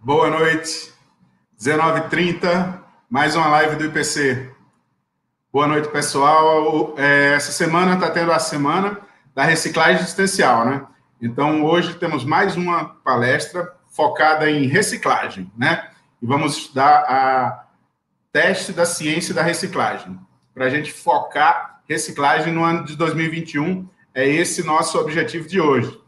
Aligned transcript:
Boa 0.00 0.30
noite, 0.30 0.90
19h30, 1.60 2.80
mais 3.10 3.36
uma 3.36 3.46
live 3.48 3.76
do 3.76 3.84
IPC. 3.84 4.50
Boa 5.52 5.66
noite, 5.66 5.88
pessoal. 5.88 6.94
É, 6.96 7.34
essa 7.34 7.52
semana 7.52 7.92
está 7.94 8.08
tendo 8.10 8.32
a 8.32 8.38
semana 8.38 8.98
da 9.34 9.44
reciclagem 9.44 9.96
existencial, 9.96 10.64
né? 10.64 10.86
Então, 11.20 11.62
hoje 11.64 11.94
temos 11.94 12.24
mais 12.24 12.56
uma 12.56 12.86
palestra 13.04 13.70
focada 13.90 14.50
em 14.50 14.66
reciclagem, 14.66 15.52
né? 15.56 15.90
E 16.22 16.26
vamos 16.26 16.56
estudar 16.56 17.00
a 17.00 17.66
teste 18.32 18.72
da 18.72 18.86
ciência 18.86 19.34
da 19.34 19.42
reciclagem, 19.42 20.18
para 20.54 20.64
a 20.64 20.70
gente 20.70 20.90
focar 20.90 21.77
reciclagem 21.88 22.52
no 22.52 22.62
ano 22.62 22.84
de 22.84 22.96
2021. 22.96 23.88
É 24.14 24.28
esse 24.28 24.64
nosso 24.64 24.98
objetivo 24.98 25.48
de 25.48 25.60
hoje. 25.60 25.98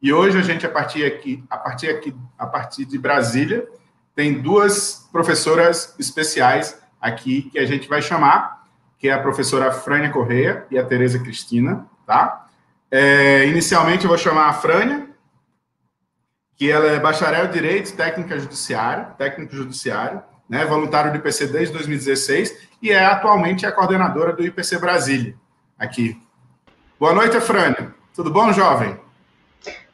E 0.00 0.12
hoje 0.12 0.38
a 0.38 0.42
gente, 0.42 0.64
a 0.66 0.68
partir 0.68 1.04
aqui, 1.04 1.44
a 1.50 1.56
partir 1.56 1.88
aqui, 1.88 2.14
a 2.38 2.46
partir 2.46 2.84
de 2.84 2.98
Brasília, 2.98 3.68
tem 4.14 4.40
duas 4.40 5.08
professoras 5.12 5.94
especiais 5.98 6.80
aqui 7.00 7.42
que 7.50 7.58
a 7.58 7.66
gente 7.66 7.88
vai 7.88 8.02
chamar, 8.02 8.64
que 8.98 9.08
é 9.08 9.12
a 9.12 9.22
professora 9.22 9.70
Frânia 9.70 10.10
Correia 10.10 10.66
e 10.70 10.78
a 10.78 10.84
Tereza 10.84 11.18
Cristina, 11.18 11.86
tá? 12.06 12.46
É, 12.90 13.46
inicialmente 13.46 14.04
eu 14.04 14.08
vou 14.08 14.18
chamar 14.18 14.48
a 14.48 14.52
Frânia, 14.54 15.08
que 16.56 16.70
ela 16.70 16.86
é 16.86 16.98
bacharel 16.98 17.46
em 17.46 17.50
Direito, 17.50 17.94
técnica 17.94 18.38
judiciária, 18.38 19.04
técnico 19.16 19.54
judiciário, 19.54 20.22
né, 20.48 20.64
voluntário 20.64 21.12
do 21.12 21.18
IPC 21.18 21.48
desde 21.48 21.74
2016 21.74 22.68
e 22.80 22.90
é 22.90 23.04
atualmente 23.04 23.66
a 23.66 23.72
coordenadora 23.72 24.32
do 24.32 24.44
IPC 24.44 24.78
Brasília, 24.78 25.34
aqui. 25.78 26.20
Boa 26.98 27.12
noite, 27.12 27.40
Frânia. 27.40 27.94
Tudo 28.14 28.30
bom, 28.30 28.52
jovem? 28.52 28.98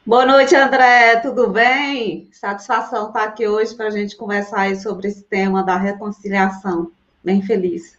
Boa 0.05 0.25
noite, 0.25 0.55
André. 0.55 1.17
Tudo 1.17 1.49
bem? 1.49 2.29
Satisfação 2.31 3.07
estar 3.07 3.23
aqui 3.23 3.47
hoje 3.47 3.73
para 3.75 3.87
a 3.87 3.91
gente 3.91 4.15
conversar 4.15 4.75
sobre 4.75 5.07
esse 5.07 5.23
tema 5.23 5.63
da 5.63 5.77
reconciliação. 5.77 6.91
Bem 7.23 7.41
feliz. 7.41 7.97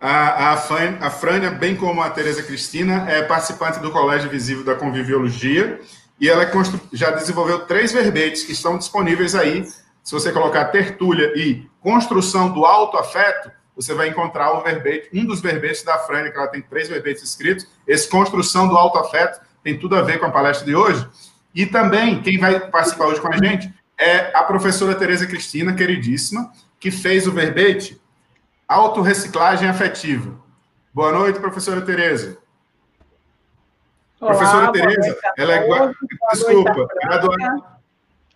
A, 0.00 0.50
a, 0.50 0.52
a 0.52 1.10
Frânia, 1.10 1.50
bem 1.50 1.76
como 1.76 2.02
a 2.02 2.10
Tereza 2.10 2.42
Cristina, 2.42 3.04
é 3.08 3.22
participante 3.22 3.80
do 3.80 3.90
Colégio 3.90 4.30
Visível 4.30 4.64
da 4.64 4.74
Conviviologia 4.74 5.80
e 6.20 6.28
ela 6.28 6.42
é 6.42 6.50
já 6.92 7.10
desenvolveu 7.10 7.66
três 7.66 7.92
verbetes 7.92 8.44
que 8.44 8.52
estão 8.52 8.76
disponíveis 8.76 9.34
aí. 9.34 9.64
Se 10.02 10.12
você 10.12 10.32
colocar 10.32 10.66
tertúlia 10.66 11.32
e 11.36 11.68
construção 11.88 12.52
do 12.52 12.66
autoafeto, 12.66 13.50
você 13.74 13.94
vai 13.94 14.08
encontrar 14.08 14.52
o 14.52 14.62
verbete, 14.62 15.08
um 15.14 15.24
dos 15.24 15.40
verbetes 15.40 15.82
da 15.82 15.96
Frânia, 15.96 16.30
que 16.30 16.36
ela 16.36 16.46
tem 16.46 16.60
três 16.60 16.86
verbetes 16.86 17.22
escritos. 17.22 17.66
Esse 17.86 18.06
construção 18.06 18.68
do 18.68 18.76
autoafeto 18.76 19.40
tem 19.64 19.78
tudo 19.78 19.96
a 19.96 20.02
ver 20.02 20.18
com 20.18 20.26
a 20.26 20.30
palestra 20.30 20.66
de 20.66 20.76
hoje. 20.76 21.08
E 21.54 21.64
também, 21.64 22.20
quem 22.20 22.38
vai 22.38 22.60
participar 22.60 23.06
hoje 23.06 23.22
com 23.22 23.32
a 23.32 23.38
gente 23.38 23.72
é 23.96 24.36
a 24.36 24.42
professora 24.42 24.94
Tereza 24.94 25.26
Cristina, 25.26 25.72
queridíssima, 25.72 26.52
que 26.78 26.90
fez 26.90 27.26
o 27.26 27.32
verbete 27.32 27.98
Autorreciclagem 28.68 29.66
Afetiva. 29.66 30.38
Boa 30.92 31.10
noite, 31.10 31.40
professora 31.40 31.80
Tereza. 31.80 32.36
Olá, 34.20 34.34
professora 34.34 34.72
Tereza, 34.72 35.18
ela 35.38 35.54
é 35.54 35.92
desculpa, 36.32 36.86
graduada. 37.02 37.62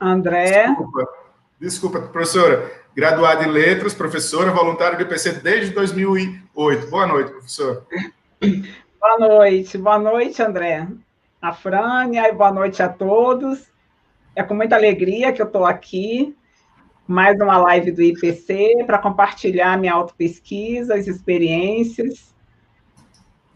André. 0.01 0.69
Desculpa, 0.69 1.09
desculpa, 1.61 2.01
professora. 2.01 2.82
Graduada 2.95 3.45
em 3.45 3.51
letras, 3.51 3.95
professora, 3.95 4.51
voluntária 4.51 4.97
do 4.97 5.03
IPC 5.03 5.41
desde 5.41 5.75
2008. 5.75 6.91
Boa 6.91 7.07
noite, 7.07 7.31
professora. 7.31 7.83
Boa 9.01 9.19
noite, 9.19 9.79
boa 9.79 9.99
noite, 9.99 10.43
André 10.43 10.87
a 11.43 11.53
Frânia, 11.53 12.29
e 12.29 12.33
boa 12.33 12.53
noite 12.53 12.81
a 12.81 12.89
todos. 12.89 13.69
É 14.37 14.45
com 14.45 14.55
muita 14.55 14.77
alegria 14.77 15.33
que 15.33 15.43
eu 15.43 15.47
estou 15.47 15.67
aqui, 15.67 16.37
mais 17.05 17.39
uma 17.41 17.59
live 17.59 17.91
do 17.91 18.01
IPC, 18.01 18.85
para 18.87 18.99
compartilhar 18.99 19.77
minha 19.77 19.93
autopesquisa, 19.93 20.95
as 20.95 21.09
experiências. 21.09 22.33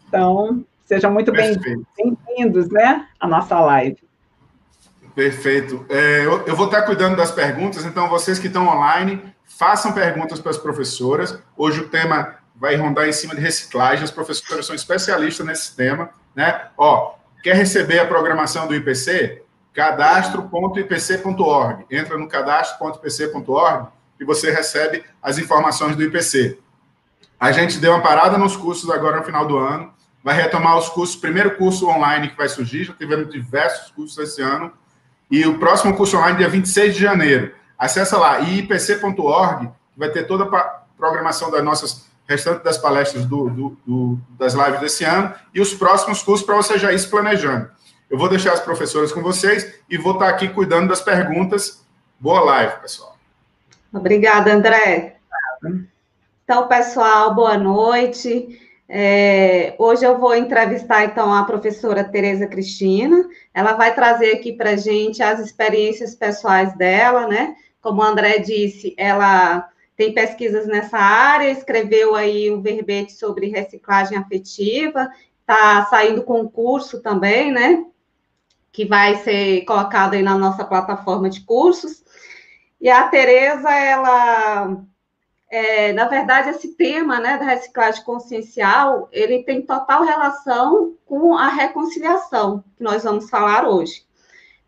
Então, 0.08 0.66
sejam 0.84 1.12
muito 1.12 1.30
bem-vindos, 1.30 2.68
né, 2.70 3.08
à 3.20 3.28
nossa 3.28 3.58
live. 3.60 4.05
Perfeito. 5.16 5.84
É, 5.88 6.24
eu, 6.24 6.46
eu, 6.46 6.54
vou 6.54 6.66
estar 6.66 6.82
cuidando 6.82 7.16
das 7.16 7.32
perguntas, 7.32 7.84
então 7.84 8.08
vocês 8.08 8.38
que 8.38 8.46
estão 8.46 8.68
online, 8.68 9.20
façam 9.44 9.92
perguntas 9.92 10.38
para 10.38 10.52
as 10.52 10.58
professoras. 10.58 11.36
Hoje 11.56 11.80
o 11.80 11.88
tema 11.88 12.36
vai 12.54 12.76
rondar 12.76 13.08
em 13.08 13.12
cima 13.12 13.34
de 13.34 13.40
reciclagem, 13.40 14.04
as 14.04 14.12
professoras 14.12 14.66
são 14.66 14.76
especialistas 14.76 15.44
nesse 15.44 15.74
tema, 15.74 16.10
né? 16.34 16.68
Ó, 16.76 17.16
Quer 17.46 17.54
receber 17.54 18.00
a 18.00 18.04
programação 18.04 18.66
do 18.66 18.74
IPC? 18.74 19.44
cadastro.ipc.org. 19.72 21.86
Entra 21.88 22.18
no 22.18 22.26
cadastro.ipc.org 22.26 23.86
e 24.18 24.24
você 24.24 24.50
recebe 24.50 25.04
as 25.22 25.38
informações 25.38 25.94
do 25.94 26.02
IPC. 26.02 26.58
A 27.38 27.52
gente 27.52 27.78
deu 27.78 27.92
uma 27.92 28.02
parada 28.02 28.36
nos 28.36 28.56
cursos 28.56 28.90
agora 28.90 29.18
no 29.18 29.22
final 29.22 29.46
do 29.46 29.58
ano, 29.58 29.94
vai 30.24 30.34
retomar 30.34 30.76
os 30.76 30.88
cursos, 30.88 31.14
primeiro 31.14 31.56
curso 31.56 31.88
online 31.88 32.30
que 32.30 32.36
vai 32.36 32.48
surgir, 32.48 32.82
já 32.82 32.94
tivemos 32.94 33.30
diversos 33.30 33.92
cursos 33.92 34.18
esse 34.18 34.42
ano, 34.42 34.72
e 35.30 35.46
o 35.46 35.58
próximo 35.58 35.96
curso 35.96 36.16
online 36.16 36.38
dia 36.38 36.48
26 36.48 36.94
de 36.94 37.00
janeiro. 37.00 37.54
Acesse 37.78 38.14
lá, 38.14 38.40
ipc.org, 38.40 39.66
que 39.66 39.98
vai 39.98 40.08
ter 40.10 40.26
toda 40.26 40.44
a 40.44 40.82
programação 40.96 41.50
das 41.50 41.62
nossas 41.62 42.06
restante 42.28 42.64
das 42.64 42.76
palestras 42.76 43.24
do, 43.24 43.48
do, 43.48 43.76
do, 43.86 44.18
das 44.38 44.54
lives 44.54 44.80
desse 44.80 45.04
ano 45.04 45.32
e 45.54 45.60
os 45.60 45.72
próximos 45.72 46.22
cursos 46.22 46.44
para 46.44 46.56
você 46.56 46.78
já 46.78 46.92
ir 46.92 46.98
se 46.98 47.08
planejando. 47.08 47.70
Eu 48.10 48.18
vou 48.18 48.28
deixar 48.28 48.52
as 48.52 48.60
professoras 48.60 49.12
com 49.12 49.22
vocês 49.22 49.80
e 49.88 49.96
vou 49.96 50.14
estar 50.14 50.28
aqui 50.28 50.48
cuidando 50.48 50.88
das 50.88 51.00
perguntas. 51.00 51.84
Boa 52.18 52.40
live, 52.40 52.80
pessoal. 52.80 53.16
Obrigada, 53.92 54.52
André. 54.52 55.16
Então, 56.44 56.68
pessoal, 56.68 57.34
boa 57.34 57.56
noite. 57.56 58.60
É, 58.88 59.74
hoje 59.78 60.04
eu 60.04 60.18
vou 60.18 60.36
entrevistar, 60.36 61.04
então, 61.04 61.32
a 61.32 61.44
professora 61.44 62.04
Tereza 62.04 62.46
Cristina. 62.46 63.28
Ela 63.52 63.72
vai 63.72 63.94
trazer 63.94 64.32
aqui 64.32 64.52
para 64.52 64.76
gente 64.76 65.22
as 65.22 65.40
experiências 65.40 66.14
pessoais 66.14 66.76
dela, 66.76 67.26
né? 67.26 67.56
Como 67.80 68.00
o 68.00 68.04
André 68.04 68.38
disse, 68.38 68.94
ela 68.96 69.68
tem 69.96 70.12
pesquisas 70.12 70.66
nessa 70.66 70.98
área, 70.98 71.50
escreveu 71.50 72.14
aí 72.14 72.50
um 72.50 72.60
verbete 72.60 73.12
sobre 73.12 73.48
reciclagem 73.48 74.18
afetiva, 74.18 75.08
está 75.40 75.86
saindo 75.86 76.22
concurso 76.22 77.00
também, 77.00 77.50
né? 77.50 77.84
Que 78.70 78.84
vai 78.84 79.16
ser 79.16 79.64
colocado 79.64 80.14
aí 80.14 80.22
na 80.22 80.36
nossa 80.36 80.64
plataforma 80.64 81.30
de 81.30 81.40
cursos. 81.40 82.04
E 82.80 82.90
a 82.90 83.08
Tereza, 83.08 83.70
ela, 83.70 84.76
é, 85.48 85.92
na 85.92 86.06
verdade, 86.06 86.50
esse 86.50 86.74
tema, 86.74 87.20
né, 87.20 87.38
da 87.38 87.44
reciclagem 87.44 88.04
consciencial, 88.04 89.08
ele 89.12 89.44
tem 89.44 89.62
total 89.62 90.04
relação 90.04 90.94
com 91.06 91.36
a 91.36 91.48
reconciliação, 91.48 92.64
que 92.76 92.82
nós 92.82 93.04
vamos 93.04 93.30
falar 93.30 93.68
hoje. 93.68 94.04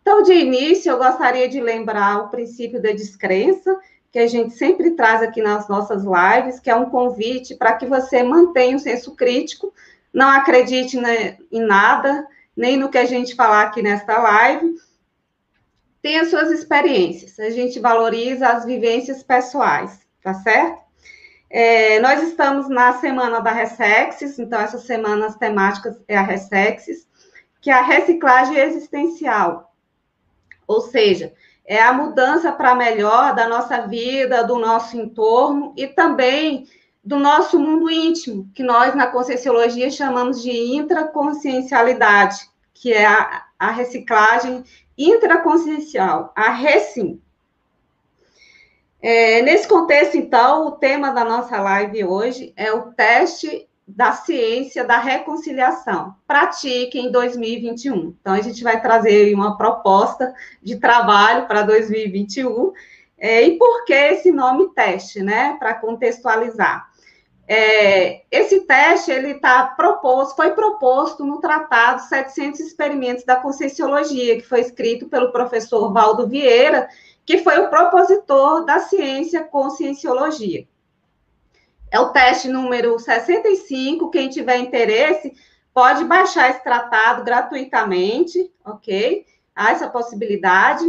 Então, 0.00 0.22
de 0.22 0.32
início, 0.32 0.90
eu 0.90 0.98
gostaria 0.98 1.48
de 1.48 1.60
lembrar 1.60 2.20
o 2.20 2.28
princípio 2.28 2.80
da 2.80 2.92
descrença, 2.92 3.78
que 4.10 4.18
a 4.18 4.26
gente 4.26 4.54
sempre 4.54 4.92
traz 4.92 5.20
aqui 5.20 5.42
nas 5.42 5.68
nossas 5.68 6.02
lives, 6.02 6.60
que 6.60 6.70
é 6.70 6.74
um 6.74 6.88
convite 6.88 7.54
para 7.54 7.74
que 7.74 7.84
você 7.84 8.22
mantenha 8.22 8.76
o 8.76 8.80
senso 8.80 9.14
crítico, 9.14 9.72
não 10.12 10.28
acredite 10.30 10.96
em 10.96 11.60
nada, 11.60 12.26
nem 12.56 12.76
no 12.76 12.88
que 12.88 12.96
a 12.98 13.04
gente 13.04 13.34
falar 13.34 13.64
aqui 13.64 13.82
nesta 13.82 14.18
live. 14.18 14.76
Tenha 16.00 16.24
suas 16.24 16.50
experiências, 16.50 17.38
a 17.38 17.50
gente 17.50 17.78
valoriza 17.78 18.48
as 18.48 18.64
vivências 18.64 19.22
pessoais, 19.22 20.00
tá 20.22 20.34
certo? 20.34 20.88
É, 21.50 21.98
nós 22.00 22.22
estamos 22.22 22.68
na 22.68 22.94
semana 22.94 23.40
da 23.40 23.50
Ressexes, 23.50 24.38
então 24.38 24.60
essas 24.60 24.82
semanas 24.82 25.36
temáticas 25.36 25.98
é 26.06 26.16
a 26.16 26.22
Ressexes, 26.22 27.08
que 27.60 27.70
é 27.70 27.74
a 27.74 27.82
reciclagem 27.82 28.58
existencial. 28.58 29.72
Ou 30.66 30.82
seja, 30.82 31.32
é 31.64 31.82
a 31.82 31.92
mudança 31.92 32.52
para 32.52 32.74
melhor 32.74 33.34
da 33.34 33.48
nossa 33.48 33.86
vida, 33.86 34.44
do 34.44 34.58
nosso 34.58 34.96
entorno 34.96 35.72
e 35.76 35.86
também 35.86 36.66
do 37.02 37.16
nosso 37.16 37.58
mundo 37.58 37.90
íntimo, 37.90 38.50
que 38.54 38.62
nós 38.62 38.94
na 38.94 39.06
Conscienciologia 39.06 39.90
chamamos 39.90 40.42
de 40.42 40.50
intraconsciencialidade, 40.50 42.50
que 42.74 42.92
é 42.92 43.06
a, 43.06 43.46
a 43.58 43.70
reciclagem 43.70 44.62
intraconsciencial, 44.96 46.32
a 46.36 46.50
RECIM. 46.50 47.22
É, 49.00 49.42
nesse 49.42 49.68
contexto, 49.68 50.16
então, 50.16 50.66
o 50.66 50.72
tema 50.72 51.12
da 51.12 51.24
nossa 51.24 51.60
live 51.60 52.04
hoje 52.04 52.52
é 52.56 52.72
o 52.72 52.92
teste 52.92 53.68
da 53.86 54.12
ciência 54.12 54.84
da 54.84 54.98
reconciliação. 54.98 56.14
Pratique 56.26 56.98
em 56.98 57.10
2021. 57.10 58.14
Então, 58.20 58.34
a 58.34 58.40
gente 58.40 58.62
vai 58.62 58.80
trazer 58.80 59.32
uma 59.34 59.56
proposta 59.56 60.34
de 60.62 60.76
trabalho 60.76 61.46
para 61.46 61.62
2021. 61.62 62.72
É, 63.16 63.42
e 63.42 63.56
por 63.56 63.84
que 63.84 63.94
esse 63.94 64.30
nome 64.30 64.68
teste, 64.74 65.22
né? 65.22 65.56
Para 65.58 65.74
contextualizar. 65.74 66.88
É, 67.50 68.24
esse 68.30 68.60
teste 68.66 69.10
ele 69.10 69.30
está 69.30 69.64
proposto, 69.68 70.36
foi 70.36 70.50
proposto 70.50 71.24
no 71.24 71.40
Tratado 71.40 72.02
700 72.02 72.60
Experimentos 72.60 73.24
da 73.24 73.36
Conscienciologia, 73.36 74.36
que 74.36 74.46
foi 74.46 74.60
escrito 74.60 75.08
pelo 75.08 75.32
professor 75.32 75.90
Valdo 75.90 76.28
Vieira, 76.28 76.90
que 77.28 77.36
foi 77.36 77.58
o 77.58 77.68
propositor 77.68 78.64
da 78.64 78.78
ciência 78.78 79.44
conscienciologia. 79.44 80.66
É 81.90 82.00
o 82.00 82.08
teste 82.08 82.48
número 82.48 82.98
65. 82.98 84.10
Quem 84.10 84.30
tiver 84.30 84.56
interesse 84.56 85.34
pode 85.74 86.04
baixar 86.04 86.48
esse 86.48 86.64
tratado 86.64 87.22
gratuitamente, 87.24 88.50
ok? 88.64 89.26
Há 89.54 89.72
essa 89.72 89.90
possibilidade. 89.90 90.86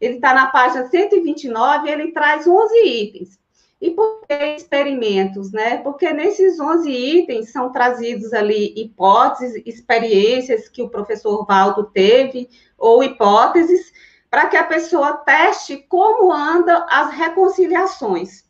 Ele 0.00 0.14
está 0.14 0.32
na 0.32 0.46
página 0.46 0.86
129, 0.86 1.90
ele 1.90 2.12
traz 2.12 2.46
11 2.46 2.86
itens. 2.86 3.40
E 3.80 3.90
por 3.90 4.24
que 4.28 4.34
experimentos, 4.54 5.50
né? 5.50 5.78
Porque 5.78 6.12
nesses 6.12 6.60
11 6.60 6.88
itens 6.88 7.50
são 7.50 7.72
trazidos 7.72 8.32
ali 8.32 8.72
hipóteses, 8.76 9.60
experiências 9.66 10.68
que 10.68 10.82
o 10.82 10.88
professor 10.88 11.44
Valdo 11.44 11.90
teve, 11.92 12.48
ou 12.78 13.02
hipóteses, 13.02 13.90
para 14.30 14.46
que 14.46 14.56
a 14.56 14.64
pessoa 14.64 15.14
teste 15.18 15.76
como 15.88 16.32
andam 16.32 16.86
as 16.88 17.12
reconciliações. 17.12 18.44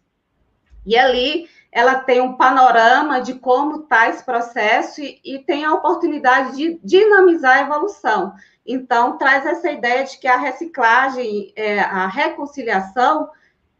E 0.84 0.96
ali 0.96 1.48
ela 1.72 1.96
tem 1.96 2.20
um 2.20 2.36
panorama 2.36 3.20
de 3.20 3.34
como 3.34 3.82
está 3.82 4.08
esse 4.08 4.24
processo 4.24 5.00
e, 5.00 5.20
e, 5.24 5.38
tem 5.38 5.64
a 5.64 5.72
oportunidade 5.72 6.56
de 6.56 6.80
dinamizar 6.82 7.58
a 7.58 7.62
evolução. 7.62 8.34
Então, 8.66 9.16
traz 9.16 9.46
essa 9.46 9.70
ideia 9.70 10.04
de 10.04 10.18
que 10.18 10.26
a 10.26 10.36
reciclagem, 10.36 11.52
é, 11.54 11.80
a 11.80 12.08
reconciliação, 12.08 13.30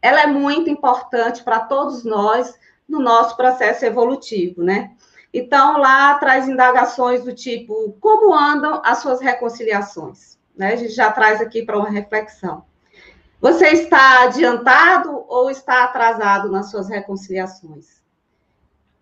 ela 0.01 0.21
é 0.21 0.27
muito 0.27 0.69
importante 0.69 1.43
para 1.43 1.59
todos 1.59 2.03
nós 2.03 2.57
no 2.87 2.99
nosso 2.99 3.35
processo 3.35 3.85
evolutivo, 3.85 4.63
né? 4.63 4.91
Então, 5.33 5.77
lá 5.77 6.15
traz 6.15 6.47
indagações 6.47 7.23
do 7.23 7.33
tipo, 7.33 7.95
como 8.01 8.33
andam 8.33 8.81
as 8.83 8.97
suas 8.99 9.21
reconciliações? 9.21 10.30
Né? 10.55 10.73
A 10.73 10.75
gente 10.75 10.93
já 10.93 11.11
traz 11.11 11.41
aqui 11.41 11.63
para 11.63 11.77
uma 11.77 11.89
reflexão. 11.89 12.63
Você 13.39 13.69
está 13.69 14.23
adiantado 14.23 15.25
ou 15.27 15.49
está 15.49 15.83
atrasado 15.83 16.49
nas 16.49 16.69
suas 16.69 16.87
reconciliações? 16.87 18.01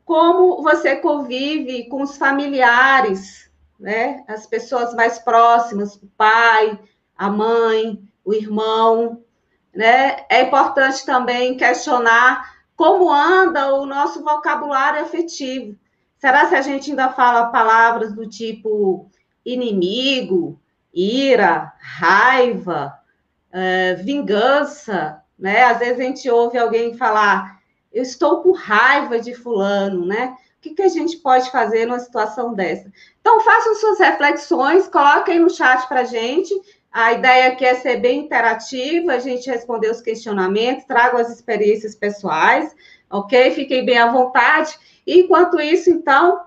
Como 0.06 0.64
você 0.64 0.96
convive 0.96 1.90
com 1.90 2.02
os 2.02 2.18
familiares, 2.18 3.52
né? 3.78 4.24
As 4.28 4.48
pessoas 4.48 4.94
mais 4.94 5.20
próximas, 5.20 5.96
o 5.96 6.08
pai, 6.18 6.80
a 7.18 7.30
mãe, 7.30 8.02
o 8.24 8.34
irmão, 8.34 9.22
né? 9.74 10.26
É 10.30 10.42
importante 10.44 11.06
também 11.06 11.58
questionar 11.58 12.60
como 12.76 13.12
anda 13.12 13.76
o 13.76 13.86
nosso 13.86 14.24
vocabulário 14.24 15.02
afetivo. 15.02 15.78
Será 16.18 16.48
que 16.48 16.56
a 16.56 16.62
gente 16.62 16.90
ainda 16.90 17.10
fala 17.10 17.50
palavras 17.50 18.14
do 18.14 18.28
tipo 18.28 19.10
inimigo, 19.46 20.60
ira, 20.94 21.74
raiva, 21.80 22.94
uh, 23.50 24.04
vingança, 24.04 25.22
né? 25.38 25.64
Às 25.64 25.80
vezes 25.80 26.00
a 26.00 26.04
gente 26.04 26.30
ouve 26.30 26.58
alguém 26.58 26.98
falar, 26.98 27.60
eu 27.92 28.04
estou 28.04 28.42
com 28.42 28.52
raiva 28.52 29.20
de 29.20 29.34
fulano, 29.34 30.06
né? 30.06 30.36
O 30.58 30.62
que, 30.62 30.72
que 30.72 30.82
a 30.82 30.90
gente 30.90 31.18
pode 31.18 31.50
fazer 31.52 31.86
numa 31.86 32.00
situação 32.00 32.54
dessa? 32.54 32.92
Então, 33.22 33.40
façam 33.40 33.76
suas 33.76 34.00
reflexões, 34.00 34.90
coloquem 34.90 35.40
no 35.40 35.50
chat 35.50 35.88
para 35.88 36.02
a 36.02 36.06
gente 36.06 36.54
a 36.92 37.14
ideia 37.14 37.50
aqui 37.50 37.64
é 37.64 37.76
ser 37.76 37.98
bem 37.98 38.22
interativa, 38.22 39.14
a 39.14 39.20
gente 39.20 39.50
responder 39.50 39.92
os 39.92 40.02
questionamentos, 40.02 40.86
trago 40.86 41.18
as 41.18 41.30
experiências 41.30 41.94
pessoais, 41.94 42.76
ok? 43.10 43.52
Fiquem 43.52 43.86
bem 43.86 43.98
à 43.98 44.12
vontade. 44.12 44.76
Enquanto 45.06 45.60
isso, 45.60 45.90
então, 45.90 46.42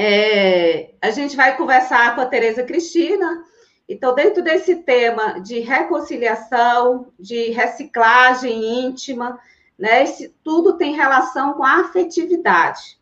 é, 0.00 0.90
a 1.02 1.10
gente 1.10 1.34
vai 1.34 1.56
conversar 1.56 2.14
com 2.14 2.20
a 2.20 2.26
Tereza 2.26 2.62
Cristina. 2.62 3.42
Então, 3.88 4.14
dentro 4.14 4.44
desse 4.44 4.76
tema 4.76 5.40
de 5.40 5.58
reconciliação, 5.58 7.08
de 7.18 7.50
reciclagem 7.50 8.84
íntima, 8.84 9.40
né? 9.76 10.04
Esse, 10.04 10.32
tudo 10.44 10.76
tem 10.76 10.94
relação 10.94 11.54
com 11.54 11.64
a 11.64 11.80
afetividade. 11.80 12.96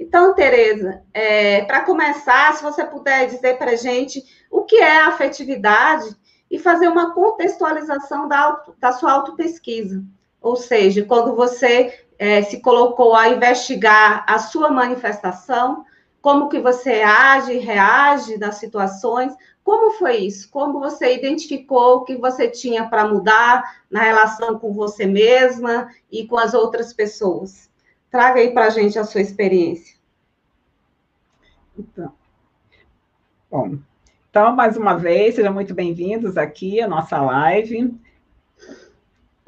Então, 0.00 0.32
Tereza, 0.32 1.02
é, 1.12 1.66
para 1.66 1.84
começar, 1.84 2.54
se 2.54 2.62
você 2.62 2.82
puder 2.82 3.26
dizer 3.26 3.58
para 3.58 3.72
a 3.72 3.76
gente 3.76 4.24
o 4.50 4.62
que 4.62 4.76
é 4.76 5.02
a 5.02 5.08
afetividade 5.08 6.16
e 6.50 6.58
fazer 6.58 6.88
uma 6.88 7.12
contextualização 7.12 8.26
da, 8.26 8.38
auto, 8.38 8.74
da 8.78 8.92
sua 8.92 9.12
autopesquisa. 9.12 10.02
Ou 10.40 10.56
seja, 10.56 11.04
quando 11.04 11.36
você 11.36 12.06
é, 12.18 12.40
se 12.40 12.62
colocou 12.62 13.14
a 13.14 13.28
investigar 13.28 14.24
a 14.26 14.38
sua 14.38 14.70
manifestação, 14.70 15.84
como 16.28 16.50
que 16.50 16.60
você 16.60 17.00
age, 17.00 17.56
reage 17.56 18.36
das 18.36 18.56
situações, 18.56 19.34
como 19.64 19.92
foi 19.92 20.18
isso? 20.18 20.50
Como 20.50 20.78
você 20.78 21.14
identificou 21.14 21.96
o 21.96 22.04
que 22.04 22.16
você 22.16 22.50
tinha 22.50 22.86
para 22.86 23.08
mudar 23.08 23.82
na 23.90 24.02
relação 24.02 24.58
com 24.58 24.74
você 24.74 25.06
mesma 25.06 25.88
e 26.12 26.26
com 26.26 26.36
as 26.36 26.52
outras 26.52 26.92
pessoas? 26.92 27.70
Traga 28.10 28.40
aí 28.40 28.52
para 28.52 28.66
a 28.66 28.68
gente 28.68 28.98
a 28.98 29.04
sua 29.04 29.22
experiência. 29.22 29.96
Então, 31.78 32.12
bom, 33.50 33.78
então, 34.28 34.54
mais 34.54 34.76
uma 34.76 34.98
vez, 34.98 35.34
sejam 35.34 35.54
muito 35.54 35.74
bem-vindos 35.74 36.36
aqui 36.36 36.82
à 36.82 36.86
nossa 36.86 37.18
live. 37.22 37.98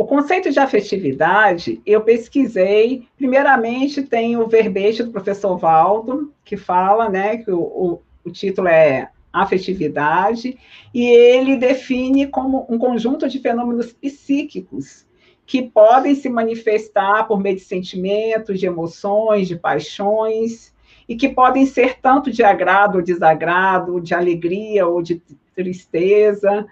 O 0.01 0.07
conceito 0.07 0.51
de 0.51 0.59
afetividade, 0.59 1.83
eu 1.85 2.01
pesquisei, 2.01 3.07
primeiramente 3.19 4.03
tem 4.03 4.35
o 4.35 4.49
verbete 4.49 5.03
do 5.03 5.11
professor 5.11 5.59
Valdo, 5.59 6.33
que 6.43 6.57
fala, 6.57 7.11
né, 7.11 7.37
que 7.37 7.51
o, 7.51 7.61
o, 7.61 8.01
o 8.25 8.31
título 8.31 8.67
é 8.67 9.11
afetividade, 9.31 10.59
e 10.95 11.05
ele 11.05 11.55
define 11.55 12.27
como 12.29 12.67
um 12.71 12.79
conjunto 12.79 13.29
de 13.29 13.41
fenômenos 13.41 13.93
psíquicos 13.93 15.07
que 15.45 15.61
podem 15.61 16.15
se 16.15 16.31
manifestar 16.31 17.29
por 17.29 17.39
meio 17.39 17.57
de 17.57 17.63
sentimentos, 17.63 18.59
de 18.59 18.65
emoções, 18.65 19.49
de 19.49 19.57
paixões, 19.57 20.75
e 21.07 21.15
que 21.15 21.29
podem 21.29 21.67
ser 21.67 22.01
tanto 22.01 22.31
de 22.31 22.43
agrado 22.43 22.97
ou 22.97 23.03
desagrado, 23.03 24.01
de 24.01 24.15
alegria 24.15 24.87
ou 24.87 25.03
de 25.03 25.21
tristeza. 25.55 26.67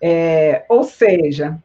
É, 0.00 0.64
ou 0.68 0.84
seja, 0.84 1.60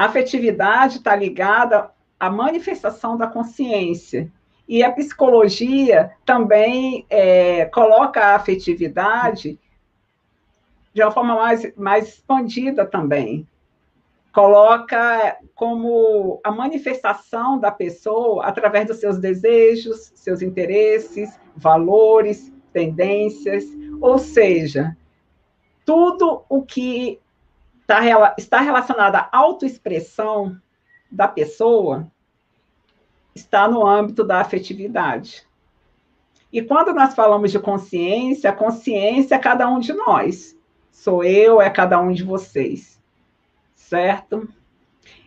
a 0.00 0.06
afetividade 0.06 0.96
está 0.96 1.14
ligada 1.14 1.90
à 2.18 2.30
manifestação 2.30 3.18
da 3.18 3.26
consciência. 3.26 4.32
E 4.66 4.82
a 4.82 4.90
psicologia 4.90 6.12
também 6.24 7.04
é, 7.10 7.66
coloca 7.66 8.18
a 8.18 8.34
afetividade 8.34 9.58
de 10.94 11.02
uma 11.02 11.10
forma 11.10 11.34
mais, 11.34 11.76
mais 11.76 12.08
expandida 12.08 12.86
também 12.86 13.46
coloca 14.32 15.36
como 15.54 16.40
a 16.42 16.50
manifestação 16.50 17.58
da 17.58 17.70
pessoa 17.70 18.46
através 18.46 18.86
dos 18.86 19.00
seus 19.00 19.18
desejos, 19.18 20.12
seus 20.14 20.40
interesses, 20.40 21.38
valores, 21.54 22.50
tendências, 22.72 23.64
ou 24.00 24.16
seja, 24.16 24.96
tudo 25.84 26.42
o 26.48 26.62
que 26.62 27.19
tá, 27.94 28.34
está 28.38 28.60
relacionado 28.60 29.16
à 29.16 29.28
autoexpressão 29.32 30.56
da 31.10 31.26
pessoa 31.26 32.10
está 33.34 33.68
no 33.68 33.86
âmbito 33.86 34.24
da 34.24 34.40
afetividade. 34.40 35.46
E 36.52 36.60
quando 36.60 36.92
nós 36.92 37.14
falamos 37.14 37.52
de 37.52 37.58
consciência, 37.58 38.52
consciência 38.52 39.36
é 39.36 39.38
cada 39.38 39.68
um 39.68 39.78
de 39.78 39.92
nós. 39.92 40.58
Sou 40.90 41.22
eu, 41.22 41.60
é 41.62 41.70
cada 41.70 42.00
um 42.00 42.12
de 42.12 42.24
vocês 42.24 43.00
certo? 43.90 44.48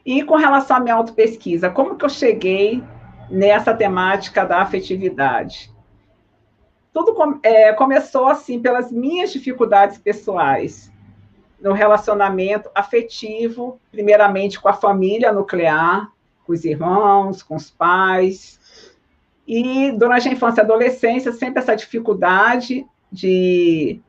E 0.05 0.23
com 0.23 0.35
relação 0.35 0.77
à 0.77 0.79
minha 0.79 0.95
autopesquisa, 0.95 1.69
como 1.69 1.97
que 1.97 2.05
eu 2.05 2.09
cheguei 2.09 2.81
nessa 3.29 3.73
temática 3.73 4.45
da 4.45 4.61
afetividade? 4.61 5.69
Tudo 6.93 7.39
é, 7.43 7.73
começou 7.73 8.27
assim 8.27 8.61
pelas 8.61 8.89
minhas 8.89 9.33
dificuldades 9.33 9.97
pessoais 9.97 10.92
no 11.63 11.71
relacionamento 11.71 12.69
afetivo, 12.75 13.79
primeiramente 13.89 14.59
com 14.59 14.67
a 14.67 14.73
família 14.73 15.31
nuclear, 15.31 16.11
com 16.45 16.51
os 16.51 16.65
irmãos, 16.65 17.41
com 17.41 17.55
os 17.55 17.71
pais. 17.71 18.59
E 19.47 19.93
durante 19.93 20.27
a 20.27 20.31
infância 20.33 20.59
e 20.59 20.63
adolescência, 20.65 21.31
sempre 21.31 21.59
essa 21.61 21.73
dificuldade 21.73 22.85
de 23.09 24.01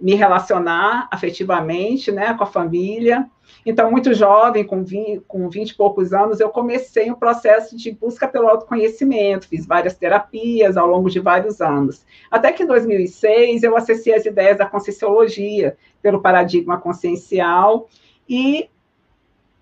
me 0.00 0.14
relacionar 0.14 1.08
afetivamente 1.12 2.10
né, 2.10 2.32
com 2.32 2.44
a 2.44 2.46
família. 2.46 3.30
Então, 3.64 3.90
muito 3.90 4.12
jovem, 4.12 4.64
com 4.64 4.82
20, 4.82 5.20
com 5.26 5.48
20 5.48 5.70
e 5.70 5.74
poucos 5.74 6.12
anos, 6.12 6.40
eu 6.40 6.48
comecei 6.50 7.10
um 7.10 7.14
processo 7.14 7.76
de 7.76 7.92
busca 7.92 8.26
pelo 8.26 8.48
autoconhecimento, 8.48 9.48
fiz 9.48 9.66
várias 9.66 9.94
terapias 9.94 10.76
ao 10.76 10.86
longo 10.86 11.08
de 11.08 11.20
vários 11.20 11.60
anos. 11.60 12.04
Até 12.30 12.52
que 12.52 12.64
em 12.64 12.66
2006 12.66 13.62
eu 13.62 13.76
acessei 13.76 14.14
as 14.14 14.26
ideias 14.26 14.58
da 14.58 14.66
Conscienciologia, 14.66 15.76
pelo 16.00 16.20
paradigma 16.20 16.78
consciencial, 16.78 17.88
e 18.28 18.68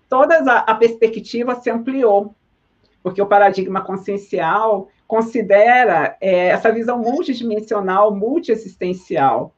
toda 0.09 0.37
a, 0.37 0.59
a 0.59 0.75
perspectiva 0.75 1.55
se 1.55 1.69
ampliou. 1.69 2.33
porque 3.03 3.21
o 3.21 3.25
paradigma 3.25 3.81
consciencial 3.81 4.89
considera 5.07 6.15
é, 6.21 6.47
essa 6.47 6.71
visão 6.71 6.99
multidimensional, 6.99 8.15
multiexistencial. 8.15 9.53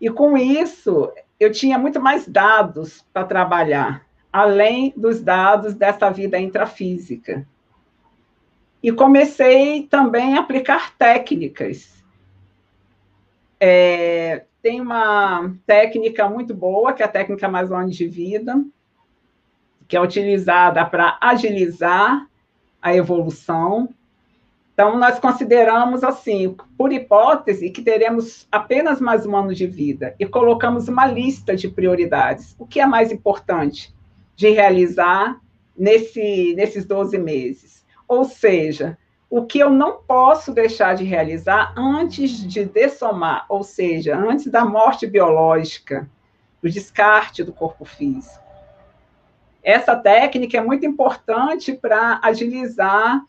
E 0.00 0.08
com 0.08 0.38
isso, 0.38 1.12
eu 1.40 1.50
tinha 1.50 1.78
muito 1.78 1.98
mais 1.98 2.28
dados 2.28 3.02
para 3.14 3.24
trabalhar, 3.24 4.06
além 4.30 4.92
dos 4.94 5.22
dados 5.22 5.74
dessa 5.74 6.10
vida 6.10 6.38
intrafísica. 6.38 7.48
E 8.82 8.92
comecei 8.92 9.86
também 9.86 10.36
a 10.36 10.40
aplicar 10.40 10.94
técnicas. 10.96 12.04
É, 13.58 14.44
tem 14.62 14.80
uma 14.82 15.54
técnica 15.66 16.28
muito 16.28 16.54
boa, 16.54 16.92
que 16.92 17.02
é 17.02 17.06
a 17.06 17.08
técnica 17.08 17.46
Amazônia 17.46 17.92
de 17.92 18.06
Vida, 18.06 18.62
que 19.88 19.96
é 19.96 20.00
utilizada 20.00 20.84
para 20.84 21.18
agilizar 21.20 22.26
a 22.80 22.94
evolução. 22.94 23.88
Então, 24.80 24.96
nós 24.96 25.18
consideramos, 25.18 26.02
assim, 26.02 26.56
por 26.78 26.90
hipótese, 26.90 27.68
que 27.68 27.82
teremos 27.82 28.48
apenas 28.50 28.98
mais 28.98 29.26
um 29.26 29.36
ano 29.36 29.54
de 29.54 29.66
vida 29.66 30.14
e 30.18 30.24
colocamos 30.24 30.88
uma 30.88 31.04
lista 31.04 31.54
de 31.54 31.68
prioridades. 31.68 32.56
O 32.58 32.66
que 32.66 32.80
é 32.80 32.86
mais 32.86 33.12
importante 33.12 33.94
de 34.34 34.48
realizar 34.48 35.38
nesse, 35.76 36.54
nesses 36.54 36.86
12 36.86 37.18
meses? 37.18 37.84
Ou 38.08 38.24
seja, 38.24 38.96
o 39.28 39.44
que 39.44 39.58
eu 39.58 39.68
não 39.68 40.00
posso 40.00 40.50
deixar 40.50 40.94
de 40.94 41.04
realizar 41.04 41.74
antes 41.76 42.42
de 42.42 42.64
dessomar, 42.64 43.44
ou 43.50 43.62
seja, 43.62 44.16
antes 44.16 44.46
da 44.46 44.64
morte 44.64 45.06
biológica, 45.06 46.08
do 46.62 46.70
descarte 46.70 47.44
do 47.44 47.52
corpo 47.52 47.84
físico. 47.84 48.42
Essa 49.62 49.94
técnica 49.94 50.56
é 50.56 50.62
muito 50.62 50.86
importante 50.86 51.74
para 51.74 52.18
agilizar 52.22 53.22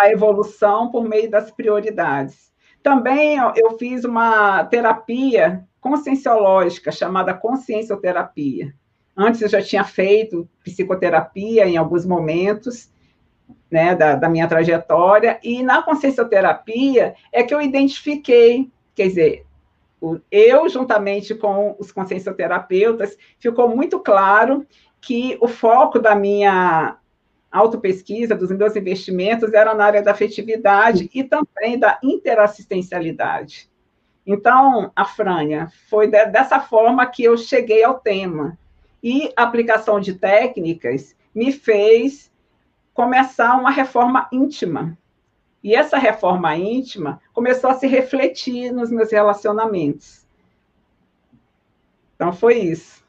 a 0.00 0.10
evolução 0.10 0.90
por 0.90 1.06
meio 1.06 1.30
das 1.30 1.50
prioridades. 1.50 2.50
Também 2.82 3.36
eu 3.56 3.76
fiz 3.78 4.04
uma 4.04 4.64
terapia 4.64 5.64
conscienciológica 5.80 6.90
chamada 6.90 7.34
consciencioterapia. 7.34 8.74
Antes 9.16 9.42
eu 9.42 9.48
já 9.48 9.60
tinha 9.60 9.84
feito 9.84 10.48
psicoterapia 10.64 11.66
em 11.66 11.76
alguns 11.76 12.06
momentos, 12.06 12.90
né, 13.70 13.94
da, 13.94 14.14
da 14.14 14.28
minha 14.28 14.48
trajetória, 14.48 15.38
e 15.42 15.62
na 15.62 15.82
consciencioterapia 15.82 17.14
é 17.32 17.42
que 17.42 17.54
eu 17.54 17.60
identifiquei, 17.60 18.70
quer 18.94 19.08
dizer, 19.08 19.46
eu, 20.30 20.68
juntamente 20.68 21.34
com 21.34 21.76
os 21.78 21.92
consciencioterapeutas, 21.92 23.16
ficou 23.38 23.68
muito 23.68 24.00
claro 24.00 24.66
que 25.00 25.36
o 25.40 25.48
foco 25.48 25.98
da 25.98 26.14
minha 26.14 26.96
autopesquisa, 27.50 28.34
dos 28.34 28.50
meus 28.50 28.76
investimentos, 28.76 29.52
era 29.52 29.74
na 29.74 29.84
área 29.84 30.02
da 30.02 30.12
afetividade 30.12 31.10
e 31.12 31.24
também 31.24 31.78
da 31.78 31.98
interassistencialidade. 32.02 33.68
Então, 34.26 34.92
a 34.94 35.04
Frânia, 35.04 35.68
foi 35.88 36.06
de, 36.06 36.26
dessa 36.26 36.60
forma 36.60 37.06
que 37.06 37.24
eu 37.24 37.36
cheguei 37.36 37.82
ao 37.82 37.98
tema. 37.98 38.58
E 39.02 39.32
a 39.36 39.42
aplicação 39.42 39.98
de 39.98 40.14
técnicas 40.14 41.16
me 41.34 41.50
fez 41.50 42.30
começar 42.92 43.56
uma 43.56 43.70
reforma 43.70 44.28
íntima. 44.30 44.96
E 45.62 45.74
essa 45.74 45.98
reforma 45.98 46.56
íntima 46.56 47.20
começou 47.32 47.70
a 47.70 47.74
se 47.74 47.86
refletir 47.86 48.72
nos 48.72 48.90
meus 48.90 49.10
relacionamentos. 49.10 50.26
Então, 52.14 52.32
foi 52.32 52.58
isso. 52.58 52.99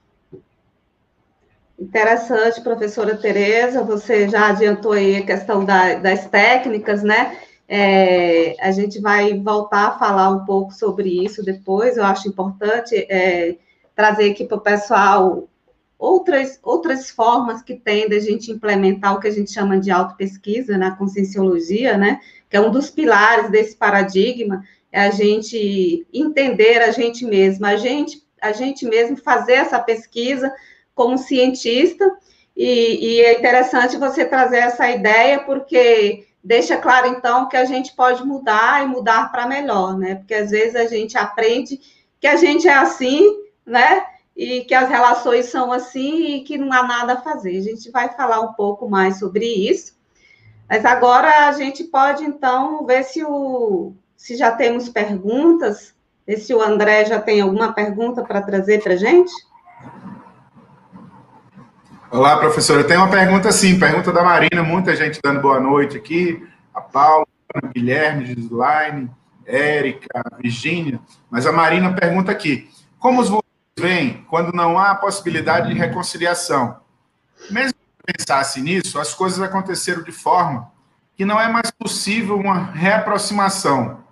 Interessante, 1.81 2.61
professora 2.61 3.17
Tereza, 3.17 3.83
você 3.83 4.29
já 4.29 4.50
adiantou 4.50 4.91
aí 4.91 5.15
a 5.15 5.25
questão 5.25 5.65
da, 5.65 5.95
das 5.95 6.27
técnicas, 6.27 7.01
né? 7.01 7.35
É, 7.67 8.55
a 8.61 8.69
gente 8.69 9.01
vai 9.01 9.33
voltar 9.39 9.88
a 9.88 9.97
falar 9.97 10.29
um 10.29 10.45
pouco 10.45 10.71
sobre 10.71 11.25
isso 11.25 11.43
depois, 11.43 11.97
eu 11.97 12.03
acho 12.05 12.27
importante 12.27 12.95
é, 13.09 13.55
trazer 13.95 14.29
aqui 14.29 14.45
para 14.45 14.57
o 14.57 14.61
pessoal 14.61 15.50
outras, 15.97 16.59
outras 16.61 17.09
formas 17.09 17.63
que 17.63 17.73
tem 17.73 18.07
da 18.07 18.19
gente 18.19 18.51
implementar 18.51 19.15
o 19.15 19.19
que 19.19 19.27
a 19.27 19.31
gente 19.31 19.51
chama 19.51 19.79
de 19.79 19.89
autopesquisa 19.89 20.77
na 20.77 20.95
conscienciologia, 20.95 21.97
né? 21.97 22.19
Que 22.47 22.57
é 22.57 22.61
um 22.61 22.69
dos 22.69 22.91
pilares 22.91 23.50
desse 23.50 23.75
paradigma, 23.75 24.63
é 24.91 25.01
a 25.01 25.09
gente 25.09 26.05
entender 26.13 26.79
a 26.83 26.91
gente 26.91 27.25
mesmo, 27.25 27.65
a 27.65 27.75
gente, 27.75 28.21
a 28.39 28.51
gente 28.51 28.85
mesmo 28.85 29.17
fazer 29.17 29.53
essa 29.53 29.79
pesquisa 29.79 30.53
como 31.01 31.17
cientista, 31.17 32.05
e, 32.55 33.15
e, 33.15 33.22
é 33.22 33.39
interessante 33.39 33.98
você 33.98 34.24
trazer 34.24 34.58
essa 34.58 34.88
ideia, 34.88 35.39
porque 35.39 36.27
deixa 36.43 36.77
claro, 36.77 37.08
então, 37.08 37.50
que 37.50 37.58
a 37.58 37.65
gente 37.65 37.96
pode 37.96 38.24
mudar 38.24 38.84
e 38.84 38.88
mudar 38.88 39.31
para 39.31 39.48
melhor, 39.48 39.98
né? 39.98 40.15
Porque 40.15 40.36
às 40.36 40.51
vezes 40.51 40.75
a 40.75 40.86
gente 40.86 41.17
aprende 41.17 41.79
que 42.20 42.27
a 42.27 42.36
gente 42.36 42.67
é 42.67 42.74
assim, 42.75 43.25
né? 43.65 44.05
E 44.38 44.62
que 44.62 44.75
as 44.75 44.89
relações 44.89 45.48
são 45.48 45.72
assim 45.72 46.36
e 46.36 46.43
que 46.43 46.55
não 46.55 46.72
há 46.72 46.84
nada 46.84 47.13
a 47.13 47.22
fazer. 47.22 47.58
A 47.58 47.63
gente 47.63 47.89
vai 47.89 48.10
falar 48.10 48.41
um 48.41 48.53
pouco 48.53 48.88
mais 48.88 49.17
sobre 49.17 49.46
isso. 49.46 49.96
Mas 50.70 50.86
agora 50.86 51.48
a 51.48 51.51
gente 51.53 51.86
pode, 51.86 52.24
então, 52.24 52.86
ver 52.86 53.03
se, 53.03 53.24
o, 53.24 53.93
se 54.15 54.36
já 54.36 54.51
temos 54.51 54.88
perguntas, 54.88 55.96
ver 56.27 56.38
se 56.38 56.53
o 56.53 56.62
André 56.62 57.05
já 57.05 57.20
tem 57.20 57.41
alguma 57.41 57.74
pergunta 57.74 58.24
para 58.24 58.41
trazer 58.41 58.84
para 58.84 58.93
a 58.93 58.98
gente. 58.98 59.31
Olá, 62.11 62.35
professora. 62.35 62.83
Tem 62.83 62.97
uma 62.97 63.09
pergunta 63.09 63.49
sim, 63.53 63.79
pergunta 63.79 64.11
da 64.11 64.21
Marina, 64.21 64.61
muita 64.61 64.93
gente 64.97 65.21
dando 65.23 65.39
boa 65.39 65.61
noite 65.61 65.95
aqui. 65.95 66.45
A 66.73 66.81
Paula, 66.81 67.25
Guilherme, 67.73 68.25
Gislaine, 68.25 69.09
Érica, 69.45 70.21
Virgínia. 70.37 70.99
Mas 71.29 71.47
a 71.47 71.53
Marina 71.53 71.93
pergunta 71.93 72.29
aqui: 72.29 72.69
como 72.99 73.21
os 73.21 73.29
vocês 73.29 73.43
veem 73.79 74.25
quando 74.29 74.51
não 74.51 74.77
há 74.77 74.93
possibilidade 74.93 75.69
de 75.69 75.73
reconciliação? 75.73 76.81
Mesmo 77.49 77.75
que 77.75 78.13
pensasse 78.13 78.59
nisso, 78.59 78.99
as 78.99 79.13
coisas 79.13 79.41
aconteceram 79.41 80.03
de 80.03 80.11
forma 80.11 80.69
que 81.15 81.23
não 81.23 81.39
é 81.39 81.47
mais 81.47 81.71
possível 81.71 82.35
uma 82.35 82.71
reaproximação. 82.73 84.03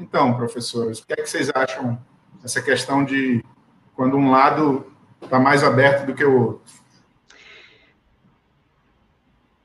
Então, 0.00 0.32
professores, 0.32 1.00
o 1.00 1.06
que 1.06 1.12
é 1.12 1.16
que 1.16 1.26
vocês 1.26 1.50
acham 1.54 2.02
dessa 2.40 2.62
questão 2.62 3.04
de 3.04 3.44
quando 3.94 4.16
um 4.16 4.30
lado 4.30 4.90
está 5.22 5.38
mais 5.38 5.62
aberto 5.62 6.06
do 6.06 6.14
que 6.14 6.24
o 6.24 6.40
outro? 6.40 6.83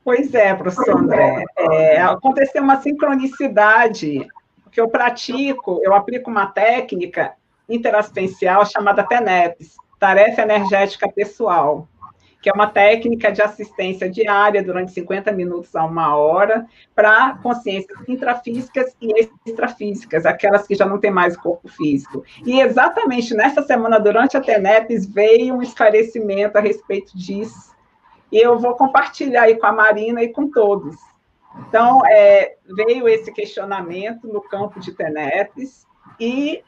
Pois 0.04 0.34
é, 0.34 0.54
professor 0.54 0.96
André. 0.96 1.44
É, 1.56 2.00
aconteceu 2.00 2.62
uma 2.62 2.80
sincronicidade, 2.80 4.26
que 4.70 4.80
eu 4.80 4.88
pratico, 4.88 5.80
eu 5.82 5.94
aplico 5.94 6.30
uma 6.30 6.46
técnica 6.46 7.34
interassistencial 7.68 8.64
chamada 8.66 9.04
TENEPS, 9.04 9.76
Tarefa 9.98 10.42
Energética 10.42 11.10
Pessoal, 11.10 11.86
que 12.40 12.48
é 12.48 12.52
uma 12.52 12.66
técnica 12.66 13.30
de 13.30 13.42
assistência 13.42 14.08
diária 14.08 14.62
durante 14.62 14.92
50 14.92 15.30
minutos 15.32 15.76
a 15.76 15.84
uma 15.84 16.16
hora 16.16 16.66
para 16.94 17.34
consciências 17.42 17.98
intrafísicas 18.08 18.96
e 19.00 19.28
extrafísicas, 19.44 20.24
aquelas 20.24 20.66
que 20.66 20.74
já 20.74 20.86
não 20.86 20.98
têm 20.98 21.10
mais 21.10 21.36
corpo 21.36 21.68
físico. 21.68 22.24
E 22.46 22.60
exatamente 22.60 23.34
nessa 23.34 23.62
semana, 23.62 24.00
durante 24.00 24.36
a 24.36 24.40
TENEPS, 24.40 25.06
veio 25.06 25.56
um 25.56 25.62
esclarecimento 25.62 26.56
a 26.56 26.60
respeito 26.60 27.16
disso, 27.16 27.74
e 28.30 28.38
eu 28.38 28.58
vou 28.58 28.74
compartilhar 28.74 29.42
aí 29.42 29.56
com 29.56 29.66
a 29.66 29.72
Marina 29.72 30.22
e 30.22 30.28
com 30.28 30.50
todos. 30.50 30.96
Então, 31.68 32.04
é, 32.06 32.56
veio 32.64 33.08
esse 33.08 33.32
questionamento 33.32 34.26
no 34.28 34.40
campo 34.40 34.78
de 34.78 34.92
TENEPS, 34.92 35.86
e 36.18 36.62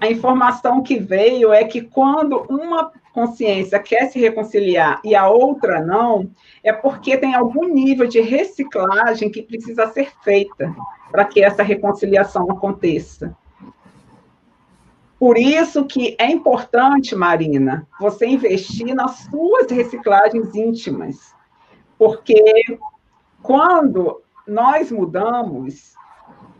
a 0.00 0.10
informação 0.10 0.82
que 0.82 0.98
veio 0.98 1.52
é 1.52 1.64
que 1.64 1.80
quando 1.80 2.44
uma 2.48 2.92
consciência 3.12 3.78
quer 3.78 4.10
se 4.10 4.20
reconciliar 4.20 5.00
e 5.04 5.14
a 5.14 5.28
outra 5.28 5.80
não, 5.80 6.30
é 6.62 6.72
porque 6.72 7.16
tem 7.16 7.34
algum 7.34 7.66
nível 7.68 8.06
de 8.06 8.20
reciclagem 8.20 9.30
que 9.30 9.42
precisa 9.42 9.86
ser 9.88 10.12
feita 10.22 10.74
para 11.10 11.24
que 11.24 11.42
essa 11.42 11.62
reconciliação 11.62 12.50
aconteça. 12.50 13.36
Por 15.18 15.36
isso 15.36 15.84
que 15.84 16.14
é 16.18 16.30
importante, 16.30 17.16
Marina, 17.16 17.86
você 18.00 18.26
investir 18.26 18.94
nas 18.94 19.26
suas 19.30 19.68
reciclagens 19.70 20.54
íntimas, 20.54 21.34
porque 21.98 22.78
quando 23.42 24.22
nós 24.46 24.92
mudamos 24.92 25.94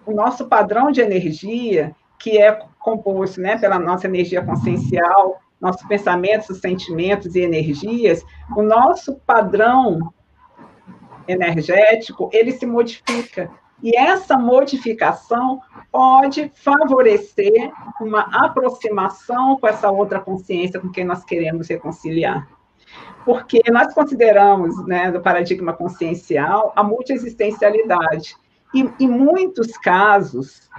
o 0.04 0.12
nosso 0.12 0.48
padrão 0.48 0.90
de 0.90 1.00
energia, 1.00 1.94
que 2.18 2.38
é 2.38 2.52
composto 2.80 3.40
né, 3.40 3.56
pela 3.56 3.78
nossa 3.78 4.06
energia 4.06 4.44
consciencial, 4.44 5.40
nossos 5.60 5.86
pensamentos, 5.86 6.60
sentimentos 6.60 7.34
e 7.34 7.40
energias, 7.40 8.24
o 8.56 8.62
nosso 8.62 9.16
padrão 9.26 10.12
energético, 11.26 12.30
ele 12.32 12.52
se 12.52 12.66
modifica. 12.66 13.50
E 13.82 13.96
essa 13.96 14.36
modificação 14.36 15.60
pode 15.90 16.52
favorecer 16.54 17.72
uma 18.00 18.22
aproximação 18.44 19.58
com 19.58 19.66
essa 19.66 19.90
outra 19.90 20.20
consciência 20.20 20.80
com 20.80 20.90
quem 20.90 21.04
nós 21.04 21.24
queremos 21.24 21.68
reconciliar. 21.68 22.46
porque 23.24 23.60
nós 23.70 23.92
consideramos, 23.92 24.86
né, 24.86 25.10
do 25.12 25.20
paradigma 25.20 25.74
consciencial, 25.74 26.72
a 26.74 26.82
multiexistencialidade. 26.82 28.34
E, 28.74 28.88
em 29.00 29.06
muitos 29.08 29.76
casos, 29.76 30.70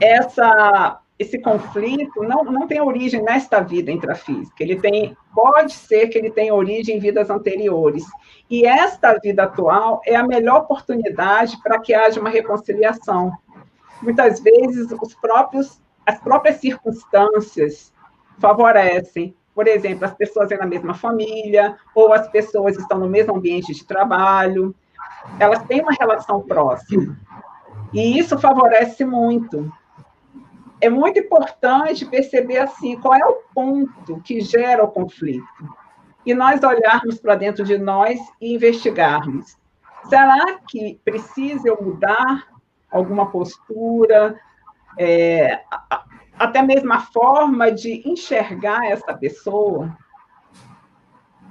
essa, 0.00 1.00
esse 1.18 1.38
conflito 1.40 2.22
não, 2.22 2.44
não 2.44 2.66
tem 2.66 2.80
origem 2.80 3.22
nesta 3.22 3.60
vida 3.60 3.90
intrafísica. 3.90 4.62
Ele 4.62 4.76
tem, 4.76 5.16
pode 5.34 5.72
ser 5.72 6.08
que 6.08 6.18
ele 6.18 6.30
tenha 6.30 6.54
origem 6.54 6.96
em 6.96 7.00
vidas 7.00 7.30
anteriores. 7.30 8.04
E 8.50 8.66
esta 8.66 9.18
vida 9.18 9.44
atual 9.44 10.02
é 10.06 10.14
a 10.14 10.26
melhor 10.26 10.58
oportunidade 10.58 11.58
para 11.62 11.78
que 11.80 11.94
haja 11.94 12.20
uma 12.20 12.30
reconciliação. 12.30 13.32
Muitas 14.02 14.40
vezes, 14.40 14.90
os 14.90 15.14
próprios, 15.14 15.80
as 16.06 16.20
próprias 16.20 16.56
circunstâncias 16.56 17.92
favorecem. 18.38 19.34
Por 19.54 19.66
exemplo, 19.66 20.04
as 20.04 20.14
pessoas 20.14 20.48
têm 20.48 20.58
na 20.58 20.66
mesma 20.66 20.94
família, 20.94 21.76
ou 21.94 22.12
as 22.12 22.28
pessoas 22.28 22.76
estão 22.76 22.98
no 22.98 23.08
mesmo 23.08 23.34
ambiente 23.36 23.74
de 23.74 23.84
trabalho, 23.84 24.74
elas 25.38 25.62
têm 25.64 25.80
uma 25.82 25.92
relação 25.92 26.40
próxima. 26.40 27.16
E 27.92 28.18
isso 28.18 28.38
favorece 28.38 29.04
muito. 29.04 29.72
É 30.80 30.88
muito 30.88 31.18
importante 31.18 32.06
perceber 32.06 32.58
assim 32.58 32.96
qual 33.00 33.14
é 33.14 33.26
o 33.26 33.42
ponto 33.52 34.20
que 34.20 34.40
gera 34.40 34.84
o 34.84 34.88
conflito. 34.88 35.44
E 36.24 36.34
nós 36.34 36.62
olharmos 36.62 37.18
para 37.18 37.34
dentro 37.34 37.64
de 37.64 37.78
nós 37.78 38.20
e 38.40 38.54
investigarmos. 38.54 39.56
Será 40.08 40.58
que 40.68 41.00
precisa 41.04 41.68
eu 41.68 41.82
mudar 41.82 42.46
alguma 42.90 43.30
postura? 43.30 44.38
É, 44.98 45.60
até 46.38 46.62
mesmo 46.62 46.92
a 46.92 47.00
forma 47.00 47.70
de 47.70 48.02
enxergar 48.08 48.86
essa 48.86 49.14
pessoa? 49.14 49.96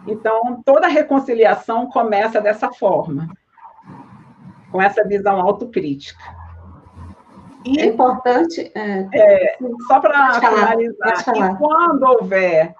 Então, 0.08 0.62
toda 0.66 0.88
reconciliação 0.88 1.90
começa 1.90 2.40
dessa 2.40 2.72
forma 2.72 3.30
com 4.72 4.82
essa 4.82 5.04
visão 5.04 5.40
autocrítica. 5.40 6.24
E, 7.66 7.82
é 7.82 7.86
importante. 7.86 8.72
É, 8.74 9.08
é, 9.14 9.58
só 9.88 10.00
para 10.00 10.40
finalizar, 10.40 11.24
e 11.36 11.58
quando 11.58 12.04
houver 12.04 12.74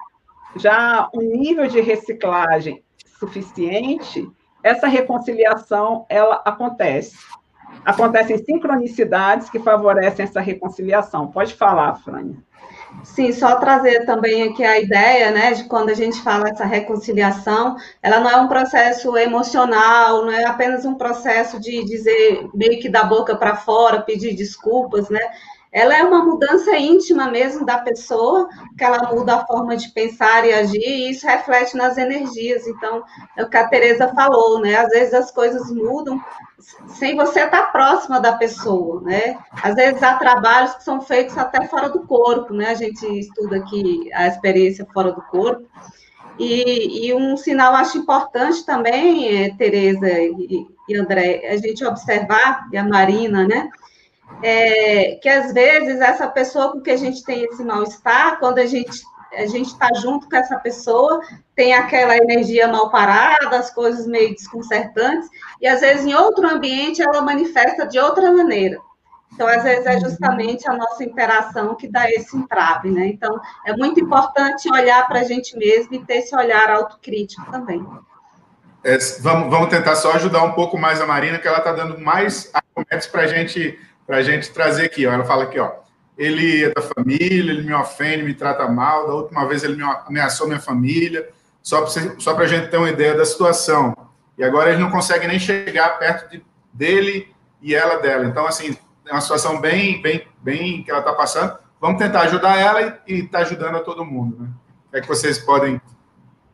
já 0.56 1.10
um 1.14 1.22
nível 1.22 1.68
de 1.68 1.82
reciclagem 1.82 2.84
suficiente, 3.20 4.30
essa 4.64 4.88
reconciliação 4.88 6.06
ela 6.10 6.42
acontece. 6.46 7.18
Acontecem 7.86 8.38
sincronicidades 8.38 9.50
que 9.50 9.60
favorecem 9.60 10.26
essa 10.26 10.42
reconciliação. 10.42 11.28
Pode 11.28 11.54
falar, 11.54 11.96
Frânia. 11.96 12.36
Sim, 13.04 13.32
só 13.32 13.56
trazer 13.56 14.06
também 14.06 14.44
aqui 14.44 14.64
a 14.64 14.80
ideia, 14.80 15.32
né, 15.32 15.54
de 15.54 15.66
quando 15.66 15.90
a 15.90 15.94
gente 15.94 16.22
fala 16.22 16.50
essa 16.50 16.66
reconciliação, 16.66 17.76
ela 18.02 18.20
não 18.20 18.30
é 18.30 18.38
um 18.38 18.48
processo 18.48 19.16
emocional, 19.18 20.26
não 20.26 20.32
é 20.32 20.46
apenas 20.46 20.86
um 20.86 20.96
processo 20.96 21.60
de 21.60 21.84
dizer 21.84 22.48
meio 22.54 22.80
que 22.80 22.90
da 22.90 23.04
boca 23.04 23.36
para 23.36 23.56
fora, 23.56 24.02
pedir 24.02 24.36
desculpas, 24.36 25.10
né? 25.10 25.22
Ela 25.78 25.96
é 25.96 26.04
uma 26.04 26.26
mudança 26.26 26.76
íntima 26.76 27.30
mesmo 27.30 27.64
da 27.64 27.78
pessoa, 27.78 28.50
que 28.76 28.84
ela 28.84 29.14
muda 29.14 29.36
a 29.36 29.46
forma 29.46 29.78
de 29.78 29.90
pensar 29.90 30.44
e 30.44 30.52
agir, 30.52 30.82
e 30.82 31.12
isso 31.12 31.28
reflete 31.28 31.78
nas 31.78 32.00
energias. 32.00 32.66
Então, 32.66 33.04
é 33.38 33.44
o 33.44 33.48
que 33.48 33.58
a 33.58 33.68
Tereza 33.68 34.08
falou, 34.08 34.60
né? 34.60 34.76
Às 34.76 34.90
vezes 34.90 35.14
as 35.14 35.30
coisas 35.30 35.72
mudam 35.72 36.20
sem 36.88 37.16
você 37.16 37.42
estar 37.42 37.72
próxima 37.72 38.20
da 38.20 38.34
pessoa, 38.34 39.02
né? 39.02 39.38
Às 39.52 39.76
vezes 39.76 40.02
há 40.02 40.16
trabalhos 40.16 40.74
que 40.74 40.84
são 40.84 41.00
feitos 41.00 41.38
até 41.38 41.68
fora 41.68 41.90
do 41.90 42.00
corpo, 42.08 42.56
né? 42.56 42.70
A 42.70 42.74
gente 42.74 43.06
estuda 43.06 43.58
aqui 43.58 44.12
a 44.14 44.26
experiência 44.26 44.84
fora 44.92 45.12
do 45.12 45.22
corpo. 45.22 45.64
E, 46.40 47.06
e 47.06 47.14
um 47.14 47.38
sinal 47.38 47.76
acho 47.76 48.00
importante 48.00 48.66
também, 48.66 49.44
é, 49.44 49.56
Tereza 49.56 50.10
e, 50.10 50.66
e 50.90 50.98
André, 50.98 51.48
a 51.48 51.58
gente 51.58 51.86
observar, 51.86 52.68
e 52.74 52.78
a 52.78 52.84
Marina, 52.84 53.48
né? 53.48 53.70
É, 54.44 55.16
que 55.22 55.28
às 55.28 55.54
vezes 55.54 56.00
essa 56.00 56.28
pessoa 56.28 56.72
com 56.72 56.82
que 56.82 56.92
a 56.92 56.98
gente 56.98 57.24
tem 57.24 57.44
esse 57.44 57.64
mal-estar, 57.64 58.40
quando 58.40 58.60
a 58.60 58.66
gente 58.66 59.02
a 59.34 59.46
gente 59.46 59.68
está 59.68 59.90
junto 59.96 60.28
com 60.30 60.36
essa 60.36 60.58
pessoa, 60.58 61.22
tem 61.54 61.74
aquela 61.74 62.16
energia 62.16 62.68
mal 62.68 62.90
parada, 62.90 63.58
as 63.58 63.70
coisas 63.70 64.08
meio 64.08 64.34
desconcertantes, 64.34 65.30
e 65.62 65.68
às 65.68 65.82
vezes 65.82 66.06
em 66.06 66.16
outro 66.16 66.48
ambiente 66.48 67.02
ela 67.02 67.22
manifesta 67.22 67.86
de 67.86 68.00
outra 68.00 68.32
maneira. 68.32 68.80
Então, 69.34 69.48
às 69.48 69.62
vezes, 69.62 69.86
é 69.86 70.00
justamente 70.00 70.68
a 70.68 70.74
nossa 70.74 71.04
interação 71.04 71.76
que 71.76 71.88
dá 71.88 72.10
esse 72.10 72.36
entrave, 72.36 72.90
né? 72.90 73.08
Então, 73.08 73.40
é 73.66 73.76
muito 73.76 74.00
importante 74.00 74.72
olhar 74.72 75.08
para 75.08 75.20
a 75.20 75.24
gente 75.24 75.56
mesmo 75.58 75.94
e 75.94 76.04
ter 76.04 76.20
esse 76.20 76.36
olhar 76.36 76.72
autocrítico 76.72 77.46
também. 77.52 77.86
É, 78.84 78.98
vamos, 79.20 79.50
vamos 79.52 79.70
tentar 79.70 79.96
só 79.96 80.14
ajudar 80.14 80.44
um 80.44 80.54
pouco 80.54 80.78
mais 80.78 81.02
a 81.02 81.06
Marina, 81.06 81.38
que 81.38 81.48
ela 81.48 81.60
está 81.60 81.72
dando 81.72 82.00
mais 82.00 82.52
argumentos 82.54 83.08
para 83.08 83.24
a 83.24 83.28
gente, 83.28 83.78
a 84.08 84.22
gente 84.22 84.52
trazer 84.52 84.86
aqui. 84.86 85.06
Ó. 85.06 85.12
Ela 85.12 85.26
fala 85.26 85.44
aqui, 85.44 85.60
ó 85.60 85.72
ele 86.18 86.66
é 86.66 86.74
da 86.74 86.82
família, 86.82 87.52
ele 87.52 87.62
me 87.62 87.74
ofende, 87.74 88.24
me 88.24 88.34
trata 88.34 88.68
mal. 88.68 89.06
Da 89.08 89.14
última 89.14 89.46
vez 89.46 89.64
ele 89.64 89.76
me 89.76 89.84
ameaçou 89.84 90.48
minha 90.48 90.60
família, 90.60 91.30
só 91.62 91.84
para 92.34 92.44
a 92.44 92.48
gente 92.48 92.70
ter 92.70 92.78
uma 92.78 92.90
ideia 92.90 93.14
da 93.14 93.24
situação. 93.24 93.96
E 94.38 94.44
agora 94.44 94.72
ele 94.72 94.82
não 94.82 94.90
consegue 94.90 95.28
nem 95.28 95.38
chegar 95.38 96.00
perto 96.00 96.32
de, 96.32 96.44
dele 96.74 97.32
e 97.62 97.76
ela 97.76 97.98
dela. 97.98 98.26
Então, 98.26 98.48
assim, 98.48 98.76
é 99.06 99.12
uma 99.12 99.22
situação 99.22 99.62
bem, 99.62 100.02
bem, 100.02 100.28
bem 100.42 100.84
que 100.84 100.90
ela 100.90 101.00
está 101.00 101.14
passando. 101.14 101.58
Vamos 101.80 102.00
tentar 102.00 102.22
ajudar 102.22 102.58
ela 102.58 103.00
e 103.08 103.20
estar 103.20 103.40
tá 103.40 103.44
ajudando 103.46 103.76
a 103.76 103.80
todo 103.80 104.04
mundo. 104.04 104.42
Né? 104.42 104.50
O 104.88 104.92
que 104.92 104.98
é 104.98 105.02
que 105.02 105.08
vocês 105.08 105.38
podem 105.38 105.80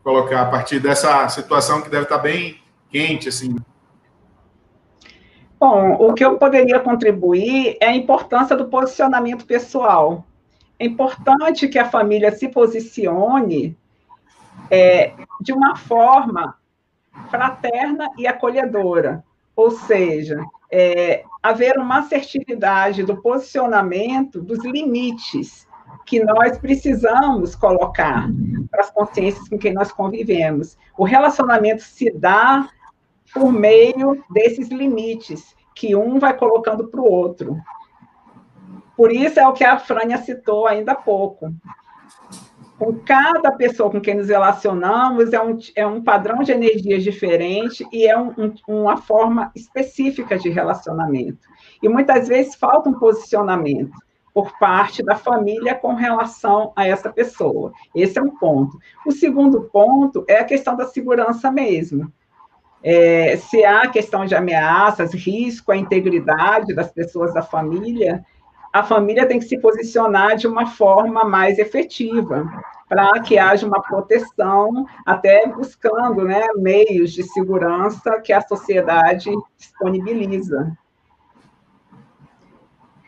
colocar 0.04 0.42
a 0.42 0.46
partir 0.46 0.80
dessa 0.80 1.30
situação 1.30 1.82
que 1.82 1.90
deve 1.90 2.04
estar 2.04 2.18
tá 2.18 2.22
bem 2.22 2.62
quente, 2.90 3.30
assim? 3.30 3.56
Bom, 5.66 5.94
o 5.94 6.14
que 6.14 6.26
eu 6.26 6.38
poderia 6.38 6.78
contribuir 6.78 7.78
é 7.80 7.88
a 7.88 7.96
importância 7.96 8.54
do 8.54 8.68
posicionamento 8.68 9.46
pessoal. 9.46 10.26
É 10.78 10.86
importante 10.86 11.70
que 11.70 11.80
a 11.80 11.90
família 11.90 12.34
se 12.34 12.50
posicione 12.50 13.78
é, 14.70 15.14
de 15.40 15.54
uma 15.54 15.78
forma 15.78 16.58
fraterna 17.30 18.10
e 18.18 18.28
acolhedora, 18.28 19.24
ou 19.56 19.72
seja, 19.72 20.44
é, 20.70 21.24
haver 21.42 21.78
uma 21.78 22.00
assertividade 22.00 23.02
do 23.02 23.22
posicionamento 23.22 24.42
dos 24.42 24.66
limites 24.66 25.66
que 26.06 26.22
nós 26.22 26.58
precisamos 26.58 27.56
colocar 27.56 28.28
para 28.70 28.82
as 28.82 28.92
consciências 28.92 29.48
com 29.48 29.58
quem 29.58 29.74
nós 29.74 29.94
convivemos. 29.94 30.78
O 30.98 31.06
relacionamento 31.06 31.84
se 31.84 32.12
dá 32.12 32.68
por 33.34 33.52
meio 33.52 34.24
desses 34.30 34.70
limites 34.70 35.56
que 35.76 35.96
um 35.96 36.20
vai 36.20 36.38
colocando 36.38 36.88
para 36.88 37.02
o 37.02 37.12
outro. 37.12 37.58
Por 38.96 39.12
isso 39.12 39.40
é 39.40 39.48
o 39.48 39.54
que 39.54 39.64
a 39.64 39.80
Frânia 39.80 40.18
citou 40.20 40.68
ainda 40.68 40.92
há 40.92 40.96
pouco. 40.96 41.54
Com 42.78 42.94
cada 43.00 43.52
pessoa 43.52 43.90
com 43.90 44.02
quem 44.02 44.16
nos 44.16 44.28
relacionamos, 44.28 45.34
é 45.34 45.42
um, 45.42 45.58
é 45.76 45.88
um 45.88 46.04
padrão 46.04 46.44
de 46.44 46.52
energias 46.52 47.04
diferente 47.04 47.86
e 47.92 48.06
é 48.06 48.18
um, 48.18 48.34
um, 48.38 48.54
uma 48.68 48.98
forma 48.98 49.52
específica 49.56 50.38
de 50.38 50.50
relacionamento. 50.50 51.48
E 51.82 51.90
muitas 51.90 52.28
vezes 52.28 52.56
falta 52.56 52.90
um 52.90 53.00
posicionamento 53.00 53.98
por 54.34 54.58
parte 54.58 55.04
da 55.04 55.16
família 55.16 55.76
com 55.76 55.94
relação 55.94 56.74
a 56.76 56.88
essa 56.88 57.12
pessoa. 57.12 57.72
Esse 57.96 58.20
é 58.20 58.22
um 58.22 58.36
ponto. 58.36 58.78
O 59.06 59.12
segundo 59.12 59.62
ponto 59.72 60.26
é 60.28 60.40
a 60.40 60.44
questão 60.44 60.76
da 60.76 60.88
segurança 60.88 61.52
mesmo 61.52 62.12
é, 62.84 63.38
se 63.38 63.64
há 63.64 63.88
questão 63.88 64.26
de 64.26 64.36
ameaças, 64.36 65.14
risco 65.14 65.72
à 65.72 65.78
integridade 65.78 66.76
das 66.76 66.92
pessoas 66.92 67.34
da 67.34 67.42
família, 67.42 68.24
a 68.74 68.84
família 68.84 69.26
tem 69.26 69.40
que 69.40 69.46
se 69.46 69.58
posicionar 69.58 70.36
de 70.36 70.48
uma 70.48 70.66
forma 70.66 71.24
mais 71.24 71.60
efetiva, 71.60 72.46
para 72.90 73.20
que 73.22 73.38
haja 73.38 73.66
uma 73.66 73.82
proteção, 73.82 74.86
até 75.06 75.48
buscando 75.48 76.26
né, 76.26 76.46
meios 76.58 77.14
de 77.14 77.24
segurança 77.24 78.20
que 78.20 78.34
a 78.34 78.42
sociedade 78.42 79.32
disponibiliza. 79.58 80.76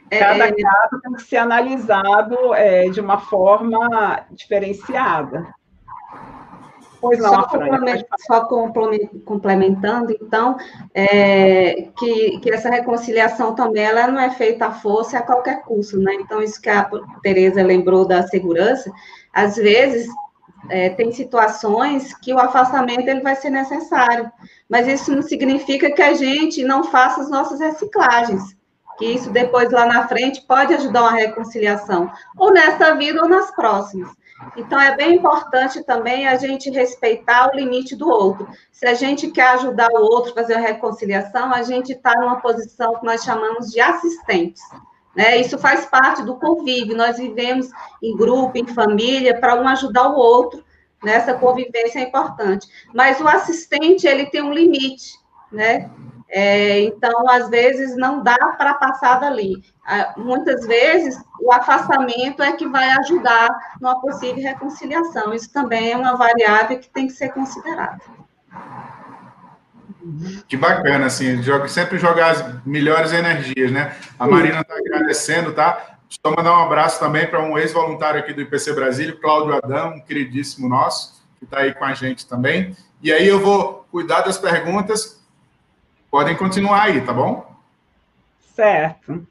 É, 0.09 0.19
Cada 0.19 0.45
é. 0.45 0.53
caso 0.53 1.01
tem 1.01 1.13
que 1.13 1.23
ser 1.23 1.37
analisado 1.37 2.53
é, 2.53 2.87
de 2.89 3.01
uma 3.01 3.17
forma 3.17 4.25
diferenciada. 4.31 5.53
Pois 7.05 7.19
não, 7.19 7.35
só, 7.35 7.43
complementando, 7.43 8.05
só 8.25 8.45
complementando, 9.25 10.11
então, 10.19 10.57
é, 10.91 11.89
que, 11.95 12.39
que 12.39 12.49
essa 12.49 12.67
reconciliação 12.67 13.53
também 13.53 13.83
ela 13.83 14.07
não 14.07 14.19
é 14.19 14.31
feita 14.31 14.65
à 14.65 14.71
força 14.71 15.19
a 15.19 15.21
qualquer 15.21 15.61
custo, 15.61 15.99
né? 15.99 16.15
Então, 16.15 16.41
isso 16.41 16.59
que 16.59 16.67
a 16.67 16.89
Tereza 17.21 17.61
lembrou 17.61 18.07
da 18.07 18.25
segurança, 18.25 18.91
às 19.31 19.55
vezes 19.55 20.07
é, 20.67 20.89
tem 20.89 21.11
situações 21.11 22.11
que 22.17 22.33
o 22.33 22.39
afastamento 22.39 23.07
ele 23.07 23.21
vai 23.21 23.35
ser 23.35 23.51
necessário, 23.51 24.31
mas 24.67 24.87
isso 24.87 25.13
não 25.13 25.21
significa 25.21 25.91
que 25.91 26.01
a 26.01 26.15
gente 26.15 26.63
não 26.63 26.85
faça 26.85 27.21
as 27.21 27.29
nossas 27.29 27.59
reciclagens, 27.59 28.57
que 28.97 29.05
isso 29.05 29.29
depois 29.29 29.69
lá 29.69 29.85
na 29.85 30.07
frente 30.07 30.41
pode 30.47 30.73
ajudar 30.73 31.03
uma 31.03 31.11
reconciliação, 31.11 32.11
ou 32.35 32.51
nesta 32.51 32.95
vida 32.95 33.21
ou 33.21 33.29
nas 33.29 33.51
próximas. 33.51 34.09
Então, 34.57 34.79
é 34.79 34.95
bem 34.95 35.15
importante 35.15 35.83
também 35.83 36.27
a 36.27 36.35
gente 36.35 36.69
respeitar 36.69 37.49
o 37.49 37.55
limite 37.55 37.95
do 37.95 38.07
outro. 38.07 38.47
Se 38.71 38.85
a 38.85 38.93
gente 38.93 39.31
quer 39.31 39.49
ajudar 39.51 39.89
o 39.91 40.03
outro 40.03 40.31
a 40.31 40.35
fazer 40.35 40.55
a 40.55 40.59
reconciliação, 40.59 41.53
a 41.53 41.63
gente 41.63 41.93
está 41.93 42.13
numa 42.19 42.41
posição 42.41 42.99
que 42.99 43.05
nós 43.05 43.23
chamamos 43.23 43.71
de 43.71 43.79
assistentes. 43.79 44.61
Né? 45.15 45.37
Isso 45.37 45.57
faz 45.57 45.85
parte 45.85 46.21
do 46.23 46.35
convívio. 46.35 46.97
Nós 46.97 47.17
vivemos 47.17 47.69
em 48.03 48.15
grupo, 48.15 48.57
em 48.57 48.67
família, 48.67 49.39
para 49.39 49.55
um 49.55 49.67
ajudar 49.69 50.09
o 50.09 50.17
outro. 50.17 50.63
Nessa 51.01 51.33
convivência 51.35 51.99
é 51.99 52.03
importante. 52.03 52.67
Mas 52.93 53.21
o 53.21 53.27
assistente, 53.27 54.05
ele 54.05 54.25
tem 54.25 54.41
um 54.41 54.53
limite, 54.53 55.13
né? 55.51 55.89
É, 56.37 56.81
então, 56.81 57.29
às 57.29 57.49
vezes, 57.49 57.95
não 57.95 58.21
dá 58.21 58.35
para 58.57 58.73
passar 58.73 59.21
dali. 59.21 59.63
Ah, 59.85 60.15
muitas 60.17 60.67
vezes, 60.67 61.17
o 61.39 61.49
afastamento 61.49 62.43
é 62.43 62.51
que 62.51 62.67
vai 62.67 62.89
ajudar 62.89 63.47
numa 63.79 64.01
possível 64.01 64.43
reconciliação. 64.43 65.33
Isso 65.33 65.49
também 65.53 65.93
é 65.93 65.95
uma 65.95 66.17
variável 66.17 66.77
que 66.77 66.89
tem 66.89 67.07
que 67.07 67.13
ser 67.13 67.29
considerada. 67.29 68.01
Que 70.49 70.57
bacana, 70.57 71.05
assim, 71.05 71.41
sempre 71.69 71.97
jogar 71.97 72.31
as 72.31 72.65
melhores 72.65 73.13
energias, 73.13 73.71
né? 73.71 73.95
A 74.19 74.27
Marina 74.27 74.59
está 74.59 74.75
agradecendo, 74.75 75.53
tá? 75.53 75.99
Só 76.09 76.35
mandar 76.35 76.51
um 76.51 76.63
abraço 76.63 76.99
também 76.99 77.25
para 77.27 77.41
um 77.41 77.57
ex-voluntário 77.57 78.19
aqui 78.19 78.33
do 78.33 78.41
IPC 78.41 78.73
Brasília, 78.73 79.17
Cláudio 79.21 79.55
Adão, 79.55 79.91
um 79.91 80.01
queridíssimo 80.01 80.67
nosso, 80.67 81.25
que 81.39 81.45
está 81.45 81.59
aí 81.59 81.73
com 81.73 81.85
a 81.85 81.93
gente 81.93 82.27
também. 82.27 82.75
E 83.01 83.09
aí 83.09 83.25
eu 83.25 83.39
vou 83.39 83.87
cuidar 83.89 84.19
das 84.19 84.37
perguntas 84.37 85.23
podem 86.15 86.37
continuar 86.37 86.83
aí, 86.83 87.01
tá 87.01 87.11
bom? 87.11 87.45
Certo. 88.55 89.27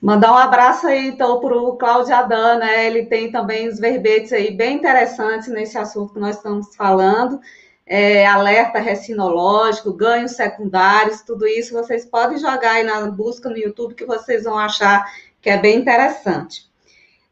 Mandar 0.00 0.32
um 0.32 0.38
abraço 0.38 0.86
aí, 0.86 1.08
então, 1.08 1.38
para 1.38 1.54
o 1.54 1.76
Cláudio 1.76 2.14
Adan, 2.14 2.56
né? 2.56 2.86
Ele 2.86 3.04
tem 3.04 3.30
também 3.30 3.68
os 3.68 3.78
verbetes 3.78 4.32
aí 4.32 4.50
bem 4.52 4.78
interessantes 4.78 5.48
nesse 5.48 5.76
assunto 5.76 6.14
que 6.14 6.18
nós 6.18 6.36
estamos 6.36 6.74
falando. 6.74 7.38
É, 7.84 8.26
alerta 8.26 8.78
recinológico, 8.78 9.92
ganhos 9.92 10.30
secundários, 10.30 11.20
tudo 11.20 11.46
isso 11.46 11.74
vocês 11.74 12.06
podem 12.06 12.38
jogar 12.38 12.76
aí 12.76 12.82
na 12.82 13.10
busca 13.10 13.50
no 13.50 13.58
YouTube 13.58 13.94
que 13.94 14.06
vocês 14.06 14.44
vão 14.44 14.56
achar 14.56 15.12
que 15.42 15.50
é 15.50 15.58
bem 15.58 15.76
interessante. 15.76 16.70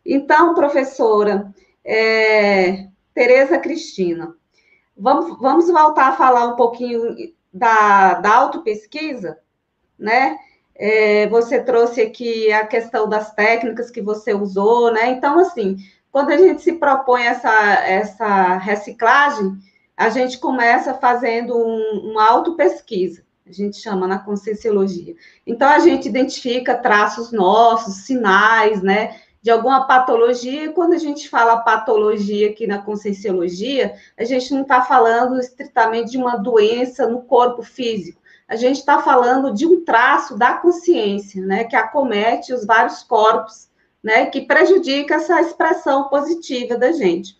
Então, 0.04 0.54
professora, 0.54 1.50
é, 1.82 2.88
Tereza 3.14 3.58
Cristina, 3.58 4.34
vamos, 4.94 5.38
vamos 5.40 5.70
voltar 5.70 6.08
a 6.08 6.16
falar 6.16 6.44
um 6.48 6.56
pouquinho 6.56 7.38
da, 7.58 8.14
da 8.14 8.34
autopesquisa, 8.34 9.38
né? 9.98 10.38
É, 10.74 11.28
você 11.28 11.60
trouxe 11.60 12.00
aqui 12.00 12.52
a 12.52 12.64
questão 12.64 13.08
das 13.08 13.34
técnicas 13.34 13.90
que 13.90 14.00
você 14.00 14.32
usou, 14.32 14.92
né? 14.92 15.10
Então, 15.10 15.38
assim, 15.40 15.76
quando 16.12 16.30
a 16.30 16.36
gente 16.36 16.62
se 16.62 16.74
propõe 16.74 17.22
essa, 17.22 17.50
essa 17.84 18.56
reciclagem, 18.58 19.58
a 19.96 20.08
gente 20.08 20.38
começa 20.38 20.94
fazendo 20.94 21.56
um, 21.56 22.10
uma 22.12 22.28
autopesquisa, 22.30 23.24
a 23.44 23.50
gente 23.50 23.78
chama 23.78 24.06
na 24.06 24.20
conscienciologia. 24.20 25.16
Então, 25.44 25.68
a 25.68 25.80
gente 25.80 26.08
identifica 26.08 26.76
traços 26.76 27.32
nossos, 27.32 28.04
sinais, 28.04 28.80
né? 28.80 29.16
De 29.40 29.51
alguma 29.51 29.87
patologia, 29.87 30.64
e 30.64 30.72
quando 30.72 30.94
a 30.94 30.98
gente 30.98 31.29
fala 31.29 31.59
patologia 31.59 32.51
aqui 32.51 32.66
na 32.66 32.79
conscienciologia, 32.79 33.94
a 34.18 34.24
gente 34.24 34.53
não 34.53 34.62
está 34.62 34.83
falando 34.83 35.38
estritamente 35.38 36.11
de 36.11 36.18
uma 36.18 36.37
doença 36.37 37.09
no 37.09 37.22
corpo 37.22 37.62
físico, 37.62 38.20
a 38.48 38.57
gente 38.57 38.79
está 38.79 39.01
falando 39.01 39.53
de 39.53 39.66
um 39.66 39.85
traço 39.85 40.37
da 40.37 40.55
consciência, 40.55 41.44
né, 41.44 41.64
que 41.64 41.77
acomete 41.77 42.53
os 42.53 42.64
vários 42.64 43.03
corpos, 43.03 43.68
né, 44.03 44.27
que 44.27 44.40
prejudica 44.40 45.16
essa 45.16 45.40
expressão 45.40 46.09
positiva 46.09 46.77
da 46.77 46.90
gente. 46.92 47.37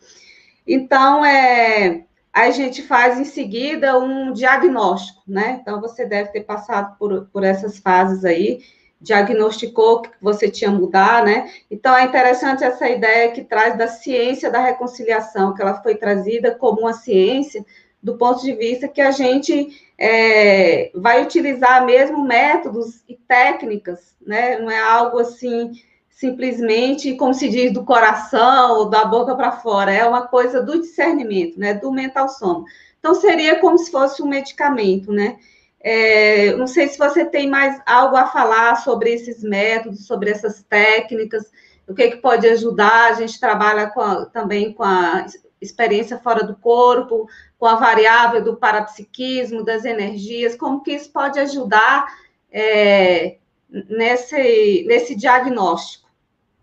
Então, 0.67 1.25
é, 1.25 2.05
a 2.31 2.51
gente 2.51 2.83
faz 2.83 3.19
em 3.19 3.25
seguida 3.25 3.99
um 3.99 4.33
diagnóstico, 4.33 5.23
né, 5.27 5.59
então 5.63 5.81
você 5.81 6.05
deve 6.05 6.31
ter 6.31 6.43
passado 6.43 6.97
por, 6.99 7.27
por 7.33 7.43
essas 7.43 7.79
fases 7.79 8.25
aí, 8.25 8.61
diagnosticou 9.01 10.03
que 10.03 10.11
você 10.21 10.51
tinha 10.51 10.71
mudar, 10.71 11.25
né? 11.25 11.51
Então 11.71 11.95
é 11.97 12.05
interessante 12.05 12.65
essa 12.65 12.89
ideia 12.89 13.31
que 13.31 13.45
traz 13.45 13.77
da 13.79 13.87
ciência 13.87 14.51
da 14.51 14.61
reconciliação, 14.61 15.55
que 15.55 15.63
ela 15.63 15.81
foi 15.83 15.95
trazida 15.95 16.55
como 16.55 16.81
uma 16.81 16.93
ciência 16.93 17.65
do 18.03 18.17
ponto 18.17 18.43
de 18.43 18.53
vista 18.53 18.89
que 18.89 19.01
a 19.01 19.11
gente 19.11 19.69
é, 19.99 20.91
vai 20.95 21.23
utilizar 21.23 21.85
mesmo 21.85 22.25
métodos 22.25 23.03
e 23.09 23.17
técnicas, 23.17 24.15
né? 24.25 24.59
Não 24.59 24.71
é 24.71 24.81
algo 24.81 25.19
assim 25.19 25.73
simplesmente, 26.11 27.15
como 27.15 27.33
se 27.33 27.49
diz, 27.49 27.73
do 27.73 27.85
coração 27.85 28.79
ou 28.79 28.91
da 28.91 29.05
boca 29.05 29.37
para 29.37 29.53
fora, 29.53 29.93
é 29.93 30.05
uma 30.05 30.27
coisa 30.27 30.61
do 30.61 30.81
discernimento, 30.81 31.59
né? 31.59 31.75
Do 31.75 31.93
mental 31.93 32.29
soma. 32.29 32.65
Então 32.99 33.15
seria 33.15 33.61
como 33.61 33.79
se 33.79 33.91
fosse 33.91 34.21
um 34.21 34.27
medicamento, 34.27 35.13
né? 35.13 35.39
É, 35.81 36.55
não 36.57 36.67
sei 36.67 36.89
se 36.89 36.99
você 36.99 37.25
tem 37.25 37.49
mais 37.49 37.81
algo 37.87 38.17
a 38.17 38.27
falar 38.27 38.77
sobre 38.77 39.13
esses 39.13 39.43
métodos, 39.43 40.07
sobre 40.07 40.31
essas 40.31 40.63
técnicas, 40.63 41.51
o 41.87 41.95
que, 41.95 42.11
que 42.11 42.17
pode 42.17 42.47
ajudar. 42.49 43.11
A 43.11 43.15
gente 43.15 43.39
trabalha 43.39 43.89
com 43.89 44.01
a, 44.01 44.27
também 44.27 44.73
com 44.73 44.83
a 44.83 45.27
experiência 45.61 46.19
fora 46.19 46.45
do 46.45 46.57
corpo, 46.57 47.29
com 47.59 47.67
a 47.67 47.77
variável 47.77 48.43
do 48.43 48.57
parapsiquismo, 48.57 49.65
das 49.65 49.85
energias, 49.85 50.57
como 50.57 50.83
que 50.83 50.93
isso 50.93 51.11
pode 51.13 51.39
ajudar 51.41 52.07
é, 52.51 53.37
nesse, 53.69 54.85
nesse 54.87 55.15
diagnóstico, 55.15 56.09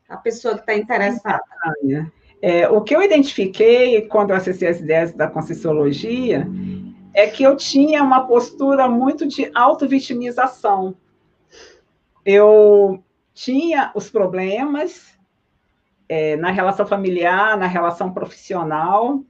a 0.07 0.17
pessoa 0.17 0.55
que 0.55 0.61
está 0.61 0.75
interessada. 0.75 1.43
É, 2.41 2.69
o 2.69 2.81
que 2.81 2.95
eu 2.95 3.01
identifiquei 3.01 4.03
quando 4.03 4.29
eu 4.29 4.35
acessei 4.35 4.67
as 4.67 4.79
ideias 4.79 5.13
da 5.13 5.27
Conscienciologia 5.27 6.47
é 7.15 7.27
que 7.27 7.43
eu 7.43 7.55
tinha 7.55 8.03
uma 8.03 8.27
postura 8.27 8.89
muito 8.89 9.25
de 9.25 9.49
auto-vitimização. 9.55 10.93
Eu 12.25 13.01
tinha 13.33 13.91
os 13.95 14.09
problemas 14.09 15.17
é, 16.09 16.35
na 16.35 16.51
relação 16.51 16.85
familiar, 16.85 17.57
na 17.57 17.67
relação 17.67 18.11
profissional, 18.11 19.23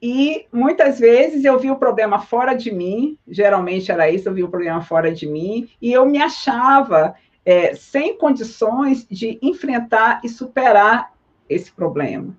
e 0.00 0.46
muitas 0.52 1.00
vezes 1.00 1.44
eu 1.44 1.58
vi 1.58 1.72
o 1.72 1.76
problema 1.76 2.20
fora 2.20 2.54
de 2.54 2.72
mim, 2.72 3.18
geralmente 3.26 3.90
era 3.90 4.08
isso, 4.08 4.28
eu 4.28 4.34
vi 4.34 4.44
o 4.44 4.48
problema 4.48 4.80
fora 4.80 5.12
de 5.12 5.26
mim, 5.26 5.68
e 5.82 5.92
eu 5.92 6.06
me 6.06 6.22
achava 6.22 7.16
é, 7.44 7.74
sem 7.74 8.16
condições 8.16 9.04
de 9.10 9.40
enfrentar 9.42 10.20
e 10.22 10.28
superar 10.28 11.12
esse 11.48 11.72
problema. 11.72 12.34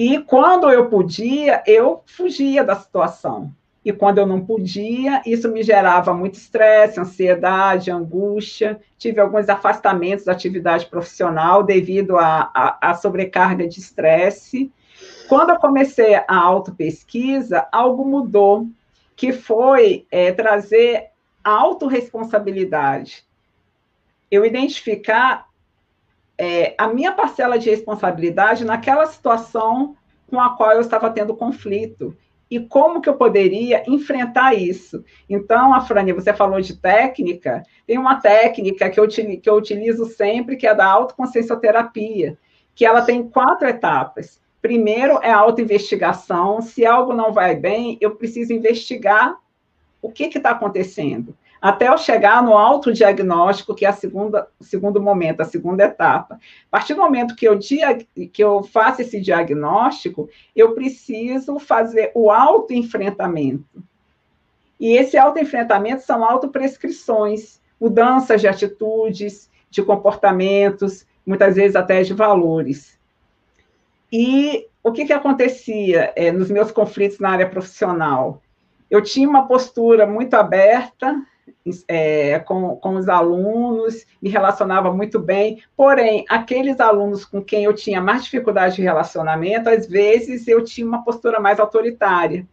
E 0.00 0.20
quando 0.20 0.70
eu 0.70 0.88
podia, 0.88 1.60
eu 1.66 2.04
fugia 2.06 2.62
da 2.62 2.76
situação. 2.76 3.52
E 3.84 3.92
quando 3.92 4.18
eu 4.18 4.26
não 4.28 4.46
podia, 4.46 5.20
isso 5.26 5.50
me 5.50 5.60
gerava 5.60 6.14
muito 6.14 6.34
estresse, 6.34 7.00
ansiedade, 7.00 7.90
angústia. 7.90 8.80
Tive 8.96 9.18
alguns 9.18 9.48
afastamentos 9.48 10.24
da 10.24 10.30
atividade 10.30 10.86
profissional 10.86 11.64
devido 11.64 12.16
à 12.16 12.96
sobrecarga 13.02 13.66
de 13.66 13.80
estresse. 13.80 14.70
Quando 15.28 15.50
eu 15.50 15.58
comecei 15.58 16.14
a 16.14 16.24
autopesquisa, 16.28 17.66
algo 17.72 18.04
mudou, 18.04 18.68
que 19.16 19.32
foi 19.32 20.06
é, 20.12 20.30
trazer 20.30 21.08
autorresponsabilidade. 21.42 23.24
Eu 24.30 24.46
identificar 24.46 25.47
é, 26.38 26.74
a 26.78 26.86
minha 26.86 27.10
parcela 27.12 27.58
de 27.58 27.68
responsabilidade 27.68 28.64
naquela 28.64 29.04
situação 29.06 29.96
com 30.28 30.40
a 30.40 30.56
qual 30.56 30.72
eu 30.72 30.80
estava 30.80 31.10
tendo 31.10 31.34
conflito 31.34 32.16
e 32.50 32.60
como 32.60 33.00
que 33.00 33.08
eu 33.08 33.16
poderia 33.16 33.82
enfrentar 33.86 34.54
isso. 34.54 35.04
Então, 35.28 35.74
Afrânia, 35.74 36.14
você 36.14 36.32
falou 36.32 36.60
de 36.60 36.76
técnica, 36.76 37.62
tem 37.86 37.98
uma 37.98 38.20
técnica 38.20 38.88
que 38.88 38.98
eu, 38.98 39.08
que 39.08 39.50
eu 39.50 39.54
utilizo 39.54 40.06
sempre, 40.06 40.56
que 40.56 40.66
é 40.66 40.74
da 40.74 40.86
autoconsciencioterapia, 40.86 42.38
que 42.74 42.86
ela 42.86 43.02
tem 43.02 43.28
quatro 43.28 43.68
etapas. 43.68 44.40
Primeiro 44.62 45.18
é 45.22 45.30
a 45.30 45.38
autoinvestigação, 45.38 46.62
se 46.62 46.86
algo 46.86 47.12
não 47.12 47.32
vai 47.32 47.54
bem, 47.54 47.98
eu 48.00 48.16
preciso 48.16 48.52
investigar 48.52 49.36
o 50.00 50.10
que 50.10 50.24
está 50.24 50.50
acontecendo 50.50 51.36
até 51.60 51.88
eu 51.88 51.98
chegar 51.98 52.42
no 52.42 52.56
autodiagnóstico, 52.56 53.74
que 53.74 53.84
é 53.84 53.88
a 53.88 53.92
segunda, 53.92 54.48
o 54.58 54.64
segundo 54.64 55.00
momento, 55.02 55.40
a 55.40 55.44
segunda 55.44 55.84
etapa. 55.84 56.36
A 56.36 56.70
partir 56.70 56.94
do 56.94 57.00
momento 57.00 57.34
que 57.34 57.46
eu, 57.46 57.58
que 58.32 58.42
eu 58.42 58.62
faço 58.62 59.02
esse 59.02 59.20
diagnóstico, 59.20 60.28
eu 60.54 60.72
preciso 60.74 61.58
fazer 61.58 62.12
o 62.14 62.30
autoenfrentamento. 62.30 63.82
E 64.78 64.96
esse 64.96 65.18
autoenfrentamento 65.18 66.02
são 66.02 66.24
autoprescrições, 66.24 67.60
mudanças 67.80 68.40
de 68.40 68.46
atitudes, 68.46 69.50
de 69.70 69.82
comportamentos, 69.82 71.06
muitas 71.26 71.56
vezes 71.56 71.76
até 71.76 72.02
de 72.02 72.14
valores. 72.14 72.96
E 74.12 74.66
o 74.82 74.92
que, 74.92 75.04
que 75.04 75.12
acontecia 75.12 76.12
é, 76.16 76.32
nos 76.32 76.50
meus 76.50 76.70
conflitos 76.70 77.18
na 77.18 77.30
área 77.30 77.48
profissional? 77.48 78.40
Eu 78.90 79.02
tinha 79.02 79.28
uma 79.28 79.46
postura 79.46 80.06
muito 80.06 80.34
aberta, 80.34 81.20
é, 81.86 82.38
com, 82.40 82.76
com 82.76 82.96
os 82.96 83.08
alunos, 83.08 84.06
me 84.20 84.28
relacionava 84.28 84.92
muito 84.92 85.18
bem, 85.18 85.62
porém, 85.76 86.24
aqueles 86.28 86.80
alunos 86.80 87.24
com 87.24 87.42
quem 87.42 87.64
eu 87.64 87.74
tinha 87.74 88.00
mais 88.00 88.24
dificuldade 88.24 88.76
de 88.76 88.82
relacionamento, 88.82 89.68
às 89.68 89.86
vezes 89.86 90.46
eu 90.48 90.62
tinha 90.64 90.86
uma 90.86 91.04
postura 91.04 91.40
mais 91.40 91.60
autoritária. 91.60 92.46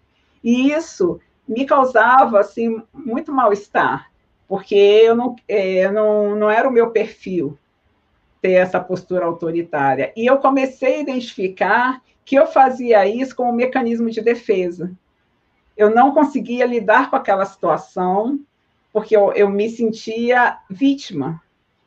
E 0.43 0.71
isso 0.71 1.19
me 1.47 1.65
causava, 1.65 2.39
assim, 2.39 2.81
muito 2.93 3.31
mal-estar, 3.31 4.11
porque 4.47 4.75
eu 4.75 5.15
não, 5.15 5.35
é, 5.47 5.89
não, 5.91 6.35
não 6.35 6.49
era 6.49 6.67
o 6.67 6.71
meu 6.71 6.91
perfil 6.91 7.57
ter 8.41 8.53
essa 8.53 8.79
postura 8.79 9.25
autoritária. 9.25 10.13
E 10.15 10.25
eu 10.25 10.37
comecei 10.37 10.95
a 10.95 11.01
identificar 11.01 12.01
que 12.23 12.35
eu 12.35 12.47
fazia 12.47 13.07
isso 13.07 13.35
como 13.35 13.51
um 13.51 13.55
mecanismo 13.55 14.09
de 14.09 14.21
defesa. 14.21 14.91
Eu 15.77 15.93
não 15.93 16.11
conseguia 16.11 16.65
lidar 16.65 17.09
com 17.09 17.15
aquela 17.15 17.45
situação, 17.45 18.39
porque 18.95 19.13
eu, 19.13 19.33
eu 19.33 19.49
me 19.49 19.69
sentia 19.69 20.57
vítima. 20.69 21.41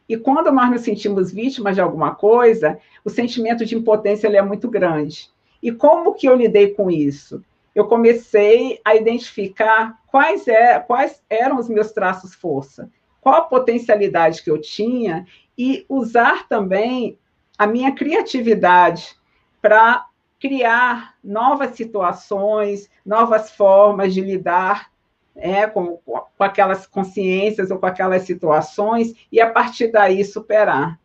E 0.07 0.19
quando 0.19 0.53
nós 0.53 0.71
nos 0.71 0.83
sentimos 0.83 1.33
vítimas 1.33 1.75
de 1.75 1.81
alguma 1.81 2.15
coisa, 2.15 2.79
o 3.03 3.09
sentimento 3.09 3.65
de 3.65 3.75
impotência 3.75 4.27
ele 4.27 4.37
é 4.37 4.43
muito 4.43 4.69
grande. 4.69 5.31
E 5.63 5.73
como 5.73 6.13
que 6.13 6.29
eu 6.29 6.35
lidei 6.35 6.75
com 6.75 6.91
isso? 6.91 7.43
Eu 7.75 7.87
comecei 7.87 8.79
a 8.85 8.95
identificar 8.95 9.99
quais, 10.07 10.47
é, 10.47 10.79
quais 10.81 11.23
eram 11.31 11.59
os 11.59 11.67
meus 11.67 11.93
traços 11.93 12.35
força, 12.35 12.91
qual 13.23 13.37
a 13.37 13.41
potencialidade 13.41 14.43
que 14.43 14.51
eu 14.51 14.61
tinha 14.61 15.27
e 15.57 15.87
usar 15.89 16.47
também 16.47 17.19
a 17.57 17.67
minha 17.67 17.95
criatividade 17.95 19.17
para 19.63 20.05
criar 20.39 21.15
novas 21.25 21.75
situações, 21.75 22.91
novas 23.03 23.51
formas 23.51 24.13
de 24.13 24.21
lidar 24.21 24.91
é, 25.39 25.67
com, 25.67 25.99
com 26.05 26.45
aquelas 26.45 26.87
consciências 26.87 27.71
ou 27.71 27.79
com 27.79 27.87
aquelas 27.87 28.23
situações, 28.23 29.15
e 29.31 29.41
a 29.41 29.51
partir 29.51 29.89
daí 29.89 30.25
superar. 30.25 30.99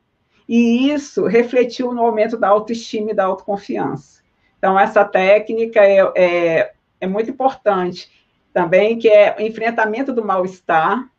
E 0.48 0.91
isso 0.91 1.26
refletiu 1.26 1.93
no 1.93 2.04
aumento 2.04 2.38
da 2.38 2.50
autoestima 2.50 3.12
e 3.12 3.13
da 3.13 3.26
autoconfiança. 3.26 4.22
Então, 4.58 4.78
essa 4.80 5.06
técnica 5.06 5.82
é, 5.82 6.00
é, 6.15 6.74
é 7.00 7.08
muito 7.08 7.30
importante 7.30 8.10
também, 8.54 8.98
que 8.98 9.10
é 9.10 9.36
o 9.38 9.41
enfrentamento 9.41 10.13
do 10.13 10.24
mal-estar, 10.24 11.10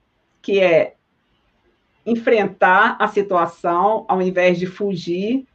que 0.40 0.60
é 0.60 0.94
enfrentar 2.06 2.96
a 3.00 3.08
situação 3.08 4.04
ao 4.08 4.20
invés 4.20 4.58
de 4.58 4.66
fugir 4.66 5.46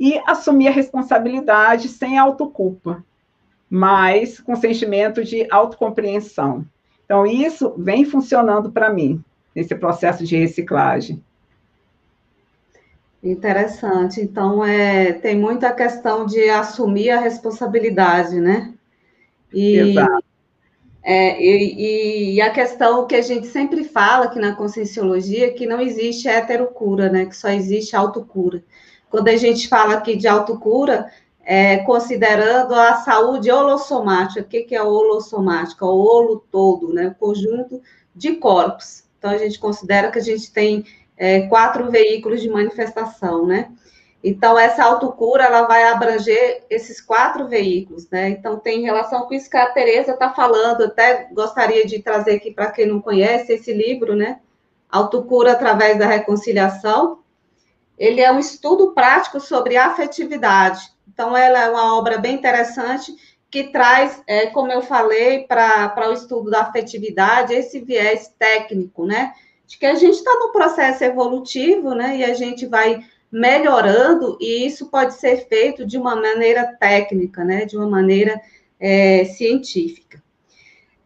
e 0.00 0.20
assumir 0.26 0.68
a 0.68 0.72
responsabilidade 0.72 1.88
sem 1.88 2.18
autoculpa, 2.18 3.04
mas 3.68 4.40
com 4.40 4.56
sentimento 4.56 5.22
de 5.22 5.46
autocompreensão. 5.50 6.64
Então, 7.08 7.24
isso 7.26 7.74
vem 7.78 8.04
funcionando 8.04 8.70
para 8.70 8.92
mim, 8.92 9.24
nesse 9.54 9.74
processo 9.74 10.24
de 10.26 10.36
reciclagem. 10.36 11.24
Interessante. 13.24 14.20
Então, 14.20 14.62
é, 14.62 15.14
tem 15.14 15.34
muita 15.34 15.72
questão 15.72 16.26
de 16.26 16.50
assumir 16.50 17.08
a 17.08 17.18
responsabilidade, 17.18 18.38
né? 18.38 18.74
E, 19.50 19.78
Exato. 19.78 20.22
É, 21.02 21.42
e, 21.42 22.34
e, 22.34 22.40
a 22.42 22.50
questão 22.50 23.06
que 23.06 23.14
a 23.14 23.22
gente 23.22 23.46
sempre 23.46 23.84
fala 23.84 24.26
aqui 24.26 24.38
na 24.38 24.54
conscienciologia 24.54 25.46
é 25.46 25.50
que 25.50 25.66
não 25.66 25.80
existe 25.80 26.28
heterocura, 26.28 27.08
né? 27.08 27.24
Que 27.24 27.34
só 27.34 27.48
existe 27.48 27.96
autocura. 27.96 28.62
Quando 29.08 29.28
a 29.28 29.36
gente 29.38 29.66
fala 29.66 29.94
aqui 29.94 30.14
de 30.14 30.28
autocura, 30.28 31.10
é, 31.50 31.78
considerando 31.78 32.74
a 32.74 32.96
saúde 32.96 33.50
holossomática. 33.50 34.42
O 34.42 34.44
que, 34.44 34.64
que 34.64 34.74
é 34.74 34.82
holossomática? 34.82 35.86
O 35.86 35.98
holo 35.98 36.44
todo, 36.50 36.92
né? 36.92 37.08
O 37.08 37.14
conjunto 37.14 37.80
de 38.14 38.34
corpos. 38.34 39.04
Então, 39.18 39.30
a 39.30 39.38
gente 39.38 39.58
considera 39.58 40.10
que 40.10 40.18
a 40.18 40.22
gente 40.22 40.52
tem 40.52 40.84
é, 41.16 41.46
quatro 41.46 41.90
veículos 41.90 42.42
de 42.42 42.50
manifestação, 42.50 43.46
né? 43.46 43.72
Então, 44.22 44.58
essa 44.58 44.84
autocura, 44.84 45.44
ela 45.44 45.62
vai 45.62 45.84
abranger 45.84 46.64
esses 46.68 47.00
quatro 47.00 47.48
veículos, 47.48 48.10
né? 48.10 48.28
Então, 48.28 48.58
tem 48.58 48.82
relação 48.82 49.22
com 49.22 49.32
isso 49.32 49.48
que 49.48 49.56
a 49.56 49.70
Tereza 49.70 50.12
está 50.12 50.30
falando, 50.34 50.84
até 50.84 51.30
gostaria 51.32 51.86
de 51.86 52.02
trazer 52.02 52.32
aqui 52.32 52.50
para 52.50 52.70
quem 52.70 52.84
não 52.84 53.00
conhece 53.00 53.54
esse 53.54 53.72
livro, 53.72 54.14
né? 54.14 54.40
Autocura 54.86 55.52
através 55.52 55.98
da 55.98 56.06
reconciliação, 56.06 57.20
ele 57.96 58.20
é 58.20 58.30
um 58.30 58.38
estudo 58.38 58.92
prático 58.92 59.40
sobre 59.40 59.78
afetividade. 59.78 60.97
Então, 61.18 61.36
ela 61.36 61.64
é 61.64 61.68
uma 61.68 61.98
obra 61.98 62.16
bem 62.16 62.36
interessante 62.36 63.12
que 63.50 63.72
traz, 63.72 64.22
é, 64.24 64.46
como 64.46 64.70
eu 64.70 64.80
falei, 64.80 65.48
para 65.48 66.08
o 66.08 66.12
estudo 66.12 66.48
da 66.48 66.60
afetividade, 66.60 67.52
esse 67.52 67.80
viés 67.80 68.32
técnico, 68.38 69.04
né? 69.04 69.32
De 69.66 69.78
que 69.78 69.86
a 69.86 69.96
gente 69.96 70.14
está 70.14 70.32
no 70.34 70.52
processo 70.52 71.02
evolutivo, 71.02 71.92
né? 71.92 72.18
E 72.18 72.24
a 72.24 72.34
gente 72.34 72.66
vai 72.66 73.04
melhorando, 73.32 74.38
e 74.40 74.64
isso 74.64 74.92
pode 74.92 75.14
ser 75.14 75.48
feito 75.48 75.84
de 75.84 75.98
uma 75.98 76.14
maneira 76.14 76.76
técnica, 76.78 77.42
né? 77.42 77.64
De 77.64 77.76
uma 77.76 77.88
maneira 77.88 78.40
é, 78.78 79.24
científica. 79.24 80.22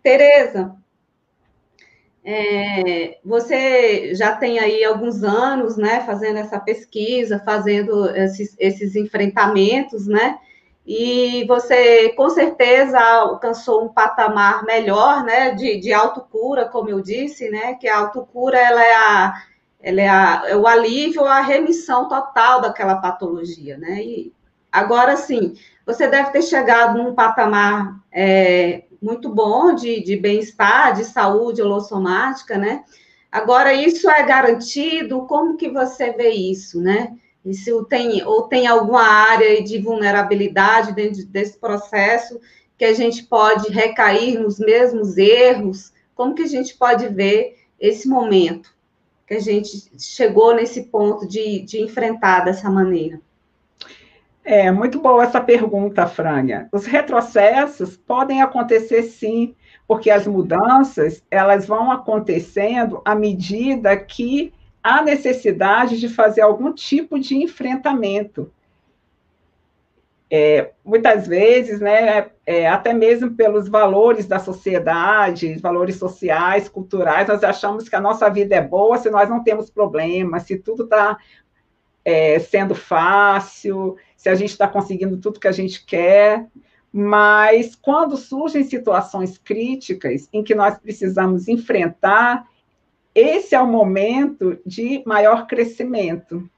Tereza, 0.03 0.77
é, 2.25 3.19
você 3.25 4.15
já 4.15 4.37
tem 4.37 4.59
aí 4.59 4.85
alguns 4.85 5.25
anos, 5.25 5.77
né, 5.77 6.01
fazendo 6.03 6.39
essa 6.39 6.59
pesquisa, 6.61 7.43
fazendo 7.45 8.09
esses, 8.11 8.55
esses 8.59 8.95
enfrentamentos, 8.95 10.07
né? 10.07 10.39
E 10.87 11.45
você 11.47 12.11
com 12.11 12.29
certeza 12.29 12.99
alcançou 12.99 13.85
um 13.85 13.89
patamar 13.89 14.65
melhor, 14.65 15.25
né, 15.25 15.53
de, 15.53 15.79
de 15.81 15.93
autocura, 15.93 16.67
como 16.69 16.89
eu 16.91 17.01
disse, 17.01 17.49
né, 17.51 17.75
que 17.75 17.89
a 17.89 17.99
autocura 17.99 18.59
ela 18.59 18.83
é, 18.85 18.95
a, 18.95 19.43
ela 19.81 20.01
é, 20.01 20.09
a, 20.09 20.43
é 20.47 20.57
o 20.57 20.67
alívio, 20.67 21.25
a 21.25 21.41
remissão 21.41 22.09
total 22.09 22.61
daquela 22.61 22.97
patologia, 22.97 23.77
né? 23.79 24.03
E 24.03 24.33
agora 24.71 25.17
sim, 25.17 25.55
você 25.85 26.07
deve 26.09 26.31
ter 26.31 26.43
chegado 26.43 26.99
num 27.03 27.15
patamar 27.15 27.97
é, 28.13 28.85
muito 29.03 29.29
bom 29.29 29.75
de, 29.75 30.01
de 30.01 30.17
bem-estar, 30.17 30.95
de 30.95 31.05
saúde 31.05 31.61
holossomática, 31.61 32.57
né? 32.57 32.85
Agora, 33.31 33.75
isso 33.75 34.09
é 34.09 34.23
garantido? 34.23 35.27
Como 35.27 35.57
que 35.57 35.69
você 35.69 36.13
vê 36.13 36.31
isso, 36.31 36.81
né? 36.81 37.17
Isso 37.45 37.85
tem, 37.85 38.25
ou 38.25 38.43
tem 38.43 38.69
alguma 38.69 39.03
área 39.03 39.61
de 39.61 39.79
vulnerabilidade 39.79 40.93
dentro 40.93 41.27
desse 41.27 41.59
processo 41.59 42.39
que 42.79 42.85
a 42.85 42.95
gente 42.95 43.25
pode 43.25 43.73
recair 43.73 44.39
nos 44.39 44.61
mesmos 44.61 45.17
erros? 45.17 45.93
Como 46.15 46.35
que 46.35 46.43
a 46.43 46.49
gente 46.49 46.77
pode 46.77 47.09
ver 47.09 47.57
esse 47.81 48.09
momento 48.09 48.73
que 49.27 49.35
a 49.35 49.41
gente 49.41 49.91
chegou 49.99 50.55
nesse 50.55 50.85
ponto 50.85 51.27
de, 51.27 51.61
de 51.63 51.81
enfrentar 51.81 52.45
dessa 52.45 52.71
maneira? 52.71 53.21
É, 54.45 54.71
muito 54.73 55.01
boa 55.01 55.23
essa 55.23 55.41
pergunta, 55.41 56.07
Frânia. 56.07 56.69
Os 56.73 56.85
retrocessos 56.85 57.97
podem 57.97 58.43
acontecer 58.43 59.05
sim, 59.05 59.55
porque 59.87 60.11
as 60.11 60.27
mudanças, 60.27 61.23
elas 61.31 61.67
vão 61.67 61.93
acontecendo 61.93 63.01
à 63.05 63.15
medida 63.15 63.97
que 63.97 64.53
há 64.83 65.01
necessidade 65.01 66.01
de 66.01 66.09
fazer 66.09 66.41
algum 66.41 66.73
tipo 66.73 67.21
de 67.21 67.37
enfrentamento. 67.37 68.53
É, 70.29 70.73
muitas 70.85 71.27
vezes, 71.27 71.79
né, 71.79 72.31
é, 72.45 72.67
até 72.67 72.93
mesmo 72.95 73.33
pelos 73.33 73.69
valores 73.69 74.27
da 74.27 74.39
sociedade, 74.39 75.59
valores 75.59 75.97
sociais, 75.97 76.69
culturais, 76.69 77.29
nós 77.29 77.45
achamos 77.45 77.89
que 77.89 77.95
a 77.95 78.01
nossa 78.01 78.29
vida 78.31 78.57
é 78.57 78.61
boa 78.61 78.97
se 78.97 79.11
nós 79.11 79.29
não 79.29 79.45
temos 79.45 79.71
problemas, 79.71 80.45
se 80.45 80.57
tudo 80.57 80.85
está 80.85 81.19
é, 82.05 82.39
sendo 82.39 82.75
fácil, 82.75 83.97
se 84.23 84.29
a 84.29 84.37
gente 84.37 84.51
está 84.51 84.69
conseguindo 84.69 85.17
tudo 85.17 85.41
que 85.41 85.49
a 85.49 85.53
gente 85.53 85.85
quer, 85.85 86.47
mas 86.93 87.75
quando 87.75 88.17
surgem 88.17 88.63
situações 88.63 89.37
críticas 89.37 90.29
em 90.33 90.45
que 90.45 90.55
nós 90.55 90.79
precisamos 90.79 91.49
enfrentar, 91.49 92.47
esse 93.13 93.57
é 93.57 93.61
o 93.61 93.67
momento 93.67 94.61
de 94.65 95.03
maior 95.05 95.49
crescimento. 95.49 96.49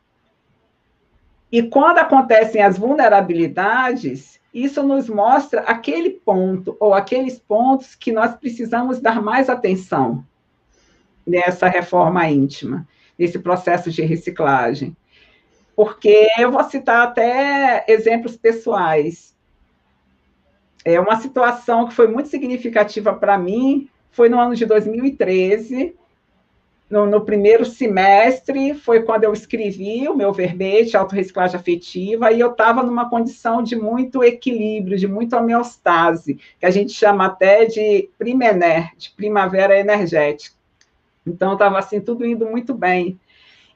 E 1.50 1.62
quando 1.62 2.00
acontecem 2.00 2.60
as 2.60 2.76
vulnerabilidades, 2.76 4.38
isso 4.52 4.82
nos 4.82 5.08
mostra 5.08 5.62
aquele 5.62 6.10
ponto 6.10 6.76
ou 6.78 6.92
aqueles 6.92 7.38
pontos 7.38 7.94
que 7.94 8.12
nós 8.12 8.34
precisamos 8.34 9.00
dar 9.00 9.22
mais 9.22 9.48
atenção 9.48 10.22
nessa 11.26 11.66
reforma 11.66 12.28
íntima, 12.28 12.86
nesse 13.18 13.38
processo 13.38 13.90
de 13.90 14.02
reciclagem 14.02 14.94
porque 15.76 16.28
eu 16.38 16.50
vou 16.50 16.62
citar 16.64 17.08
até 17.08 17.84
exemplos 17.88 18.36
pessoais. 18.36 19.34
É 20.84 21.00
uma 21.00 21.16
situação 21.16 21.88
que 21.88 21.94
foi 21.94 22.06
muito 22.06 22.28
significativa 22.28 23.12
para 23.14 23.38
mim, 23.38 23.88
foi 24.10 24.28
no 24.28 24.38
ano 24.38 24.54
de 24.54 24.66
2013, 24.66 25.96
no, 26.88 27.06
no, 27.06 27.22
primeiro 27.22 27.64
semestre, 27.64 28.74
foi 28.74 29.02
quando 29.02 29.24
eu 29.24 29.32
escrevi 29.32 30.06
o 30.06 30.14
meu 30.14 30.32
verbete, 30.32 30.96
autorreciclagem 30.96 31.58
afetiva, 31.58 32.30
e 32.30 32.38
eu 32.38 32.52
estava 32.52 32.82
numa 32.82 33.08
condição 33.08 33.62
de 33.62 33.74
muito 33.74 34.22
equilíbrio, 34.22 34.98
de 34.98 35.08
muita 35.08 35.38
homeostase, 35.38 36.38
que 36.60 36.66
a 36.66 36.70
gente 36.70 36.92
chama 36.92 37.26
até 37.26 37.64
de 37.64 38.08
primener, 38.18 38.94
de 38.96 39.10
primavera 39.10 39.78
energética. 39.78 40.54
Então, 41.26 41.54
estava 41.54 41.78
assim, 41.78 42.00
tudo 42.00 42.26
indo 42.26 42.46
muito 42.46 42.74
bem. 42.74 43.18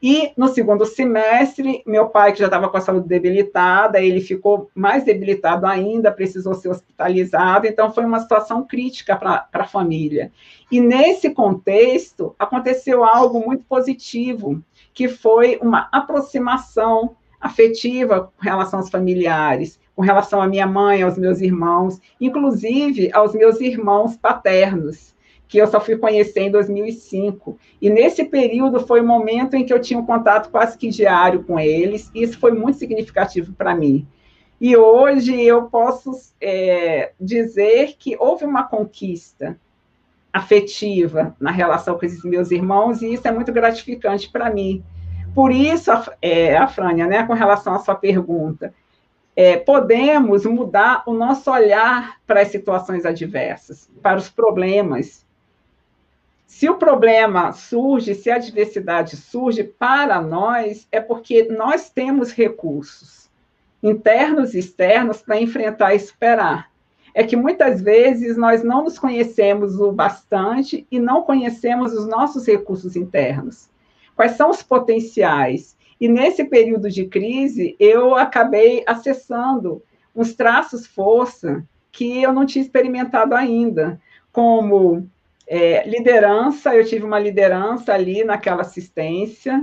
E 0.00 0.32
no 0.36 0.46
segundo 0.48 0.86
semestre, 0.86 1.82
meu 1.84 2.08
pai, 2.08 2.32
que 2.32 2.38
já 2.38 2.44
estava 2.44 2.68
com 2.68 2.76
a 2.76 2.80
saúde 2.80 3.08
debilitada, 3.08 4.00
ele 4.00 4.20
ficou 4.20 4.70
mais 4.72 5.04
debilitado 5.04 5.66
ainda, 5.66 6.12
precisou 6.12 6.54
ser 6.54 6.68
hospitalizado, 6.68 7.66
então 7.66 7.92
foi 7.92 8.04
uma 8.04 8.20
situação 8.20 8.64
crítica 8.64 9.16
para 9.16 9.48
a 9.52 9.64
família. 9.64 10.30
E 10.70 10.80
nesse 10.80 11.30
contexto, 11.30 12.34
aconteceu 12.38 13.02
algo 13.02 13.44
muito 13.44 13.64
positivo, 13.64 14.62
que 14.94 15.08
foi 15.08 15.58
uma 15.60 15.88
aproximação 15.90 17.16
afetiva 17.40 18.32
com 18.36 18.44
relação 18.44 18.78
aos 18.78 18.90
familiares, 18.90 19.80
com 19.96 20.02
relação 20.02 20.40
à 20.40 20.46
minha 20.46 20.66
mãe, 20.66 21.02
aos 21.02 21.18
meus 21.18 21.40
irmãos, 21.40 22.00
inclusive 22.20 23.10
aos 23.12 23.34
meus 23.34 23.60
irmãos 23.60 24.16
paternos 24.16 25.17
que 25.48 25.58
eu 25.58 25.66
só 25.66 25.80
fui 25.80 25.96
conhecer 25.96 26.42
em 26.42 26.50
2005. 26.50 27.58
E 27.80 27.88
nesse 27.88 28.24
período 28.24 28.80
foi 28.80 29.00
o 29.00 29.06
momento 29.06 29.54
em 29.54 29.64
que 29.64 29.72
eu 29.72 29.80
tinha 29.80 29.98
um 29.98 30.04
contato 30.04 30.50
quase 30.50 30.76
que 30.76 30.90
diário 30.90 31.42
com 31.42 31.58
eles, 31.58 32.10
e 32.14 32.22
isso 32.22 32.38
foi 32.38 32.52
muito 32.52 32.78
significativo 32.78 33.54
para 33.54 33.74
mim. 33.74 34.06
E 34.60 34.76
hoje 34.76 35.40
eu 35.40 35.62
posso 35.64 36.12
é, 36.40 37.12
dizer 37.18 37.94
que 37.98 38.16
houve 38.18 38.44
uma 38.44 38.64
conquista 38.64 39.58
afetiva 40.32 41.34
na 41.40 41.50
relação 41.50 41.98
com 41.98 42.04
esses 42.04 42.22
meus 42.22 42.50
irmãos, 42.50 43.00
e 43.00 43.14
isso 43.14 43.26
é 43.26 43.32
muito 43.32 43.50
gratificante 43.52 44.28
para 44.30 44.50
mim. 44.50 44.84
Por 45.34 45.50
isso, 45.50 45.90
é, 46.20 46.56
a 46.56 46.66
Frânia, 46.66 47.06
né, 47.06 47.26
com 47.26 47.32
relação 47.32 47.74
à 47.74 47.78
sua 47.78 47.94
pergunta, 47.94 48.74
é, 49.34 49.56
podemos 49.56 50.44
mudar 50.44 51.04
o 51.06 51.14
nosso 51.14 51.50
olhar 51.50 52.16
para 52.26 52.42
as 52.42 52.48
situações 52.48 53.06
adversas, 53.06 53.88
para 54.02 54.18
os 54.18 54.28
problemas, 54.28 55.24
se 56.48 56.66
o 56.66 56.76
problema 56.76 57.52
surge, 57.52 58.14
se 58.14 58.30
a 58.30 58.36
adversidade 58.36 59.16
surge 59.18 59.62
para 59.62 60.18
nós, 60.20 60.88
é 60.90 60.98
porque 60.98 61.44
nós 61.44 61.90
temos 61.90 62.32
recursos 62.32 63.28
internos 63.82 64.54
e 64.54 64.58
externos 64.58 65.20
para 65.20 65.38
enfrentar 65.38 65.94
e 65.94 66.00
superar. 66.00 66.70
É 67.14 67.22
que 67.22 67.36
muitas 67.36 67.82
vezes 67.82 68.38
nós 68.38 68.64
não 68.64 68.82
nos 68.82 68.98
conhecemos 68.98 69.78
o 69.78 69.92
bastante 69.92 70.86
e 70.90 70.98
não 70.98 71.22
conhecemos 71.22 71.92
os 71.92 72.08
nossos 72.08 72.46
recursos 72.46 72.96
internos. 72.96 73.68
Quais 74.16 74.32
são 74.32 74.48
os 74.48 74.62
potenciais? 74.62 75.76
E 76.00 76.08
nesse 76.08 76.44
período 76.44 76.88
de 76.88 77.04
crise, 77.04 77.76
eu 77.78 78.16
acabei 78.16 78.82
acessando 78.86 79.82
uns 80.16 80.34
traços 80.34 80.86
força 80.86 81.62
que 81.92 82.22
eu 82.22 82.32
não 82.32 82.46
tinha 82.46 82.64
experimentado 82.64 83.34
ainda, 83.34 84.00
como 84.32 85.06
é, 85.48 85.88
liderança, 85.88 86.74
eu 86.74 86.84
tive 86.84 87.04
uma 87.04 87.18
liderança 87.18 87.94
ali 87.94 88.22
naquela 88.22 88.60
assistência, 88.60 89.60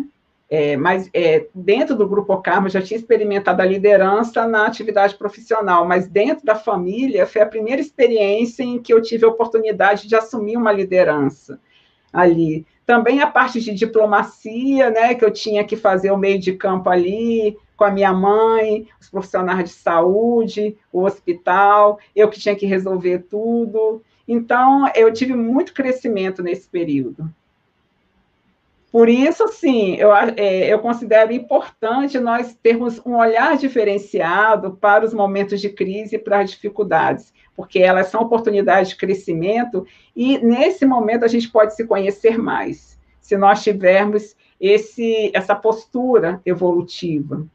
é, 0.50 0.76
mas 0.76 1.10
é, 1.13 1.48
dentro 1.54 1.95
do 1.95 2.08
Grupo 2.08 2.38
Carmo, 2.41 2.67
eu 2.67 2.71
já 2.71 2.82
tinha 2.82 3.00
experimentado 3.00 3.62
a 3.62 3.65
liderança 3.65 4.48
na 4.48 4.65
atividade 4.65 5.15
profissional, 5.15 5.86
mas 5.88 6.08
dentro 6.08 6.45
da 6.45 6.56
família 6.56 7.26
foi 7.26 7.41
a 7.41 7.48
primeira 7.48 7.82
experiência 7.82 8.63
em 8.63 8.80
que 8.80 8.93
eu 8.93 9.02
tive 9.02 9.26
a 9.26 9.30
oportunidade 9.30 10.08
de 10.08 10.15
assumir 10.15 10.58
uma 10.58 10.71
liderança 10.71 11.60
ali. 12.12 12.65
Também 12.86 13.21
a 13.21 13.28
parte 13.28 13.60
de 13.60 13.74
diplomacia, 13.74 14.89
né, 14.89 15.15
que 15.15 15.26
eu 15.26 15.32
tinha 15.32 15.63
que 15.63 15.76
fazer 15.76 16.12
o 16.12 16.17
meio 16.17 16.39
de 16.39 16.54
campo 16.54 16.89
ali, 16.89 17.58
com 17.76 17.84
a 17.84 17.91
minha 17.91 18.13
mãe, 18.13 18.88
os 19.02 19.10
profissionais 19.10 19.69
de 19.69 19.76
saúde, 19.76 20.78
o 20.93 21.04
hospital, 21.04 22.00
eu 22.15 22.30
que 22.30 22.39
tinha 22.39 22.56
que 22.56 22.65
resolver 22.65 23.26
tudo. 23.30 24.02
Então, 24.28 24.90
eu 24.96 25.12
tive 25.14 25.34
muito 25.34 25.74
crescimento 25.74 26.42
nesse 26.42 26.68
período. 26.68 27.30
Por 28.92 29.10
isso, 29.10 29.46
sim, 29.50 29.96
eu, 29.96 30.16
é, 30.16 30.72
eu 30.72 30.80
considero 30.80 31.34
importante 31.34 32.18
nós 32.18 32.56
termos 32.56 33.02
um 33.06 33.18
olhar 33.18 33.58
diferenciado 33.58 34.78
para 34.78 35.04
os 35.04 35.14
momentos 35.14 35.60
de 35.60 35.70
crise 35.70 36.16
e 36.16 36.20
para 36.20 36.40
as 36.40 36.52
dificuldades, 36.52 37.34
porque 37.58 37.80
elas 37.80 38.08
são 38.08 38.22
oportunidades 38.22 38.92
de 38.92 38.96
crescimento 38.96 39.86
e, 40.16 40.38
nesse 40.38 40.86
momento, 40.86 41.26
a 41.26 41.28
gente 41.28 41.50
pode 41.50 41.76
se 41.76 41.86
conhecer 41.86 42.38
mais, 42.38 42.98
se 43.20 43.36
nós 43.36 43.62
tivermos 43.62 44.34
esse, 44.62 45.30
essa 45.34 45.54
postura 45.54 46.42
evolutiva. 46.46 47.46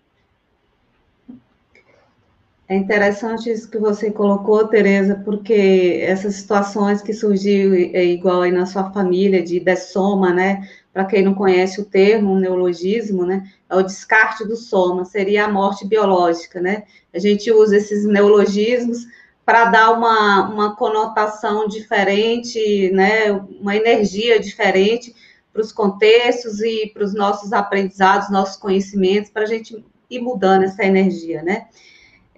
É 2.71 2.77
interessante 2.77 3.51
isso 3.51 3.69
que 3.69 3.79
você 3.79 4.13
colocou, 4.13 4.69
Tereza, 4.69 5.21
porque 5.25 5.99
essas 6.05 6.37
situações 6.37 7.03
que 7.03 7.13
surgiu 7.13 7.75
é 7.75 8.05
igual 8.05 8.43
aí 8.43 8.53
na 8.53 8.65
sua 8.65 8.93
família 8.93 9.43
de 9.43 9.59
dessoma, 9.59 10.33
né? 10.33 10.69
Para 10.93 11.05
quem 11.05 11.21
não 11.25 11.35
conhece 11.35 11.81
o 11.81 11.85
termo, 11.85 12.33
um 12.33 12.39
neologismo, 12.39 13.27
né? 13.27 13.43
É 13.69 13.75
o 13.75 13.83
descarte 13.83 14.47
do 14.47 14.55
soma, 14.55 15.05
seria 15.05 15.47
a 15.47 15.51
morte 15.51 15.85
biológica, 15.85 16.61
né? 16.61 16.85
A 17.13 17.19
gente 17.19 17.51
usa 17.51 17.77
esses 17.77 18.05
neologismos 18.07 19.05
para 19.45 19.65
dar 19.65 19.91
uma, 19.91 20.49
uma 20.49 20.77
conotação 20.77 21.67
diferente, 21.67 22.89
né? 22.93 23.33
Uma 23.61 23.75
energia 23.75 24.39
diferente 24.39 25.13
para 25.53 25.61
os 25.61 25.73
contextos 25.73 26.61
e 26.61 26.89
para 26.95 27.03
os 27.03 27.15
nossos 27.15 27.53
aprendizados, 27.53 28.31
nossos 28.31 28.57
conhecimentos, 28.59 29.29
para 29.29 29.43
a 29.43 29.47
gente 29.47 29.85
ir 30.09 30.21
mudando 30.21 30.63
essa 30.63 30.85
energia, 30.85 31.43
né? 31.43 31.67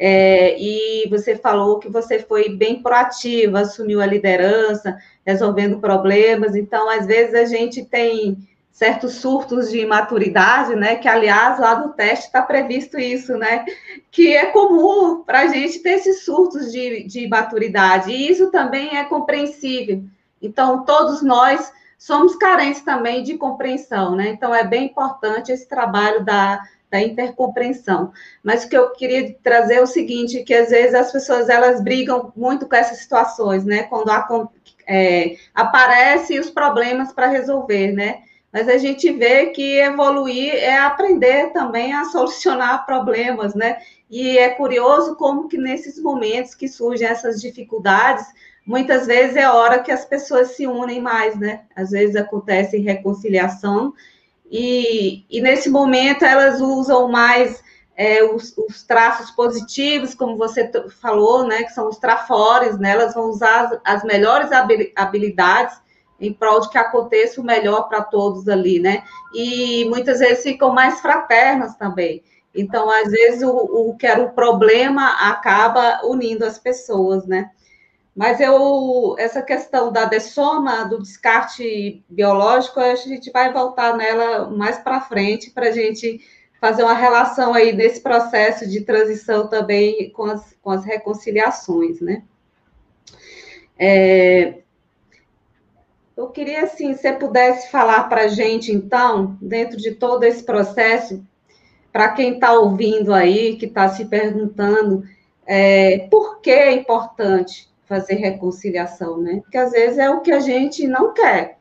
É, 0.04 0.60
e 0.60 1.08
você 1.08 1.36
falou 1.36 1.78
que 1.78 1.88
você 1.88 2.18
foi 2.18 2.48
bem 2.48 2.82
proativa, 2.82 3.60
assumiu 3.60 4.00
a 4.00 4.06
liderança, 4.06 4.98
resolvendo 5.24 5.78
problemas. 5.78 6.56
Então, 6.56 6.90
às 6.90 7.06
vezes, 7.06 7.32
a 7.34 7.44
gente 7.44 7.84
tem 7.84 8.36
certos 8.72 9.14
surtos 9.14 9.70
de 9.70 9.78
imaturidade, 9.78 10.74
né? 10.74 10.96
Que, 10.96 11.06
aliás, 11.06 11.60
lá 11.60 11.78
no 11.78 11.90
teste 11.90 12.26
está 12.26 12.42
previsto 12.42 12.98
isso, 12.98 13.38
né? 13.38 13.64
Que 14.10 14.34
é 14.34 14.46
comum 14.46 15.22
para 15.22 15.42
a 15.42 15.46
gente 15.46 15.78
ter 15.78 15.90
esses 15.90 16.24
surtos 16.24 16.72
de, 16.72 17.04
de 17.04 17.28
maturidade. 17.28 18.10
E 18.10 18.28
isso 18.28 18.50
também 18.50 18.96
é 18.96 19.04
compreensível. 19.04 20.02
Então, 20.42 20.84
todos 20.84 21.22
nós 21.22 21.72
somos 21.96 22.34
carentes 22.34 22.80
também 22.80 23.22
de 23.22 23.38
compreensão, 23.38 24.16
né? 24.16 24.30
Então, 24.30 24.52
é 24.52 24.64
bem 24.64 24.86
importante 24.86 25.52
esse 25.52 25.68
trabalho 25.68 26.24
da 26.24 26.60
da 26.92 27.00
intercompreensão. 27.00 28.12
Mas 28.44 28.64
o 28.64 28.68
que 28.68 28.76
eu 28.76 28.90
queria 28.90 29.34
trazer 29.42 29.76
é 29.76 29.82
o 29.82 29.86
seguinte, 29.86 30.44
que 30.44 30.52
às 30.52 30.68
vezes 30.68 30.94
as 30.94 31.10
pessoas 31.10 31.48
elas 31.48 31.82
brigam 31.82 32.30
muito 32.36 32.68
com 32.68 32.76
essas 32.76 32.98
situações, 32.98 33.64
né? 33.64 33.84
Quando 33.84 34.10
é, 34.86 35.36
aparecem 35.54 36.38
os 36.38 36.50
problemas 36.50 37.10
para 37.10 37.28
resolver, 37.28 37.92
né? 37.92 38.20
Mas 38.52 38.68
a 38.68 38.76
gente 38.76 39.10
vê 39.10 39.46
que 39.46 39.78
evoluir 39.78 40.54
é 40.54 40.76
aprender 40.76 41.50
também 41.54 41.94
a 41.94 42.04
solucionar 42.04 42.84
problemas, 42.84 43.54
né? 43.54 43.78
E 44.10 44.36
é 44.36 44.50
curioso 44.50 45.16
como 45.16 45.48
que 45.48 45.56
nesses 45.56 45.98
momentos 45.98 46.54
que 46.54 46.68
surgem 46.68 47.08
essas 47.08 47.40
dificuldades, 47.40 48.26
muitas 48.66 49.06
vezes 49.06 49.34
é 49.34 49.48
hora 49.48 49.82
que 49.82 49.90
as 49.90 50.04
pessoas 50.04 50.54
se 50.54 50.66
unem 50.66 51.00
mais, 51.00 51.40
né? 51.40 51.62
Às 51.74 51.92
vezes 51.92 52.16
acontece 52.16 52.76
reconciliação 52.76 53.94
e, 54.52 55.24
e 55.30 55.40
nesse 55.40 55.70
momento 55.70 56.26
elas 56.26 56.60
usam 56.60 57.08
mais 57.08 57.62
é, 57.96 58.22
os, 58.22 58.54
os, 58.58 58.82
traços 58.82 59.30
positivos, 59.30 60.14
como 60.14 60.36
você 60.36 60.70
falou, 61.00 61.46
né, 61.46 61.62
que 61.62 61.72
são 61.72 61.88
os 61.88 61.96
trafores, 61.96 62.78
né, 62.78 62.90
elas 62.90 63.14
vão 63.14 63.30
usar 63.30 63.64
as, 63.64 63.80
as 63.82 64.04
melhores 64.04 64.50
habilidades 64.94 65.80
em 66.20 66.34
prol 66.34 66.60
de 66.60 66.68
que 66.68 66.76
aconteça 66.76 67.40
o 67.40 67.44
melhor 67.44 67.88
para 67.88 68.02
todos 68.02 68.48
ali, 68.48 68.78
né? 68.78 69.02
E 69.34 69.84
muitas 69.86 70.20
vezes 70.20 70.44
ficam 70.44 70.72
mais 70.72 71.00
fraternas 71.00 71.74
também. 71.74 72.22
Então, 72.54 72.88
às 72.88 73.10
vezes, 73.10 73.42
o, 73.42 73.50
o 73.50 73.96
que 73.96 74.06
era 74.06 74.22
o 74.22 74.30
problema 74.30 75.28
acaba 75.28 76.00
unindo 76.04 76.44
as 76.44 76.60
pessoas, 76.60 77.26
né? 77.26 77.50
Mas 78.14 78.40
eu, 78.40 79.14
essa 79.18 79.40
questão 79.40 79.90
da 79.90 80.04
dessoma, 80.04 80.84
do 80.84 81.00
descarte 81.00 82.04
biológico, 82.08 82.78
a 82.78 82.94
gente 82.94 83.30
vai 83.30 83.52
voltar 83.52 83.96
nela 83.96 84.50
mais 84.50 84.78
para 84.78 85.00
frente, 85.00 85.50
para 85.50 85.68
a 85.68 85.72
gente 85.72 86.20
fazer 86.60 86.82
uma 86.82 86.94
relação 86.94 87.54
aí 87.54 87.72
desse 87.72 88.00
processo 88.00 88.68
de 88.68 88.82
transição 88.82 89.48
também 89.48 90.10
com 90.10 90.24
as, 90.24 90.54
com 90.60 90.70
as 90.70 90.84
reconciliações, 90.84 92.00
né? 92.00 92.22
É, 93.78 94.58
eu 96.14 96.28
queria, 96.28 96.64
assim, 96.64 96.94
se 96.94 97.00
você 97.00 97.12
pudesse 97.14 97.70
falar 97.70 98.04
para 98.04 98.22
a 98.22 98.28
gente, 98.28 98.70
então, 98.70 99.36
dentro 99.40 99.78
de 99.78 99.92
todo 99.92 100.22
esse 100.24 100.44
processo, 100.44 101.24
para 101.90 102.10
quem 102.10 102.34
está 102.34 102.52
ouvindo 102.52 103.12
aí, 103.12 103.56
que 103.56 103.66
está 103.66 103.88
se 103.88 104.04
perguntando, 104.04 105.02
é, 105.46 106.06
por 106.10 106.40
que 106.40 106.50
é 106.50 106.72
importante 106.72 107.71
fazer 107.92 108.14
reconciliação, 108.14 109.18
né? 109.18 109.40
Porque 109.42 109.58
às 109.58 109.70
vezes 109.70 109.98
é 109.98 110.08
o 110.08 110.22
que 110.22 110.32
a 110.32 110.40
gente 110.40 110.86
não 110.86 111.12
quer, 111.12 111.58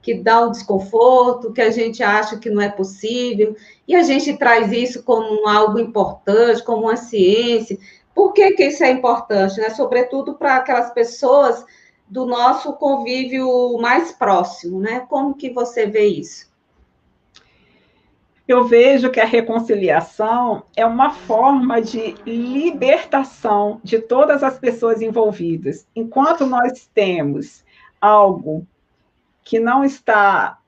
que 0.00 0.14
dá 0.14 0.46
um 0.46 0.50
desconforto, 0.50 1.52
que 1.52 1.60
a 1.60 1.70
gente 1.70 2.02
acha 2.02 2.38
que 2.38 2.48
não 2.48 2.62
é 2.62 2.70
possível, 2.70 3.54
e 3.86 3.94
a 3.94 4.02
gente 4.02 4.34
traz 4.38 4.72
isso 4.72 5.02
como 5.02 5.46
algo 5.46 5.78
importante, 5.78 6.64
como 6.64 6.84
uma 6.84 6.96
ciência. 6.96 7.76
Por 8.14 8.32
que, 8.32 8.52
que 8.52 8.64
isso 8.64 8.82
é 8.82 8.90
importante? 8.90 9.60
Né? 9.60 9.68
Sobretudo 9.68 10.34
para 10.34 10.56
aquelas 10.56 10.90
pessoas 10.94 11.66
do 12.08 12.24
nosso 12.24 12.72
convívio 12.74 13.76
mais 13.76 14.10
próximo, 14.10 14.80
né? 14.80 15.00
Como 15.00 15.34
que 15.34 15.50
você 15.50 15.84
vê 15.84 16.06
isso? 16.06 16.53
Eu 18.46 18.64
vejo 18.64 19.10
que 19.10 19.20
a 19.20 19.24
reconciliação 19.24 20.64
é 20.76 20.84
uma 20.84 21.10
forma 21.10 21.80
de 21.80 22.14
libertação 22.26 23.80
de 23.82 23.98
todas 23.98 24.42
as 24.42 24.58
pessoas 24.58 25.00
envolvidas. 25.00 25.86
Enquanto 25.96 26.44
nós 26.44 26.86
temos 26.92 27.64
algo 27.98 28.66
que 29.42 29.58
não 29.58 29.82
está 29.82 30.58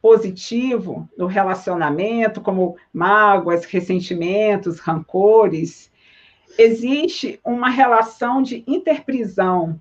positivo 0.00 1.08
no 1.16 1.26
relacionamento, 1.26 2.40
como 2.40 2.76
mágoas, 2.92 3.64
ressentimentos, 3.64 4.78
rancores, 4.78 5.90
existe 6.56 7.40
uma 7.44 7.68
relação 7.68 8.42
de 8.42 8.62
interprisão, 8.66 9.80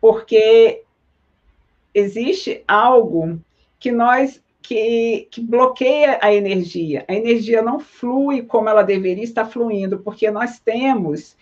porque 0.00 0.84
existe 1.92 2.62
algo 2.68 3.40
que 3.78 3.90
nós 3.90 4.40
que, 4.64 5.28
que, 5.30 5.42
bloqueia 5.42 6.18
a 6.22 6.32
energia. 6.32 7.04
A 7.06 7.14
energia 7.14 7.60
não 7.60 7.78
flui 7.78 8.42
como 8.42 8.68
ela 8.68 8.82
deveria 8.82 9.22
estar 9.22 9.44
fluindo, 9.44 9.98
porque 9.98 10.30
nós 10.30 10.58
temos 10.58 11.36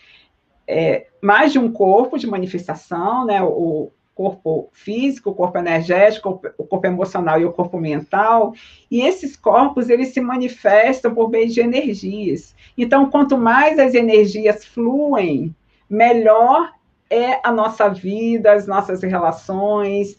é, 0.67 1.07
mais 1.23 1.53
de 1.53 1.59
um 1.59 1.71
corpo 1.71 2.19
de 2.19 2.27
manifestação, 2.27 3.25
né? 3.25 3.41
O 3.41 3.93
corpo 4.13 4.69
físico, 4.73 5.31
o 5.31 5.35
corpo 5.35 5.57
energético, 5.57 6.41
o 6.59 6.65
corpo 6.65 6.87
emocional 6.87 7.41
e 7.41 7.45
o 7.45 7.53
corpo 7.53 7.79
mental, 7.79 8.55
e 8.91 9.01
esses 9.01 9.37
corpos 9.37 9.89
eles 9.89 10.09
se 10.09 10.21
manifestam 10.21 11.15
por 11.15 11.31
meio 11.31 11.49
de 11.49 11.61
energias. 11.61 12.55
Então, 12.77 13.09
quanto 13.09 13.39
mais 13.39 13.79
as 13.79 13.95
energias 13.95 14.65
fluem, 14.65 15.55
melhor 15.89 16.73
é 17.09 17.41
a 17.43 17.53
nossa 17.53 17.89
vida, 17.89 18.53
as 18.53 18.67
nossas 18.67 19.03
relações, 19.03 20.19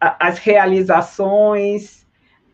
as 0.00 0.38
realizações, 0.38 1.99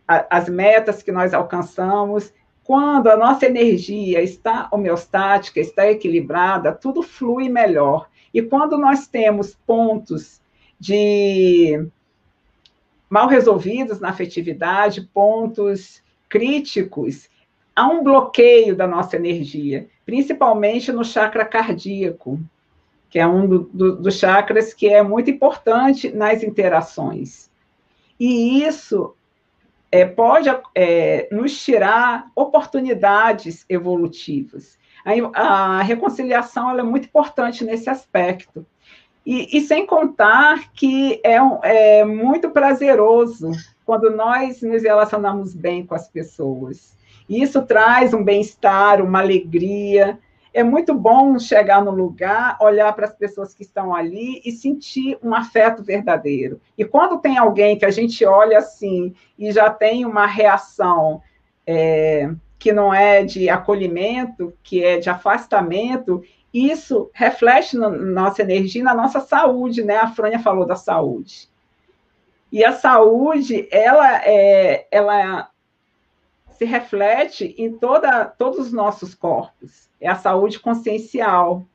as 0.06 0.48
metas 0.48 1.02
que 1.02 1.10
nós 1.10 1.34
alcançamos, 1.34 2.32
quando 2.62 3.08
a 3.08 3.16
nossa 3.16 3.46
energia 3.46 4.22
está 4.22 4.68
homeostática, 4.72 5.60
está 5.60 5.90
equilibrada, 5.90 6.72
tudo 6.72 7.02
flui 7.02 7.48
melhor. 7.48 8.08
E 8.32 8.42
quando 8.42 8.76
nós 8.76 9.06
temos 9.06 9.56
pontos 9.66 10.40
de 10.78 11.86
mal 13.08 13.28
resolvidos 13.28 14.00
na 14.00 14.10
afetividade, 14.10 15.08
pontos 15.12 16.02
críticos, 16.28 17.28
há 17.74 17.86
um 17.86 18.02
bloqueio 18.02 18.74
da 18.74 18.86
nossa 18.86 19.16
energia, 19.16 19.88
principalmente 20.04 20.90
no 20.90 21.04
chakra 21.04 21.44
cardíaco, 21.44 22.40
que 23.08 23.18
é 23.18 23.26
um 23.26 23.46
do, 23.46 23.58
do, 23.72 23.96
dos 23.96 24.14
chakras 24.16 24.74
que 24.74 24.88
é 24.88 25.02
muito 25.02 25.30
importante 25.30 26.10
nas 26.10 26.42
interações. 26.42 27.48
E 28.18 28.64
isso 28.64 29.14
é, 29.90 30.04
pode 30.04 30.48
é, 30.74 31.28
nos 31.30 31.58
tirar 31.62 32.26
oportunidades 32.34 33.64
evolutivas. 33.68 34.78
A, 35.04 35.78
a 35.78 35.82
reconciliação 35.82 36.78
é 36.78 36.82
muito 36.82 37.06
importante 37.06 37.64
nesse 37.64 37.88
aspecto. 37.88 38.66
E, 39.24 39.56
e 39.56 39.60
sem 39.60 39.86
contar 39.86 40.72
que 40.72 41.20
é, 41.24 41.38
é 41.62 42.04
muito 42.04 42.50
prazeroso 42.50 43.50
quando 43.84 44.10
nós 44.10 44.62
nos 44.62 44.82
relacionamos 44.82 45.54
bem 45.54 45.84
com 45.84 45.94
as 45.94 46.08
pessoas. 46.08 46.96
Isso 47.28 47.62
traz 47.62 48.14
um 48.14 48.22
bem-estar, 48.22 49.02
uma 49.02 49.20
alegria, 49.20 50.18
é 50.56 50.62
muito 50.62 50.94
bom 50.94 51.38
chegar 51.38 51.84
no 51.84 51.90
lugar, 51.90 52.56
olhar 52.62 52.90
para 52.94 53.04
as 53.04 53.12
pessoas 53.12 53.52
que 53.52 53.62
estão 53.62 53.94
ali 53.94 54.40
e 54.42 54.50
sentir 54.50 55.18
um 55.22 55.34
afeto 55.34 55.82
verdadeiro. 55.84 56.58
E 56.78 56.82
quando 56.82 57.20
tem 57.20 57.36
alguém 57.36 57.76
que 57.76 57.84
a 57.84 57.90
gente 57.90 58.24
olha 58.24 58.56
assim 58.56 59.14
e 59.38 59.52
já 59.52 59.68
tem 59.68 60.06
uma 60.06 60.24
reação 60.24 61.20
é, 61.66 62.30
que 62.58 62.72
não 62.72 62.94
é 62.94 63.22
de 63.22 63.50
acolhimento, 63.50 64.50
que 64.62 64.82
é 64.82 64.98
de 64.98 65.10
afastamento, 65.10 66.22
isso 66.54 67.10
reflete 67.12 67.76
na 67.76 67.90
nossa 67.90 68.40
energia, 68.40 68.82
na 68.82 68.94
nossa 68.94 69.20
saúde, 69.20 69.84
né? 69.84 69.98
A 69.98 70.08
Frânia 70.08 70.38
falou 70.38 70.64
da 70.64 70.74
saúde. 70.74 71.50
E 72.50 72.64
a 72.64 72.72
saúde, 72.72 73.68
ela 73.70 74.24
é, 74.24 74.86
ela 74.90 75.50
se 76.56 76.64
reflete 76.64 77.54
em 77.58 77.72
toda, 77.76 78.24
todos 78.24 78.58
os 78.58 78.72
nossos 78.72 79.14
corpos 79.14 79.88
é 80.00 80.08
a 80.08 80.16
saúde 80.16 80.58
consciencial. 80.58 81.66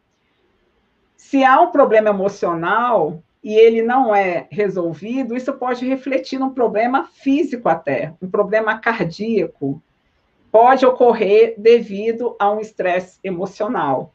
Se 1.16 1.44
há 1.44 1.62
um 1.62 1.72
problema 1.72 2.10
emocional 2.10 3.22
e 3.44 3.54
ele 3.56 3.82
não 3.82 4.14
é 4.14 4.48
resolvido, 4.50 5.36
isso 5.36 5.54
pode 5.54 5.88
refletir 5.88 6.40
num 6.40 6.50
problema 6.50 7.06
físico 7.06 7.70
até, 7.70 8.14
um 8.22 8.30
problema 8.30 8.78
cardíaco. 8.80 9.82
Pode 10.52 10.86
ocorrer 10.86 11.56
devido 11.58 12.36
a 12.40 12.52
um 12.52 12.60
estresse 12.60 13.20
emocional. 13.24 14.14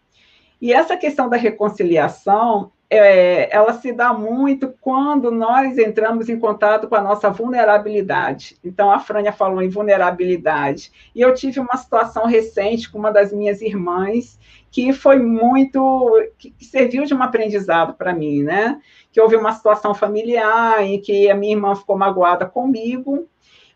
E 0.61 0.73
essa 0.73 0.97
questão 0.97 1.29
da 1.29 1.37
reconciliação, 1.37 2.73
é, 2.89 3.55
ela 3.55 3.73
se 3.75 3.93
dá 3.93 4.13
muito 4.13 4.73
quando 4.81 5.31
nós 5.31 5.77
entramos 5.77 6.29
em 6.29 6.39
contato 6.39 6.89
com 6.89 6.95
a 6.95 7.01
nossa 7.01 7.31
vulnerabilidade. 7.31 8.57
Então, 8.65 8.91
a 8.91 9.01
Frânia 9.01 9.33
falou 9.33 9.61
em 9.61 9.69
vulnerabilidade. 9.69 10.93
E 11.15 11.21
eu 11.21 11.35
tive 11.35 11.59
uma 11.59 11.77
situação 11.77 12.27
recente 12.27 12.91
com 12.91 12.99
uma 12.99 13.11
das 13.11 13.33
minhas 13.33 13.61
irmãs 13.61 14.39
que 14.71 14.93
foi 14.93 15.19
muito. 15.19 16.13
que, 16.39 16.51
que 16.51 16.65
serviu 16.65 17.05
de 17.05 17.15
um 17.15 17.23
aprendizado 17.23 17.95
para 17.95 18.13
mim, 18.13 18.43
né? 18.43 18.81
Que 19.11 19.21
houve 19.21 19.35
uma 19.35 19.53
situação 19.53 19.95
familiar 19.95 20.83
em 20.83 21.01
que 21.01 21.31
a 21.31 21.35
minha 21.35 21.55
irmã 21.55 21.75
ficou 21.75 21.97
magoada 21.97 22.47
comigo 22.47 23.29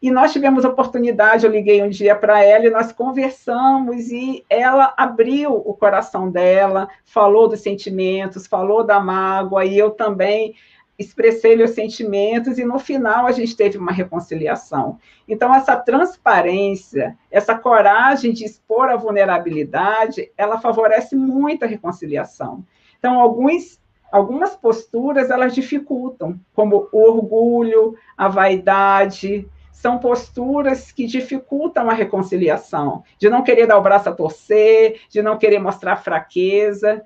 e 0.02 0.10
nós 0.10 0.32
tivemos 0.32 0.64
oportunidade, 0.64 1.44
eu 1.44 1.52
liguei 1.52 1.82
um 1.82 1.90
dia 1.90 2.16
para 2.16 2.42
ela 2.42 2.66
e 2.66 2.70
nós 2.70 2.90
conversamos 2.90 4.10
e 4.10 4.44
ela 4.48 4.94
abriu 4.96 5.52
o 5.54 5.74
coração 5.74 6.30
dela, 6.30 6.88
falou 7.04 7.46
dos 7.46 7.60
sentimentos, 7.60 8.46
falou 8.46 8.82
da 8.82 8.98
mágoa 8.98 9.64
e 9.66 9.78
eu 9.78 9.90
também 9.90 10.54
expressei 10.98 11.54
meus 11.54 11.72
sentimentos 11.72 12.58
e 12.58 12.64
no 12.64 12.78
final 12.78 13.26
a 13.26 13.32
gente 13.32 13.54
teve 13.54 13.76
uma 13.76 13.92
reconciliação. 13.92 14.98
Então 15.28 15.54
essa 15.54 15.76
transparência, 15.76 17.16
essa 17.30 17.54
coragem 17.54 18.32
de 18.32 18.44
expor 18.44 18.88
a 18.88 18.96
vulnerabilidade, 18.96 20.30
ela 20.36 20.58
favorece 20.60 21.14
muito 21.14 21.64
a 21.64 21.68
reconciliação. 21.68 22.64
Então 22.98 23.20
alguns 23.20 23.78
algumas 24.10 24.56
posturas 24.56 25.30
elas 25.30 25.54
dificultam, 25.54 26.40
como 26.54 26.88
o 26.90 26.98
orgulho, 26.98 27.96
a 28.16 28.28
vaidade, 28.28 29.48
são 29.80 29.98
posturas 29.98 30.92
que 30.92 31.06
dificultam 31.06 31.88
a 31.88 31.94
reconciliação, 31.94 33.02
de 33.18 33.30
não 33.30 33.42
querer 33.42 33.66
dar 33.66 33.78
o 33.78 33.82
braço 33.82 34.10
a 34.10 34.12
torcer, 34.12 35.00
de 35.08 35.22
não 35.22 35.38
querer 35.38 35.58
mostrar 35.58 35.96
fraqueza. 35.96 37.02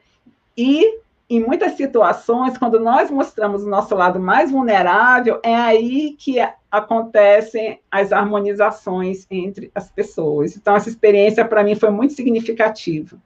E, 0.57 0.99
em 1.31 1.41
muitas 1.41 1.77
situações, 1.77 2.59
quando 2.59 2.81
nós 2.81 3.13
mostramos 3.13 3.63
o 3.63 3.69
nosso 3.69 3.95
lado 3.95 4.19
mais 4.19 4.51
vulnerável, 4.51 5.39
é 5.45 5.55
aí 5.55 6.17
que 6.19 6.39
acontecem 6.69 7.79
as 7.89 8.13
harmonizações 8.13 9.25
entre 9.31 9.71
as 9.73 9.89
pessoas. 9.89 10.57
Então, 10.57 10.75
essa 10.75 10.89
experiência, 10.89 11.45
para 11.45 11.63
mim, 11.63 11.77
foi 11.77 11.91
muito 11.91 12.15
significativa. 12.15 13.17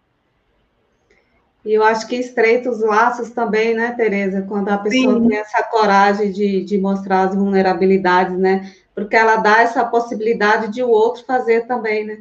E 1.64 1.72
eu 1.72 1.82
acho 1.82 2.06
que 2.06 2.16
estreita 2.16 2.70
os 2.70 2.80
laços 2.80 3.30
também, 3.30 3.74
né, 3.74 3.92
Tereza? 3.92 4.42
Quando 4.42 4.68
a 4.68 4.78
pessoa 4.78 5.14
Sim. 5.14 5.28
tem 5.28 5.38
essa 5.38 5.62
coragem 5.64 6.32
de, 6.32 6.64
de 6.64 6.78
mostrar 6.78 7.28
as 7.28 7.34
vulnerabilidades, 7.34 8.38
né? 8.38 8.72
Porque 8.98 9.16
ela 9.16 9.36
dá 9.36 9.62
essa 9.62 9.84
possibilidade 9.84 10.72
de 10.72 10.82
o 10.82 10.88
outro 10.88 11.24
fazer 11.24 11.66
também, 11.66 12.04
né? 12.04 12.18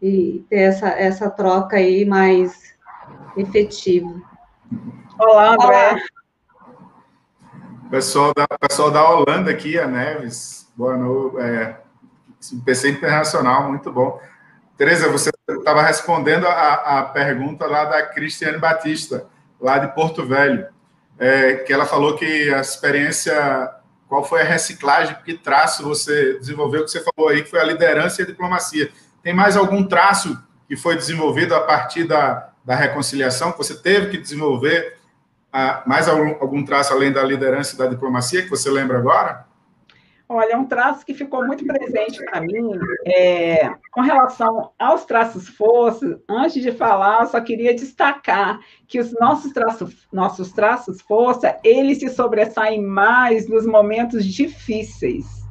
E 0.00 0.44
ter 0.50 0.60
essa, 0.60 0.88
essa 0.88 1.30
troca 1.30 1.76
aí 1.76 2.04
mais 2.04 2.74
efetiva. 3.36 4.14
Olá, 5.18 5.54
André. 5.54 6.02
Pessoal 7.90 8.32
da, 8.34 8.46
pessoal 8.58 8.90
da 8.90 9.08
Holanda 9.08 9.50
aqui, 9.50 9.78
a 9.78 9.86
Neves, 9.86 10.70
boa 10.76 10.96
noite. 10.98 11.38
É, 11.38 11.76
PC 12.64 12.90
Internacional, 12.90 13.70
muito 13.70 13.90
bom. 13.90 14.20
Tereza, 14.76 15.08
você 15.08 15.30
estava 15.48 15.80
respondendo 15.80 16.46
a, 16.46 16.98
a 16.98 17.02
pergunta 17.04 17.66
lá 17.66 17.86
da 17.86 18.02
Cristiane 18.02 18.58
Batista, 18.58 19.26
lá 19.58 19.78
de 19.78 19.94
Porto 19.94 20.26
Velho, 20.26 20.66
é, 21.18 21.54
que 21.54 21.72
ela 21.72 21.86
falou 21.86 22.16
que 22.16 22.52
a 22.52 22.60
experiência 22.60 23.75
qual 24.08 24.24
foi 24.24 24.42
a 24.42 24.44
reciclagem, 24.44 25.16
que 25.24 25.34
traço 25.34 25.82
você 25.82 26.38
desenvolveu, 26.38 26.84
que 26.84 26.90
você 26.90 27.02
falou 27.02 27.30
aí, 27.30 27.42
que 27.42 27.50
foi 27.50 27.60
a 27.60 27.64
liderança 27.64 28.20
e 28.20 28.24
a 28.24 28.26
diplomacia. 28.26 28.90
Tem 29.22 29.34
mais 29.34 29.56
algum 29.56 29.84
traço 29.84 30.40
que 30.68 30.76
foi 30.76 30.96
desenvolvido 30.96 31.54
a 31.54 31.60
partir 31.60 32.04
da, 32.04 32.50
da 32.64 32.74
reconciliação, 32.74 33.52
que 33.52 33.58
você 33.58 33.74
teve 33.76 34.10
que 34.10 34.18
desenvolver 34.18 34.96
ah, 35.52 35.82
mais 35.86 36.08
algum, 36.08 36.30
algum 36.40 36.64
traço 36.64 36.92
além 36.92 37.12
da 37.12 37.22
liderança 37.22 37.74
e 37.74 37.78
da 37.78 37.86
diplomacia, 37.86 38.42
que 38.42 38.50
você 38.50 38.70
lembra 38.70 38.98
agora? 38.98 39.45
Olha, 40.28 40.58
um 40.58 40.64
traço 40.64 41.06
que 41.06 41.14
ficou 41.14 41.46
muito 41.46 41.64
presente 41.64 42.24
para 42.24 42.40
mim 42.40 42.72
é, 43.04 43.70
com 43.92 44.00
relação 44.00 44.72
aos 44.76 45.04
traços 45.04 45.48
força. 45.48 46.20
Antes 46.28 46.60
de 46.60 46.72
falar, 46.72 47.20
eu 47.20 47.26
só 47.28 47.40
queria 47.40 47.72
destacar 47.72 48.58
que 48.88 48.98
os 48.98 49.12
nossos 49.20 49.52
traços, 49.52 50.08
nossos 50.12 50.52
traços 50.52 51.00
força, 51.00 51.56
eles 51.62 51.98
se 51.98 52.08
sobressaem 52.08 52.82
mais 52.82 53.48
nos 53.48 53.64
momentos 53.64 54.24
difíceis. 54.24 55.46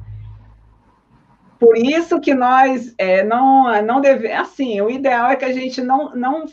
Por 1.58 1.78
isso 1.78 2.20
que 2.20 2.34
nós 2.34 2.94
é, 2.98 3.24
não 3.24 3.82
não 3.82 3.98
devemos, 4.02 4.38
assim, 4.40 4.78
o 4.82 4.90
ideal 4.90 5.30
é 5.30 5.36
que 5.36 5.44
a 5.46 5.52
gente 5.52 5.80
não 5.80 6.14
não 6.14 6.44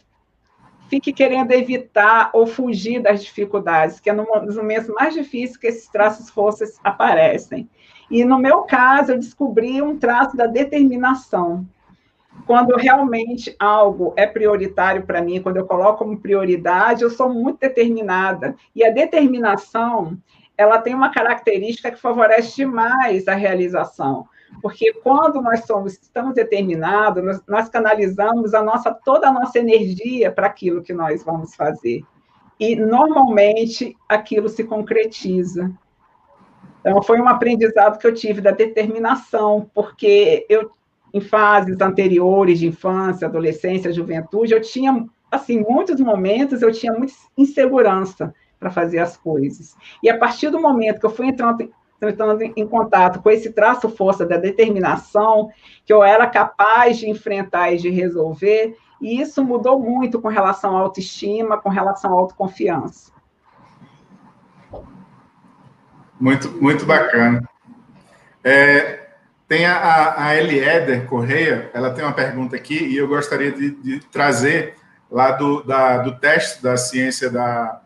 fique 0.87 1.11
querendo 1.11 1.51
evitar 1.51 2.29
ou 2.33 2.47
fugir 2.47 3.01
das 3.01 3.21
dificuldades, 3.21 3.99
que 3.99 4.09
é 4.09 4.13
nos 4.13 4.55
momentos 4.55 4.87
mais 4.89 5.13
difíceis 5.13 5.57
que 5.57 5.67
esses 5.67 5.89
traços 5.89 6.29
forças 6.29 6.79
aparecem. 6.83 7.69
E 8.09 8.23
no 8.23 8.37
meu 8.37 8.61
caso, 8.61 9.11
eu 9.11 9.19
descobri 9.19 9.81
um 9.81 9.97
traço 9.97 10.35
da 10.35 10.45
determinação. 10.45 11.65
Quando 12.45 12.75
realmente 12.75 13.55
algo 13.59 14.13
é 14.17 14.25
prioritário 14.25 15.03
para 15.03 15.21
mim, 15.21 15.41
quando 15.41 15.57
eu 15.57 15.65
coloco 15.65 15.99
como 15.99 16.19
prioridade, 16.19 17.03
eu 17.03 17.09
sou 17.09 17.29
muito 17.29 17.59
determinada. 17.59 18.55
E 18.75 18.83
a 18.83 18.91
determinação, 18.91 20.17
ela 20.57 20.79
tem 20.79 20.93
uma 20.93 21.11
característica 21.11 21.91
que 21.91 21.99
favorece 21.99 22.55
demais 22.55 23.27
a 23.27 23.35
realização. 23.35 24.27
Porque 24.61 24.93
quando 24.93 25.41
nós 25.41 25.65
somos, 25.65 25.93
estamos 25.93 26.35
determinados, 26.35 27.23
nós, 27.23 27.41
nós 27.47 27.69
canalizamos 27.69 28.53
a 28.53 28.61
nossa, 28.61 28.93
toda 28.93 29.29
a 29.29 29.31
nossa 29.31 29.59
energia 29.59 30.31
para 30.31 30.47
aquilo 30.47 30.83
que 30.83 30.93
nós 30.93 31.23
vamos 31.23 31.55
fazer. 31.55 32.03
E 32.59 32.75
normalmente 32.75 33.95
aquilo 34.07 34.47
se 34.47 34.63
concretiza. 34.63 35.71
Então, 36.85 37.01
foi 37.01 37.19
um 37.21 37.29
aprendizado 37.29 37.97
que 37.97 38.05
eu 38.05 38.13
tive 38.13 38.41
da 38.41 38.51
determinação, 38.51 39.69
porque 39.73 40.45
eu, 40.49 40.69
em 41.13 41.21
fases 41.21 41.79
anteriores 41.79 42.59
de 42.59 42.67
infância, 42.67 43.25
adolescência, 43.25 43.93
juventude, 43.93 44.53
eu 44.53 44.59
tinha, 44.59 45.05
assim, 45.31 45.63
muitos 45.67 45.97
momentos 46.01 46.61
eu 46.61 46.73
tinha 46.73 46.91
muita 46.91 47.13
insegurança 47.37 48.33
para 48.59 48.69
fazer 48.69 48.99
as 48.99 49.15
coisas. 49.15 49.77
E 50.03 50.09
a 50.09 50.17
partir 50.17 50.49
do 50.49 50.61
momento 50.61 50.99
que 50.99 51.05
eu 51.05 51.09
fui 51.09 51.27
entrando, 51.27 51.71
entrando 52.01 52.41
em 52.41 52.67
contato 52.67 53.21
com 53.21 53.29
esse 53.29 53.53
traço 53.53 53.87
força 53.87 54.25
da 54.25 54.35
determinação, 54.35 55.49
que 55.85 55.93
eu 55.93 56.03
era 56.03 56.27
capaz 56.27 56.97
de 56.97 57.09
enfrentar 57.09 57.71
e 57.71 57.77
de 57.77 57.89
resolver, 57.89 58.75
e 59.01 59.21
isso 59.21 59.41
mudou 59.43 59.79
muito 59.79 60.21
com 60.21 60.27
relação 60.27 60.75
à 60.75 60.81
autoestima, 60.81 61.57
com 61.57 61.69
relação 61.69 62.11
à 62.11 62.19
autoconfiança. 62.19 63.12
Muito, 66.23 66.49
muito 66.51 66.85
bacana. 66.85 67.43
É, 68.41 69.07
tem 69.45 69.65
a, 69.65 70.15
a 70.23 70.35
Elieder 70.37 71.05
Correia, 71.05 71.69
ela 71.73 71.91
tem 71.91 72.01
uma 72.01 72.13
pergunta 72.13 72.55
aqui 72.55 72.81
e 72.81 72.95
eu 72.95 73.09
gostaria 73.09 73.51
de, 73.51 73.71
de 73.71 73.99
trazer 74.05 74.75
lá 75.11 75.31
do, 75.31 75.61
da, 75.63 75.97
do 75.97 76.17
teste 76.17 76.63
da 76.63 76.77
ciência 76.77 77.29
da, 77.29 77.81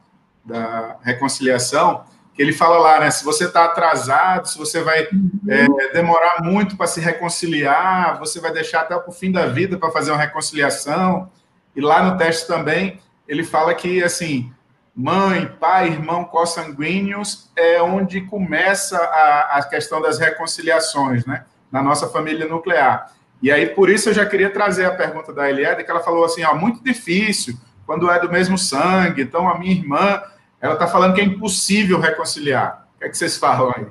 da 0.45 0.97
reconciliação, 1.01 2.03
que 2.35 2.43
ele 2.43 2.53
fala 2.53 2.77
lá, 2.77 2.99
né? 2.99 3.09
Se 3.09 3.25
você 3.25 3.45
está 3.45 3.65
atrasado, 3.65 4.47
se 4.47 4.55
você 4.55 4.83
vai 4.83 5.07
uhum. 5.11 5.31
é, 5.49 5.93
demorar 5.93 6.43
muito 6.43 6.77
para 6.77 6.85
se 6.85 7.01
reconciliar, 7.01 8.19
você 8.19 8.39
vai 8.39 8.53
deixar 8.53 8.81
até 8.81 8.95
o 8.95 9.11
fim 9.11 9.31
da 9.31 9.47
vida 9.47 9.79
para 9.79 9.89
fazer 9.89 10.11
uma 10.11 10.21
reconciliação. 10.21 11.27
E 11.75 11.81
lá 11.81 12.03
no 12.03 12.19
teste 12.19 12.45
também 12.45 13.01
ele 13.27 13.43
fala 13.43 13.73
que 13.73 14.03
assim 14.03 14.53
mãe, 14.97 15.45
pai, 15.59 15.89
irmão 15.89 16.25
consanguíneos 16.25 17.51
é 17.55 17.79
onde 17.79 18.21
começa 18.21 18.97
a, 18.97 19.59
a 19.59 19.63
questão 19.63 20.01
das 20.01 20.17
reconciliações, 20.17 21.23
né? 21.23 21.45
Na 21.71 21.83
nossa 21.83 22.09
família 22.09 22.47
nuclear. 22.47 23.11
E 23.39 23.51
aí, 23.51 23.67
por 23.67 23.91
isso, 23.91 24.09
eu 24.09 24.13
já 24.15 24.25
queria 24.25 24.49
trazer 24.49 24.85
a 24.85 24.95
pergunta 24.95 25.31
da 25.31 25.47
Eliade, 25.47 25.83
que 25.83 25.91
ela 25.91 25.99
falou 25.99 26.25
assim, 26.25 26.43
ó, 26.43 26.55
muito 26.55 26.83
difícil, 26.83 27.55
quando 27.85 28.09
é 28.09 28.19
do 28.19 28.31
mesmo 28.31 28.57
sangue. 28.57 29.21
Então, 29.21 29.47
a 29.47 29.59
minha 29.59 29.73
irmã, 29.73 30.19
ela 30.59 30.73
está 30.73 30.87
falando 30.87 31.13
que 31.13 31.21
é 31.21 31.25
impossível 31.25 31.99
reconciliar. 31.99 32.87
O 32.95 32.99
que, 32.99 33.05
é 33.05 33.09
que 33.09 33.17
vocês 33.17 33.37
falam 33.37 33.71
aí? 33.77 33.85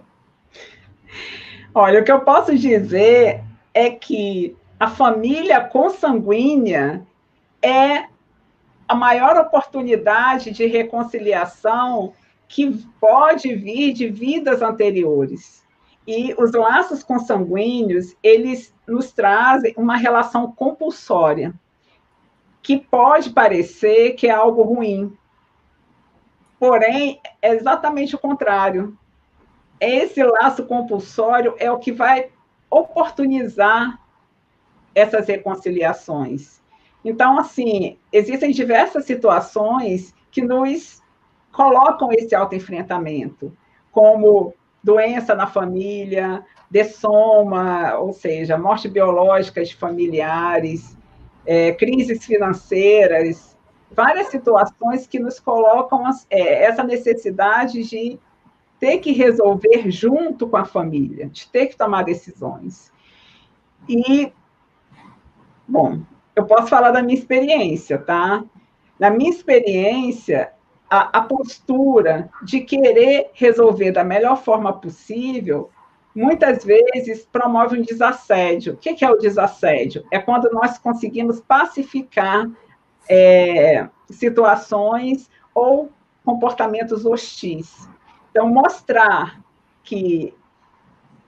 Olha, 1.72 2.00
o 2.00 2.04
que 2.04 2.10
eu 2.10 2.20
posso 2.20 2.58
dizer 2.58 3.44
é 3.72 3.90
que 3.90 4.56
a 4.80 4.88
família 4.88 5.60
consanguínea 5.60 7.02
é 7.62 8.06
a 8.88 8.94
maior 8.94 9.36
oportunidade 9.36 10.50
de 10.50 10.66
reconciliação 10.66 12.12
que 12.48 12.84
pode 13.00 13.54
vir 13.54 13.92
de 13.92 14.08
vidas 14.08 14.62
anteriores. 14.62 15.64
E 16.06 16.34
os 16.38 16.52
laços 16.52 17.02
consanguíneos, 17.02 18.16
eles 18.22 18.72
nos 18.86 19.12
trazem 19.12 19.74
uma 19.76 19.96
relação 19.96 20.52
compulsória, 20.52 21.52
que 22.62 22.78
pode 22.78 23.30
parecer 23.30 24.12
que 24.12 24.28
é 24.28 24.30
algo 24.30 24.62
ruim. 24.62 25.16
Porém, 26.58 27.20
é 27.42 27.54
exatamente 27.54 28.14
o 28.14 28.18
contrário. 28.18 28.96
Esse 29.80 30.22
laço 30.22 30.64
compulsório 30.64 31.54
é 31.58 31.70
o 31.70 31.78
que 31.78 31.92
vai 31.92 32.30
oportunizar 32.70 34.00
essas 34.94 35.26
reconciliações. 35.26 36.62
Então, 37.08 37.38
assim, 37.38 37.98
existem 38.12 38.50
diversas 38.50 39.04
situações 39.04 40.12
que 40.28 40.42
nos 40.42 41.00
colocam 41.52 42.10
esse 42.10 42.34
autoenfrentamento, 42.34 43.56
como 43.92 44.52
doença 44.82 45.32
na 45.32 45.46
família, 45.46 46.44
dessoma, 46.68 47.94
ou 47.94 48.12
seja, 48.12 48.58
morte 48.58 48.88
biológica 48.88 49.64
de 49.64 49.76
familiares, 49.76 50.98
é, 51.46 51.70
crises 51.72 52.24
financeiras, 52.26 53.56
várias 53.88 54.26
situações 54.26 55.06
que 55.06 55.20
nos 55.20 55.38
colocam 55.38 56.02
é, 56.28 56.64
essa 56.64 56.82
necessidade 56.82 57.84
de 57.84 58.18
ter 58.80 58.98
que 58.98 59.12
resolver 59.12 59.88
junto 59.92 60.48
com 60.48 60.56
a 60.56 60.64
família, 60.64 61.28
de 61.28 61.48
ter 61.48 61.66
que 61.66 61.76
tomar 61.76 62.02
decisões. 62.02 62.92
E, 63.88 64.32
bom, 65.68 66.00
eu 66.36 66.44
posso 66.44 66.68
falar 66.68 66.90
da 66.90 67.02
minha 67.02 67.18
experiência, 67.18 67.98
tá? 67.98 68.44
Na 69.00 69.10
minha 69.10 69.30
experiência, 69.30 70.52
a, 70.88 71.18
a, 71.18 71.22
postura 71.22 72.28
de 72.42 72.60
querer 72.60 73.30
resolver 73.32 73.90
da 73.90 74.04
melhor 74.04 74.36
forma 74.36 74.72
possível, 74.72 75.70
muitas 76.14 76.62
vezes 76.62 77.26
promove 77.32 77.78
um 77.78 77.82
desassédio. 77.82 78.74
O 78.74 78.76
que 78.76 79.02
é 79.04 79.10
o 79.10 79.18
desassédio? 79.18 80.04
É 80.10 80.18
quando 80.18 80.50
nós 80.52 80.78
conseguimos 80.78 81.40
pacificar 81.40 82.48
é, 83.08 83.88
situações 84.10 85.30
ou 85.54 85.90
comportamentos 86.24 87.06
hostis. 87.06 87.88
Então, 88.30 88.48
mostrar 88.48 89.40
que 89.82 90.34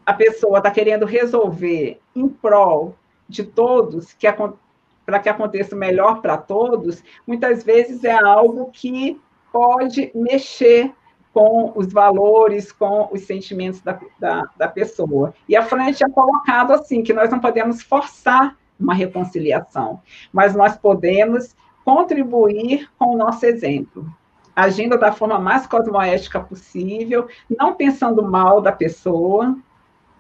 a 0.05 0.13
pessoa 0.13 0.59
está 0.59 0.71
querendo 0.71 1.07
resolver 1.07 2.01
em 2.15 2.29
prol 2.29 2.95
de 3.29 3.45
todos, 3.45 4.13
que 4.15 4.27
para 5.09 5.21
que 5.21 5.29
aconteça 5.31 5.75
melhor 5.75 6.21
para 6.21 6.37
todos, 6.37 7.03
muitas 7.27 7.65
vezes 7.65 8.05
é 8.05 8.13
algo 8.13 8.69
que 8.71 9.19
pode 9.51 10.13
mexer 10.15 10.93
com 11.33 11.73
os 11.75 11.91
valores, 11.91 12.71
com 12.71 13.09
os 13.11 13.23
sentimentos 13.23 13.81
da, 13.81 13.99
da, 14.21 14.51
da 14.55 14.69
pessoa. 14.69 15.33
E 15.49 15.57
a 15.57 15.63
Fran 15.63 15.91
tinha 15.93 16.11
colocado 16.11 16.75
assim, 16.75 17.03
que 17.03 17.15
nós 17.15 17.31
não 17.31 17.41
podemos 17.41 17.81
forçar 17.83 18.55
uma 18.79 18.93
reconciliação, 18.93 20.03
mas 20.31 20.55
nós 20.55 20.77
podemos 20.77 21.57
contribuir 21.87 22.91
com 22.99 23.15
o 23.15 23.17
nosso 23.17 23.47
exemplo, 23.47 24.07
agindo 24.55 24.99
da 24.99 25.11
forma 25.11 25.39
mais 25.39 25.67
cosmoética 25.67 26.39
possível, 26.39 27.29
não 27.59 27.73
pensando 27.73 28.23
mal 28.23 28.61
da 28.61 28.73
pessoa, 28.73 29.57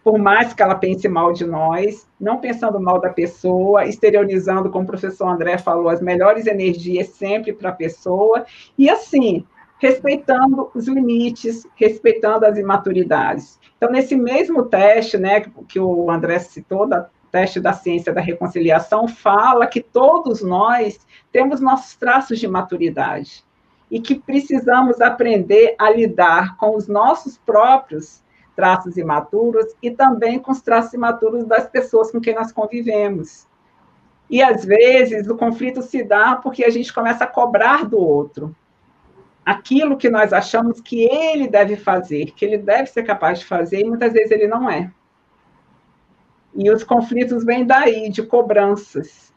por 0.09 0.19
mais 0.19 0.55
que 0.55 0.63
ela 0.63 0.75
pense 0.75 1.07
mal 1.07 1.35
de 1.35 1.45
nós, 1.45 2.09
não 2.19 2.39
pensando 2.39 2.81
mal 2.81 2.99
da 2.99 3.11
pessoa, 3.11 3.85
exteriorizando, 3.85 4.71
como 4.71 4.85
o 4.85 4.87
professor 4.87 5.29
André 5.29 5.59
falou, 5.59 5.91
as 5.91 6.01
melhores 6.01 6.47
energias 6.47 7.09
sempre 7.09 7.53
para 7.53 7.69
a 7.69 7.75
pessoa, 7.75 8.47
e 8.79 8.89
assim, 8.89 9.45
respeitando 9.79 10.71
os 10.75 10.89
limites, 10.89 11.67
respeitando 11.77 12.47
as 12.47 12.57
imaturidades. 12.57 13.61
Então, 13.77 13.91
nesse 13.91 14.17
mesmo 14.17 14.63
teste, 14.63 15.19
né, 15.19 15.43
que 15.69 15.79
o 15.79 16.11
André 16.11 16.39
citou, 16.39 16.89
da 16.89 17.11
teste 17.31 17.61
da 17.61 17.75
ciência 17.75 18.11
da 18.11 18.23
reconciliação, 18.23 19.07
fala 19.07 19.67
que 19.67 19.83
todos 19.83 20.41
nós 20.41 21.07
temos 21.31 21.61
nossos 21.61 21.95
traços 21.97 22.39
de 22.39 22.49
maturidade 22.49 23.45
e 23.91 24.01
que 24.01 24.15
precisamos 24.15 25.03
aprender 25.03 25.75
a 25.79 25.91
lidar 25.91 26.57
com 26.57 26.75
os 26.75 26.89
nossos 26.89 27.37
próprios 27.37 28.27
traços 28.59 28.97
imaturos 28.97 29.67
e 29.81 29.89
também 29.89 30.41
com 30.41 30.51
os 30.51 30.61
traços 30.61 30.93
imaturos 30.93 31.47
das 31.47 31.69
pessoas 31.69 32.11
com 32.11 32.21
quem 32.21 32.35
nós 32.35 32.51
convivemos. 32.51 33.47
E 34.29 34.43
às 34.43 34.65
vezes 34.65 35.29
o 35.29 35.37
conflito 35.37 35.81
se 35.81 36.03
dá 36.03 36.35
porque 36.35 36.65
a 36.65 36.69
gente 36.69 36.93
começa 36.93 37.23
a 37.23 37.29
cobrar 37.29 37.85
do 37.85 37.97
outro. 37.99 38.53
aquilo 39.47 39.97
que 39.97 40.11
nós 40.11 40.33
achamos 40.33 40.81
que 40.81 41.05
ele 41.05 41.47
deve 41.47 41.77
fazer, 41.77 42.33
que 42.33 42.45
ele 42.45 42.59
deve 42.59 42.89
ser 42.89 43.05
capaz 43.05 43.39
de 43.39 43.47
fazer, 43.47 43.81
e 43.81 43.85
muitas 43.85 44.13
vezes 44.13 44.33
ele 44.33 44.49
não 44.49 44.69
é. 44.69 44.93
E 46.53 46.69
os 46.69 46.83
conflitos 46.83 47.45
vêm 47.45 47.65
daí, 47.65 48.11
de 48.11 48.25
cobranças. 48.25 49.33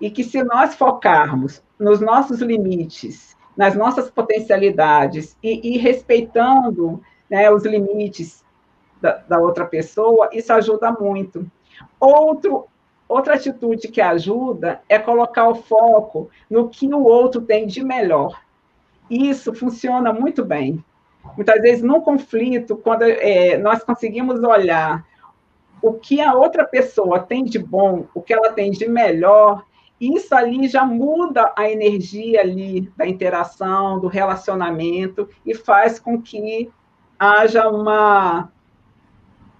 E 0.00 0.10
que 0.10 0.24
se 0.24 0.42
nós 0.42 0.74
focarmos 0.74 1.62
nos 1.78 2.00
nossos 2.00 2.40
limites, 2.40 3.36
nas 3.54 3.76
nossas 3.76 4.10
potencialidades, 4.10 5.36
e, 5.42 5.74
e 5.74 5.78
respeitando 5.78 7.00
né, 7.30 7.50
os 7.50 7.64
limites 7.64 8.44
da, 9.00 9.12
da 9.28 9.38
outra 9.38 9.64
pessoa, 9.64 10.28
isso 10.32 10.52
ajuda 10.52 10.90
muito. 10.92 11.50
Outro, 11.98 12.66
outra 13.08 13.34
atitude 13.34 13.88
que 13.88 14.00
ajuda 14.00 14.82
é 14.88 14.98
colocar 14.98 15.48
o 15.48 15.54
foco 15.54 16.28
no 16.50 16.68
que 16.68 16.92
o 16.92 17.02
outro 17.04 17.40
tem 17.40 17.66
de 17.66 17.82
melhor. 17.82 18.42
Isso 19.08 19.54
funciona 19.54 20.12
muito 20.12 20.44
bem. 20.44 20.84
Muitas 21.36 21.60
vezes, 21.60 21.82
num 21.82 22.00
conflito, 22.00 22.76
quando 22.76 23.02
é, 23.02 23.56
nós 23.58 23.82
conseguimos 23.84 24.42
olhar 24.42 25.06
o 25.82 25.94
que 25.94 26.20
a 26.20 26.34
outra 26.34 26.64
pessoa 26.64 27.20
tem 27.20 27.44
de 27.44 27.58
bom, 27.58 28.06
o 28.14 28.20
que 28.20 28.32
ela 28.32 28.52
tem 28.52 28.70
de 28.70 28.86
melhor, 28.88 29.64
isso 30.00 30.34
ali 30.34 30.66
já 30.66 30.84
muda 30.84 31.52
a 31.56 31.70
energia 31.70 32.40
ali 32.40 32.90
da 32.96 33.06
interação, 33.06 33.98
do 34.00 34.06
relacionamento 34.06 35.28
e 35.44 35.54
faz 35.54 35.98
com 35.98 36.20
que 36.20 36.70
haja 37.20 37.68
uma, 37.68 38.50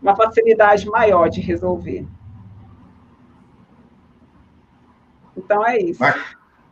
uma 0.00 0.16
facilidade 0.16 0.86
maior 0.86 1.28
de 1.28 1.42
resolver. 1.42 2.06
Então 5.36 5.66
é 5.66 5.78
isso. 5.78 6.00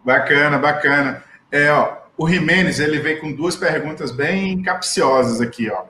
Bacana, 0.03 0.59
bacana. 0.59 1.23
É, 1.53 1.71
ó, 1.71 1.99
o 2.17 2.27
Jimenez, 2.27 2.81
ele 2.81 2.99
veio 3.01 3.21
com 3.21 3.33
duas 3.33 3.55
perguntas 3.55 4.11
bem 4.11 4.63
capciosas 4.63 5.43
aqui, 5.43 5.71
ó. 5.71 5.85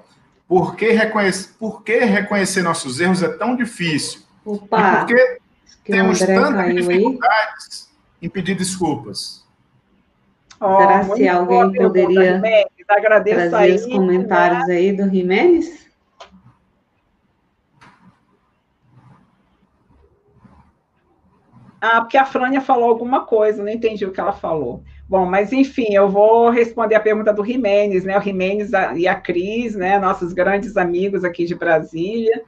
Por 0.49 0.74
que, 0.74 0.90
reconhecer, 0.90 1.55
por 1.59 1.82
que 1.84 1.99
reconhecer 1.99 2.62
nossos 2.62 2.99
erros 2.99 3.22
é 3.22 3.28
tão 3.28 3.55
difícil? 3.55 4.22
Opa, 4.44 4.78
e 4.78 4.96
por 4.96 5.07
que 5.07 5.38
temos 5.84 6.18
tantas 6.18 6.74
dificuldades 6.74 7.88
aí. 8.20 8.26
em 8.26 8.30
pedir 8.30 8.57
desculpas? 8.57 9.46
Oh, 10.61 10.78
Será 10.78 11.05
se 11.05 11.28
alguém 11.28 11.72
poderia 11.72 12.40
trazer 12.97 13.55
aí, 13.55 13.74
os 13.74 13.86
comentários 13.86 14.66
né? 14.66 14.74
aí 14.74 14.93
do 14.93 15.09
Jimenez? 15.09 15.86
Ah, 21.80 22.01
porque 22.01 22.16
a 22.16 22.24
Frânia 22.24 22.61
falou 22.61 22.89
alguma 22.89 23.24
coisa, 23.24 23.62
não 23.62 23.70
entendi 23.70 24.05
o 24.05 24.11
que 24.11 24.18
ela 24.18 24.32
falou. 24.32 24.82
Bom, 25.09 25.24
mas 25.24 25.53
enfim, 25.53 25.95
eu 25.95 26.09
vou 26.09 26.51
responder 26.51 26.97
a 26.97 27.01
pergunta 27.01 27.32
do 27.32 27.45
Jimenez, 27.45 28.05
né? 28.05 28.18
O 28.18 28.20
Jimenez 28.20 28.70
e 28.97 29.07
a 29.07 29.14
Cris, 29.14 29.76
né? 29.76 29.99
Nossos 29.99 30.32
grandes 30.32 30.76
amigos 30.76 31.24
aqui 31.24 31.45
de 31.45 31.55
Brasília, 31.55 32.43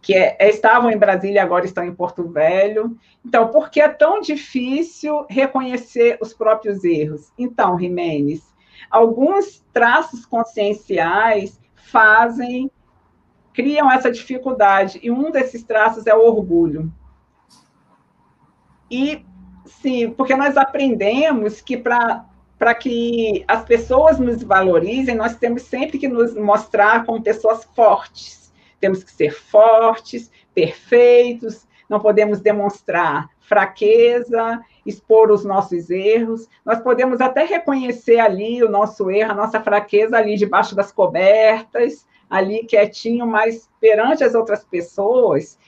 que 0.00 0.14
é, 0.14 0.36
estavam 0.48 0.90
em 0.90 0.96
Brasília 0.96 1.36
e 1.36 1.38
agora 1.38 1.66
estão 1.66 1.84
em 1.84 1.94
Porto 1.94 2.26
Velho. 2.28 2.96
Então, 3.24 3.48
por 3.48 3.70
que 3.70 3.80
é 3.80 3.88
tão 3.88 4.20
difícil 4.20 5.26
reconhecer 5.28 6.16
os 6.20 6.32
próprios 6.32 6.82
erros? 6.84 7.30
Então, 7.38 7.78
Jimenez, 7.78 8.42
alguns 8.90 9.64
traços 9.72 10.24
conscienciais 10.24 11.60
fazem, 11.74 12.70
criam 13.52 13.90
essa 13.90 14.10
dificuldade, 14.10 14.98
e 15.02 15.10
um 15.10 15.30
desses 15.30 15.62
traços 15.62 16.06
é 16.06 16.14
o 16.14 16.26
orgulho. 16.26 16.92
E 18.90 19.24
Sim, 19.66 20.10
porque 20.10 20.34
nós 20.36 20.56
aprendemos 20.56 21.60
que 21.60 21.76
para 21.76 22.74
que 22.78 23.44
as 23.48 23.64
pessoas 23.64 24.18
nos 24.18 24.42
valorizem, 24.42 25.14
nós 25.14 25.36
temos 25.36 25.62
sempre 25.62 25.98
que 25.98 26.08
nos 26.08 26.34
mostrar 26.34 27.04
como 27.04 27.22
pessoas 27.22 27.64
fortes. 27.74 28.52
Temos 28.80 29.02
que 29.02 29.10
ser 29.10 29.32
fortes, 29.32 30.30
perfeitos, 30.54 31.66
não 31.88 32.00
podemos 32.00 32.40
demonstrar 32.40 33.28
fraqueza, 33.40 34.60
expor 34.86 35.30
os 35.30 35.44
nossos 35.44 35.90
erros. 35.90 36.48
Nós 36.64 36.80
podemos 36.80 37.20
até 37.20 37.44
reconhecer 37.44 38.18
ali 38.18 38.62
o 38.62 38.70
nosso 38.70 39.10
erro, 39.10 39.32
a 39.32 39.34
nossa 39.34 39.60
fraqueza 39.60 40.16
ali 40.16 40.36
debaixo 40.36 40.74
das 40.74 40.92
cobertas, 40.92 42.06
ali 42.30 42.64
quietinho, 42.64 43.26
mas 43.26 43.68
perante 43.80 44.24
as 44.24 44.34
outras 44.34 44.64
pessoas, 44.64 45.58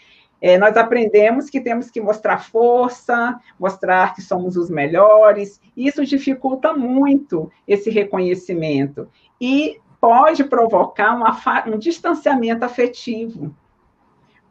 é, 0.40 0.56
nós 0.56 0.76
aprendemos 0.76 1.50
que 1.50 1.60
temos 1.60 1.90
que 1.90 2.00
mostrar 2.00 2.38
força, 2.38 3.38
mostrar 3.58 4.14
que 4.14 4.22
somos 4.22 4.56
os 4.56 4.70
melhores, 4.70 5.60
e 5.76 5.88
isso 5.88 6.04
dificulta 6.04 6.72
muito 6.72 7.50
esse 7.66 7.90
reconhecimento 7.90 9.08
e 9.40 9.80
pode 10.00 10.44
provocar 10.44 11.14
uma, 11.16 11.36
um 11.66 11.76
distanciamento 11.76 12.64
afetivo. 12.64 13.54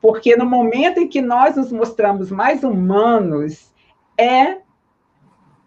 Porque 0.01 0.35
no 0.35 0.45
momento 0.45 0.99
em 0.99 1.07
que 1.07 1.21
nós 1.21 1.55
nos 1.55 1.71
mostramos 1.71 2.29
mais 2.29 2.63
humanos, 2.63 3.73
é 4.17 4.61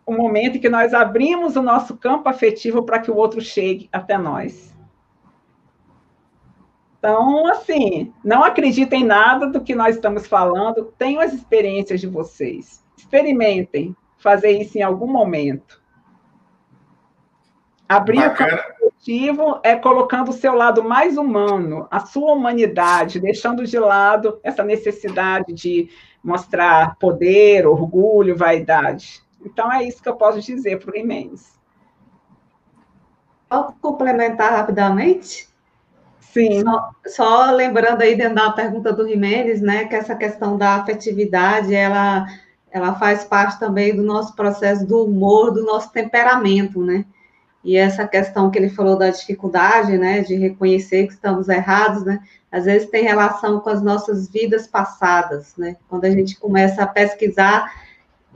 o 0.05 0.13
momento 0.13 0.57
em 0.57 0.61
que 0.61 0.69
nós 0.69 0.93
abrimos 0.93 1.57
o 1.57 1.63
nosso 1.63 1.97
campo 1.97 2.29
afetivo 2.29 2.83
para 2.83 2.99
que 2.99 3.11
o 3.11 3.17
outro 3.17 3.41
chegue 3.41 3.89
até 3.93 4.19
nós. 4.19 4.75
Então, 6.99 7.47
assim, 7.47 8.13
não 8.23 8.45
acreditem 8.45 9.03
em 9.03 9.07
nada 9.07 9.47
do 9.47 9.63
que 9.63 9.75
nós 9.75 9.95
estamos 9.95 10.27
falando, 10.27 10.93
tenham 10.99 11.23
as 11.23 11.33
experiências 11.33 12.01
de 12.01 12.07
vocês. 12.07 12.85
Experimentem 12.97 13.97
fazer 14.19 14.51
isso 14.51 14.77
em 14.77 14.83
algum 14.83 15.07
momento. 15.07 15.81
Abrir 17.89 18.19
Bacana. 18.19 18.53
o 18.53 18.57
campo 18.57 18.75
positivo 18.81 19.61
é 19.63 19.75
colocando 19.77 20.29
o 20.29 20.35
seu 20.35 20.55
lado 20.55 20.85
mais 20.85 21.17
humano, 21.17 21.89
a 21.91 22.01
sua 22.01 22.33
humanidade, 22.33 23.19
deixando 23.19 23.65
de 23.65 23.79
lado 23.79 24.39
essa 24.43 24.63
necessidade 24.63 25.53
de 25.55 25.89
mostrar 26.23 26.97
poder, 26.97 27.67
orgulho, 27.67 28.37
vaidade. 28.37 29.23
Então, 29.45 29.73
é 29.73 29.85
isso 29.85 30.03
que 30.03 30.09
eu 30.09 30.17
posso 30.17 30.41
dizer 30.41 30.79
para 30.79 30.91
o 30.91 30.97
Jimenez. 30.97 31.59
Posso 33.49 33.75
complementar 33.81 34.53
rapidamente? 34.53 35.49
Sim. 36.21 36.63
Só, 36.63 36.91
só, 37.07 37.51
lembrando 37.51 38.03
aí 38.03 38.15
dentro 38.15 38.37
da 38.37 38.53
pergunta 38.53 38.93
do 38.93 39.09
Jimenez, 39.09 39.61
né, 39.61 39.87
que 39.87 39.97
essa 39.97 40.15
questão 40.15 40.57
da 40.57 40.77
afetividade, 40.77 41.75
ela, 41.75 42.27
ela 42.71 42.95
faz 42.95 43.25
parte 43.25 43.59
também 43.59 43.95
do 43.97 44.03
nosso 44.03 44.37
processo 44.37 44.87
do 44.87 45.05
humor, 45.05 45.51
do 45.51 45.65
nosso 45.65 45.91
temperamento, 45.91 46.81
né? 46.81 47.05
E 47.63 47.77
essa 47.77 48.07
questão 48.09 48.51
que 48.51 48.59
ele 48.59 48.71
falou 48.71 48.97
da 48.97 49.11
dificuldade, 49.11 49.99
né, 49.99 50.21
de 50.21 50.35
reconhecer 50.35 51.07
que 51.07 51.13
estamos 51.13 51.49
errados, 51.49 52.05
né, 52.05 52.21
às 52.51 52.65
vezes 52.65 52.89
tem 52.89 53.05
relação 53.05 53.61
com 53.61 53.69
as 53.69 53.83
nossas 53.83 54.29
vidas 54.29 54.67
passadas, 54.67 55.55
né? 55.57 55.77
Quando 55.89 56.05
a 56.05 56.11
gente 56.11 56.39
começa 56.39 56.83
a 56.83 56.87
pesquisar, 56.87 57.71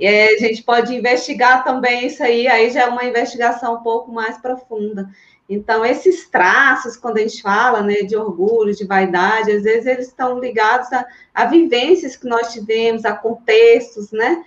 é, 0.00 0.34
a 0.34 0.38
gente 0.38 0.62
pode 0.62 0.94
investigar 0.94 1.64
também 1.64 2.06
isso 2.06 2.22
aí, 2.22 2.46
aí 2.46 2.70
já 2.70 2.82
é 2.82 2.86
uma 2.86 3.04
investigação 3.04 3.76
um 3.76 3.82
pouco 3.82 4.12
mais 4.12 4.38
profunda. 4.38 5.08
Então, 5.48 5.84
esses 5.84 6.28
traços, 6.28 6.96
quando 6.96 7.18
a 7.18 7.20
gente 7.20 7.42
fala 7.42 7.82
né, 7.82 8.02
de 8.02 8.16
orgulho, 8.16 8.74
de 8.74 8.86
vaidade, 8.86 9.52
às 9.52 9.62
vezes 9.62 9.86
eles 9.86 10.06
estão 10.06 10.38
ligados 10.38 10.90
a, 10.92 11.04
a 11.34 11.46
vivências 11.46 12.16
que 12.16 12.26
nós 12.26 12.52
tivemos, 12.52 13.04
a 13.04 13.12
contextos, 13.14 14.10
né? 14.10 14.42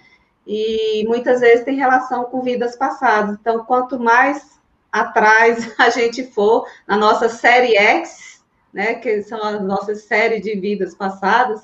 E 0.45 1.03
muitas 1.07 1.41
vezes 1.41 1.65
tem 1.65 1.75
relação 1.75 2.23
com 2.25 2.41
vidas 2.41 2.75
passadas. 2.75 3.37
Então, 3.39 3.63
quanto 3.65 3.99
mais 3.99 4.56
atrás 4.91 5.73
a 5.79 5.89
gente 5.89 6.23
for 6.23 6.67
na 6.87 6.97
nossa 6.97 7.29
série 7.29 7.75
X, 7.75 8.41
né, 8.73 8.95
que 8.95 9.21
são 9.23 9.41
as 9.41 9.61
nossas 9.61 10.03
séries 10.03 10.41
de 10.41 10.55
vidas 10.59 10.93
passadas, 10.93 11.61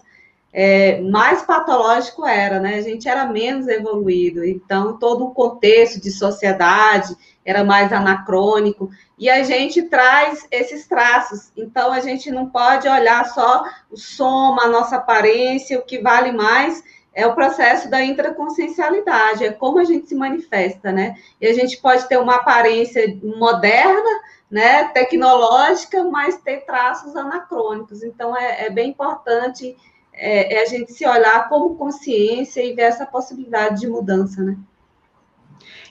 é, 0.54 1.02
mais 1.02 1.42
patológico 1.42 2.28
era, 2.28 2.60
né? 2.60 2.76
A 2.76 2.82
gente 2.82 3.10
era 3.10 3.26
menos 3.26 3.68
evoluído, 3.68 4.46
então 4.46 5.00
todo 5.00 5.26
o 5.26 5.32
contexto 5.32 6.00
de 6.00 6.12
sociedade 6.12 7.18
era 7.44 7.64
mais 7.64 7.92
anacrônico, 7.92 8.90
e 9.18 9.30
a 9.30 9.44
gente 9.44 9.82
traz 9.84 10.48
esses 10.52 10.88
traços. 10.88 11.52
Então 11.58 11.92
a 11.92 12.00
gente 12.00 12.30
não 12.30 12.50
pode 12.50 12.88
olhar 12.88 13.26
só 13.26 13.64
o 13.90 13.98
soma, 13.98 14.66
a 14.66 14.70
nossa 14.70 14.98
aparência, 14.98 15.80
o 15.80 15.84
que 15.84 16.00
vale 16.00 16.32
mais 16.32 16.84
é 17.14 17.28
o 17.28 17.36
processo 17.36 17.90
da 17.90 18.04
intraconsciencialidade, 18.04 19.46
é 19.46 19.52
como 19.52 19.80
a 19.80 19.84
gente 19.84 20.08
se 20.08 20.16
manifesta, 20.16 20.92
né? 20.92 21.16
E 21.40 21.48
a 21.48 21.54
gente 21.54 21.78
pode 21.78 22.08
ter 22.08 22.18
uma 22.18 22.36
aparência 22.36 23.18
moderna, 23.22 24.10
né, 24.50 24.86
tecnológica, 24.90 26.04
mas 26.04 26.38
ter 26.38 26.66
traços 26.66 27.16
anacrônicos. 27.16 28.04
Então 28.04 28.36
é, 28.38 28.66
é 28.66 28.70
bem 28.70 28.90
importante 28.90 29.76
é, 30.14 30.56
é 30.56 30.62
a 30.62 30.66
gente 30.66 30.94
se 30.94 31.06
olhar 31.06 31.50
como 31.50 31.76
consciência 31.76 32.64
e 32.64 32.74
ver 32.74 32.84
essa 32.84 33.06
possibilidade 33.06 33.82
de 33.82 33.88
mudança, 33.88 34.44
né? 34.44 34.58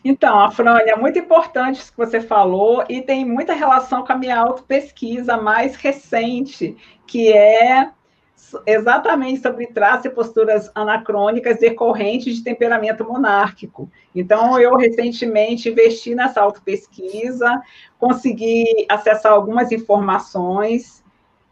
Então, 0.04 0.38
a 0.38 0.52
é 0.84 0.96
muito 0.96 1.18
importante 1.18 1.80
isso 1.80 1.92
que 1.92 1.98
você 1.98 2.20
falou 2.20 2.84
e 2.88 3.02
tem 3.02 3.24
muita 3.24 3.52
relação 3.52 4.04
com 4.04 4.12
a 4.12 4.16
minha 4.16 4.36
auto-pesquisa 4.36 5.36
mais 5.36 5.76
recente, 5.76 6.76
que 7.06 7.32
é 7.32 7.90
exatamente 8.66 9.40
sobre 9.40 9.66
traços 9.66 10.06
e 10.06 10.10
posturas 10.10 10.70
anacrônicas 10.74 11.58
decorrentes 11.58 12.36
de 12.36 12.44
temperamento 12.44 13.04
monárquico. 13.04 13.90
Então, 14.14 14.58
eu 14.58 14.74
recentemente 14.76 15.68
investi 15.68 16.14
nessa 16.14 16.40
autopesquisa, 16.40 17.62
consegui 17.98 18.64
acessar 18.88 19.32
algumas 19.32 19.72
informações 19.72 21.02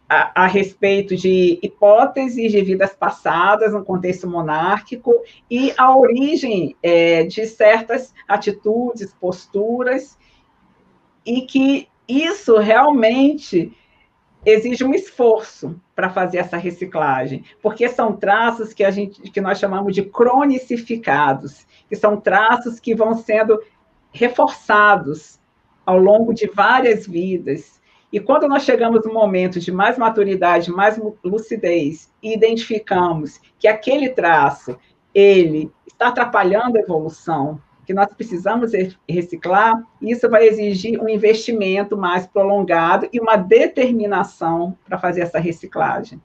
a, 0.09 0.45
a, 0.45 0.47
respeito 0.47 1.17
de 1.17 1.61
hipóteses 1.63 2.51
de 2.51 2.61
vidas 2.63 2.93
passadas 2.93 3.73
no 3.73 3.85
contexto 3.85 4.29
monárquico 4.29 5.15
e 5.49 5.73
a 5.79 5.97
origem 5.97 6.75
é, 6.83 7.23
de 7.23 7.47
certas 7.47 8.13
atitudes, 8.27 9.15
posturas, 9.15 10.19
e 11.25 11.43
que 11.43 11.89
isso 12.09 12.59
realmente 12.59 13.73
exige 14.45 14.85
um 14.85 14.95
esforço 14.95 15.79
para 15.95 16.11
fazer 16.11 16.39
essa 16.39 16.57
reciclagem, 16.57 17.45
porque 17.63 17.89
são 17.89 18.17
traços 18.17 18.73
que 18.73 18.83
a 18.83 18.91
gente 18.91 19.21
que 19.31 19.41
nós 19.41 19.59
chamamos 19.59 19.95
de 19.95 20.03
cronicificados, 20.03 21.67
que 21.89 21.97
são 21.97 22.19
traços 22.19 22.81
que 22.81 22.95
vão 22.95 23.15
sendo 23.15 23.61
reforçados 24.13 25.39
ao 25.85 25.99
longo 25.99 26.33
de 26.33 26.47
várias 26.47 27.07
vidas. 27.07 27.81
E 28.13 28.19
quando 28.19 28.49
nós 28.49 28.65
chegamos 28.65 29.05
no 29.05 29.13
momento 29.13 29.61
de 29.61 29.71
mais 29.71 29.97
maturidade, 29.97 30.71
mais 30.71 31.01
lucidez, 31.23 32.13
e 32.23 32.35
identificamos 32.35 33.41
que 33.59 33.69
aquele 33.69 34.09
traço 34.09 34.77
ele 35.15 35.71
está 35.87 36.09
atrapalhando 36.09 36.77
a 36.77 36.81
evolução, 36.81 37.61
que 37.91 37.95
nós 37.95 38.07
precisamos 38.15 38.71
reciclar, 39.09 39.83
isso 40.01 40.31
vai 40.31 40.47
exigir 40.47 41.03
um 41.03 41.09
investimento 41.09 41.97
mais 41.97 42.25
prolongado 42.25 43.09
e 43.13 43.19
uma 43.19 43.35
determinação 43.35 44.79
para 44.87 44.97
fazer 44.97 45.23
essa 45.23 45.41
reciclagem. 45.41 46.23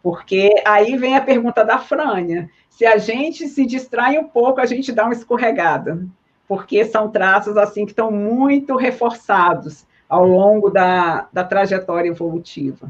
Porque 0.00 0.54
aí 0.64 0.96
vem 0.96 1.16
a 1.16 1.20
pergunta 1.20 1.64
da 1.64 1.80
Frânia: 1.80 2.48
se 2.70 2.86
a 2.86 2.96
gente 2.96 3.48
se 3.48 3.66
distrai 3.66 4.18
um 4.18 4.28
pouco, 4.28 4.60
a 4.60 4.66
gente 4.66 4.92
dá 4.92 5.02
uma 5.02 5.12
escorregada, 5.12 6.06
porque 6.46 6.84
são 6.84 7.10
traços 7.10 7.56
assim 7.56 7.84
que 7.84 7.90
estão 7.90 8.12
muito 8.12 8.76
reforçados 8.76 9.84
ao 10.08 10.24
longo 10.24 10.70
da, 10.70 11.26
da 11.32 11.42
trajetória 11.42 12.08
evolutiva. 12.08 12.88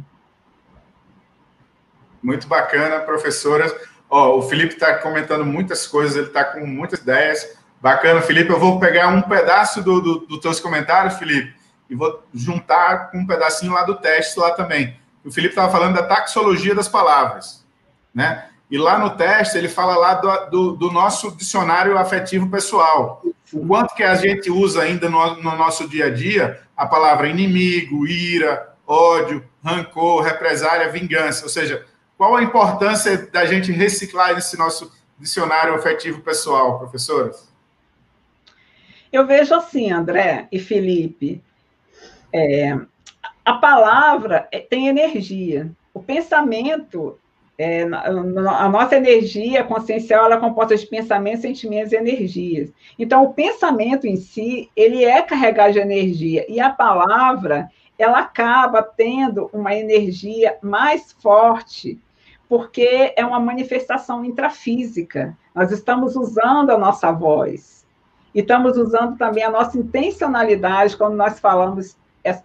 Muito 2.22 2.47
bacana, 2.47 3.01
professora. 3.01 3.64
O 4.11 4.43
Felipe 4.43 4.74
está 4.74 4.99
comentando 4.99 5.45
muitas 5.47 5.86
coisas, 5.86 6.16
ele 6.16 6.26
está 6.26 6.45
com 6.45 6.66
muitas 6.66 7.01
ideias. 7.01 7.57
Bacana, 7.81 8.20
Felipe. 8.20 8.51
Eu 8.51 8.59
vou 8.59 8.81
pegar 8.81 9.09
um 9.09 9.22
pedaço 9.22 9.83
dos 9.83 10.03
do, 10.03 10.18
do 10.20 10.41
teus 10.41 10.61
comentários, 10.61 11.16
Felipe, 11.16 11.55
e 11.89 11.95
vou 11.95 12.22
juntar 12.35 13.11
com 13.11 13.18
um 13.18 13.26
pedacinho 13.26 13.72
lá 13.72 13.85
do 13.85 13.95
teste 13.95 14.39
lá 14.39 14.51
também. 14.51 14.97
O 15.24 15.31
Felipe 15.31 15.53
estava 15.53 15.70
falando 15.70 15.95
da 15.95 16.03
taxologia 16.03 16.74
das 16.74 16.89
palavras, 16.89 17.64
né? 18.14 18.49
E 18.70 18.76
lá 18.76 18.99
no 18.99 19.11
teste 19.11 19.57
ele 19.57 19.68
fala 19.68 19.97
lá 19.97 20.14
do, 20.14 20.51
do, 20.51 20.72
do, 20.76 20.93
nosso 20.93 21.31
dicionário 21.35 21.97
afetivo 21.97 22.51
pessoal. 22.51 23.22
O 23.53 23.66
quanto 23.66 23.95
que 23.95 24.03
a 24.03 24.14
gente 24.14 24.51
usa 24.51 24.83
ainda 24.83 25.09
no, 25.09 25.37
no 25.37 25.57
nosso 25.57 25.89
dia 25.89 26.07
a 26.07 26.11
dia 26.11 26.61
a 26.76 26.87
palavra 26.87 27.29
inimigo, 27.29 28.07
ira, 28.07 28.74
ódio, 28.87 29.43
rancor, 29.64 30.22
represália, 30.22 30.91
vingança. 30.91 31.45
Ou 31.45 31.49
seja, 31.49 31.85
qual 32.16 32.37
a 32.37 32.43
importância 32.43 33.26
da 33.33 33.47
gente 33.47 33.72
reciclar 33.72 34.37
esse 34.37 34.59
nosso 34.59 34.93
dicionário 35.18 35.74
afetivo 35.74 36.20
pessoal, 36.20 36.79
professoras? 36.79 37.47
Eu 39.12 39.26
vejo 39.26 39.54
assim, 39.54 39.90
André 39.90 40.46
e 40.52 40.59
Felipe, 40.59 41.42
é, 42.32 42.78
a 43.44 43.54
palavra 43.54 44.46
é, 44.52 44.59
tem 44.59 44.88
energia. 44.88 45.70
O 45.94 46.02
pensamento, 46.02 47.18
é, 47.56 47.82
a 47.84 48.68
nossa 48.68 48.96
energia 48.96 49.64
consciencial, 49.64 50.26
ela 50.26 50.34
é 50.34 50.40
composta 50.40 50.76
de 50.76 50.86
pensamentos, 50.86 51.40
sentimentos 51.40 51.92
e 51.92 51.96
energias. 51.96 52.70
Então, 52.98 53.24
o 53.24 53.32
pensamento 53.32 54.06
em 54.06 54.16
si, 54.16 54.70
ele 54.76 55.04
é 55.04 55.22
carregado 55.22 55.72
de 55.72 55.78
energia. 55.78 56.44
E 56.48 56.61
a 56.61 56.70
palavra, 56.70 57.70
ela 57.98 58.20
acaba 58.20 58.82
tendo 58.82 59.48
uma 59.52 59.74
energia 59.74 60.56
mais 60.62 61.12
forte, 61.12 61.98
porque 62.48 63.12
é 63.16 63.24
uma 63.24 63.40
manifestação 63.40 64.24
intrafísica. 64.24 65.36
Nós 65.54 65.72
estamos 65.72 66.16
usando 66.16 66.70
a 66.70 66.78
nossa 66.78 67.11
voz. 67.11 67.78
E 68.39 68.41
estamos 68.41 68.76
usando 68.76 69.18
também 69.18 69.43
a 69.43 69.51
nossa 69.51 69.76
intencionalidade 69.76 70.97
quando 70.97 71.16
nós 71.16 71.41
falamos 71.41 71.97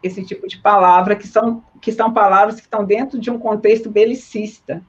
esse 0.01 0.25
tipo 0.25 0.47
de 0.47 0.57
palavra, 0.57 1.15
que 1.15 1.27
são, 1.27 1.63
que 1.79 1.91
são 1.91 2.11
palavras 2.11 2.55
que 2.55 2.61
estão 2.61 2.83
dentro 2.83 3.19
de 3.19 3.29
um 3.29 3.37
contexto 3.37 3.91
belicista. 3.91 4.81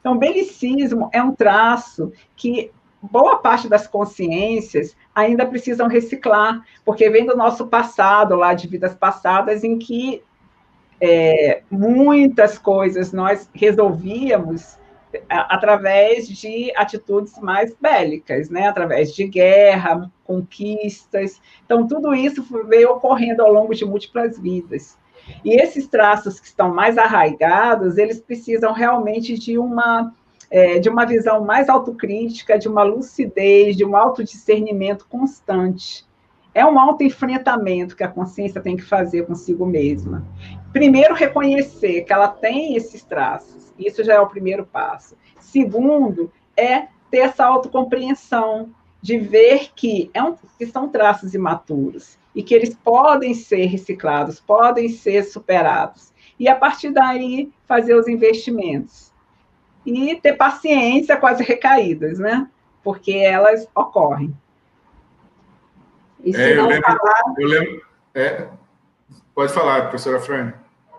Então, 0.00 0.18
belicismo 0.18 1.10
é 1.12 1.22
um 1.22 1.32
traço 1.32 2.12
que 2.34 2.72
boa 3.00 3.36
parte 3.36 3.68
das 3.68 3.86
consciências 3.86 4.96
ainda 5.14 5.46
precisam 5.46 5.86
reciclar, 5.86 6.60
porque 6.84 7.08
vem 7.08 7.24
do 7.24 7.36
nosso 7.36 7.68
passado, 7.68 8.34
lá 8.34 8.52
de 8.52 8.66
vidas 8.66 8.96
passadas, 8.96 9.62
em 9.62 9.78
que 9.78 10.24
é, 11.00 11.62
muitas 11.70 12.58
coisas 12.58 13.12
nós 13.12 13.48
resolvíamos 13.54 14.76
através 15.28 16.28
de 16.28 16.72
atitudes 16.76 17.38
mais 17.38 17.74
bélicas, 17.80 18.50
né? 18.50 18.68
através 18.68 19.14
de 19.14 19.26
guerra, 19.26 20.10
conquistas. 20.24 21.40
Então, 21.64 21.86
tudo 21.86 22.14
isso 22.14 22.44
veio 22.66 22.90
ocorrendo 22.90 23.42
ao 23.42 23.52
longo 23.52 23.74
de 23.74 23.84
múltiplas 23.84 24.38
vidas. 24.38 24.98
E 25.44 25.54
esses 25.60 25.86
traços 25.86 26.40
que 26.40 26.46
estão 26.46 26.72
mais 26.74 26.96
arraigados, 26.96 27.98
eles 27.98 28.20
precisam 28.20 28.72
realmente 28.72 29.38
de 29.38 29.58
uma, 29.58 30.14
é, 30.50 30.78
de 30.78 30.88
uma 30.88 31.04
visão 31.04 31.44
mais 31.44 31.68
autocrítica, 31.68 32.58
de 32.58 32.68
uma 32.68 32.82
lucidez, 32.82 33.76
de 33.76 33.84
um 33.84 33.96
autodiscernimento 33.96 35.06
constante. 35.08 36.07
É 36.54 36.64
um 36.64 36.78
autoenfrentamento 36.78 37.96
que 37.96 38.04
a 38.04 38.08
consciência 38.08 38.60
tem 38.60 38.76
que 38.76 38.82
fazer 38.82 39.26
consigo 39.26 39.64
mesma. 39.64 40.26
Primeiro, 40.72 41.14
reconhecer 41.14 42.02
que 42.02 42.12
ela 42.12 42.28
tem 42.28 42.74
esses 42.74 43.02
traços 43.04 43.58
isso 43.78 44.02
já 44.02 44.14
é 44.14 44.20
o 44.20 44.26
primeiro 44.26 44.66
passo. 44.66 45.16
Segundo, 45.38 46.32
é 46.56 46.88
ter 47.10 47.18
essa 47.18 47.44
autocompreensão 47.44 48.70
de 49.00 49.18
ver 49.18 49.70
que, 49.74 50.10
é 50.12 50.22
um, 50.22 50.34
que 50.58 50.66
são 50.66 50.88
traços 50.88 51.32
imaturos 51.32 52.18
e 52.34 52.42
que 52.42 52.54
eles 52.54 52.74
podem 52.74 53.32
ser 53.32 53.66
reciclados, 53.66 54.40
podem 54.40 54.88
ser 54.88 55.22
superados. 55.24 56.12
E 56.38 56.48
a 56.48 56.56
partir 56.56 56.90
daí 56.90 57.50
fazer 57.66 57.94
os 57.94 58.08
investimentos. 58.08 59.12
E 59.86 60.16
ter 60.16 60.34
paciência 60.34 61.16
com 61.16 61.26
as 61.26 61.40
recaídas, 61.40 62.18
né? 62.18 62.48
Porque 62.82 63.12
elas 63.12 63.66
ocorrem. 63.74 64.34
E 66.24 66.32
se 66.32 66.40
é, 66.40 66.54
não 66.54 66.66
lembro, 66.66 66.86
falar... 66.86 67.34
eu 67.38 67.46
lembro 67.46 67.88
é, 68.14 68.46
pode 69.34 69.52
falar, 69.52 69.82
professora 69.82 70.20
Fran. 70.20 70.52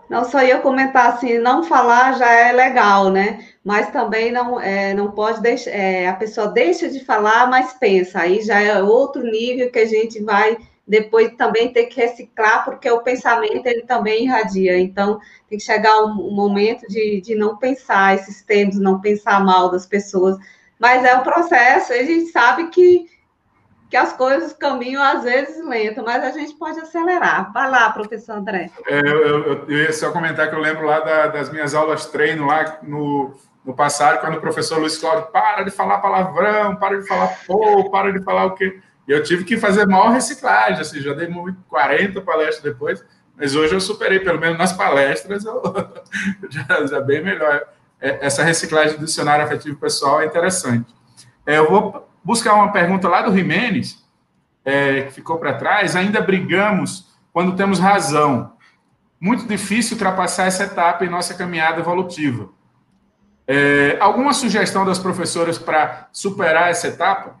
Não, 0.08 0.24
só 0.24 0.42
ia 0.42 0.58
comentar 0.58 1.10
assim, 1.12 1.38
não 1.38 1.62
falar 1.62 2.14
já 2.18 2.28
é 2.32 2.50
legal, 2.50 3.10
né? 3.10 3.44
Mas 3.64 3.90
também 3.90 4.32
não, 4.32 4.60
é, 4.60 4.92
não 4.92 5.12
pode 5.12 5.40
deixar, 5.40 5.70
é, 5.70 6.08
a 6.08 6.14
pessoa 6.14 6.48
deixa 6.48 6.88
de 6.88 7.04
falar, 7.04 7.48
mas 7.48 7.74
pensa, 7.74 8.20
aí 8.20 8.42
já 8.42 8.58
é 8.60 8.82
outro 8.82 9.22
nível 9.22 9.70
que 9.70 9.78
a 9.78 9.86
gente 9.86 10.20
vai 10.20 10.58
depois 10.90 11.32
também 11.36 11.72
ter 11.72 11.84
que 11.84 12.00
reciclar, 12.00 12.64
porque 12.64 12.90
o 12.90 13.02
pensamento 13.02 13.64
ele 13.64 13.82
também 13.82 14.24
irradia. 14.24 14.76
Então, 14.76 15.20
tem 15.48 15.56
que 15.56 15.64
chegar 15.64 16.02
um, 16.02 16.28
um 16.28 16.34
momento 16.34 16.88
de, 16.88 17.20
de 17.20 17.36
não 17.36 17.56
pensar 17.56 18.16
esses 18.16 18.42
termos, 18.42 18.80
não 18.80 19.00
pensar 19.00 19.44
mal 19.44 19.70
das 19.70 19.86
pessoas. 19.86 20.36
Mas 20.80 21.04
é 21.04 21.14
um 21.14 21.22
processo, 21.22 21.92
a 21.92 21.98
gente 21.98 22.32
sabe 22.32 22.70
que 22.70 23.06
que 23.90 23.96
as 23.96 24.12
coisas 24.12 24.52
caminham 24.52 25.02
às 25.02 25.24
vezes 25.24 25.66
lento, 25.66 26.02
mas 26.04 26.22
a 26.22 26.30
gente 26.30 26.54
pode 26.54 26.78
acelerar. 26.78 27.52
Vai 27.52 27.68
lá, 27.68 27.90
professor 27.90 28.34
André. 28.34 28.70
É, 28.86 29.00
eu, 29.00 29.26
eu, 29.26 29.64
eu, 29.68 29.78
ia 29.78 29.92
só 29.92 30.12
comentar 30.12 30.48
que 30.48 30.54
eu 30.54 30.60
lembro 30.60 30.86
lá 30.86 31.00
da, 31.00 31.26
das 31.26 31.50
minhas 31.50 31.74
aulas 31.74 32.06
treino 32.06 32.46
lá 32.46 32.78
no, 32.84 33.34
no 33.64 33.74
passado, 33.74 34.20
quando 34.20 34.36
o 34.36 34.40
professor 34.40 34.78
Luiz 34.78 34.96
Cláudio 34.96 35.26
para 35.32 35.64
de 35.64 35.72
falar 35.72 35.98
palavrão, 35.98 36.76
para 36.76 37.00
de 37.00 37.08
falar 37.08 37.36
pô, 37.44 37.90
para 37.90 38.12
de 38.12 38.22
falar 38.22 38.44
o 38.44 38.54
quê. 38.54 38.80
E 39.08 39.12
eu 39.12 39.24
tive 39.24 39.42
que 39.42 39.56
fazer 39.56 39.86
maior 39.86 40.10
reciclagem, 40.10 40.80
assim, 40.80 41.00
já 41.00 41.12
dei 41.12 41.28
40 41.68 42.20
palestras 42.20 42.62
depois, 42.62 43.04
mas 43.36 43.56
hoje 43.56 43.74
eu 43.74 43.80
superei, 43.80 44.20
pelo 44.20 44.38
menos 44.38 44.56
nas 44.56 44.72
palestras, 44.72 45.44
eu 45.44 45.60
já, 46.48 46.86
já 46.86 47.00
bem 47.00 47.24
melhor. 47.24 47.64
É, 48.00 48.24
essa 48.24 48.44
reciclagem 48.44 48.98
do 48.98 49.04
dicionário 49.04 49.44
afetivo 49.44 49.76
pessoal 49.78 50.20
é 50.20 50.26
interessante. 50.26 50.94
É, 51.44 51.58
eu 51.58 51.68
vou 51.68 52.09
buscar 52.22 52.54
uma 52.54 52.72
pergunta 52.72 53.08
lá 53.08 53.22
do 53.22 53.34
Jimenez, 53.34 54.04
é, 54.64 55.02
que 55.02 55.12
ficou 55.12 55.38
para 55.38 55.54
trás, 55.54 55.96
ainda 55.96 56.20
brigamos 56.20 57.08
quando 57.32 57.56
temos 57.56 57.78
razão. 57.78 58.52
Muito 59.20 59.46
difícil 59.46 59.94
ultrapassar 59.94 60.46
essa 60.46 60.64
etapa 60.64 61.04
em 61.04 61.10
nossa 61.10 61.34
caminhada 61.34 61.80
evolutiva. 61.80 62.48
É, 63.46 63.96
alguma 64.00 64.32
sugestão 64.32 64.84
das 64.84 64.98
professoras 64.98 65.58
para 65.58 66.08
superar 66.12 66.70
essa 66.70 66.88
etapa? 66.88 67.40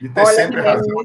De 0.00 0.08
ter 0.08 0.20
Olha, 0.20 0.34
sempre 0.34 0.60
razão. 0.60 1.04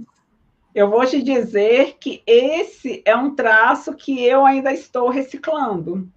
Eu 0.73 0.89
vou 0.89 1.05
te 1.05 1.21
dizer 1.21 1.97
que 1.99 2.21
esse 2.25 3.01
é 3.05 3.15
um 3.15 3.35
traço 3.35 3.93
que 3.93 4.23
eu 4.23 4.45
ainda 4.45 4.71
estou 4.71 5.09
reciclando. 5.09 6.09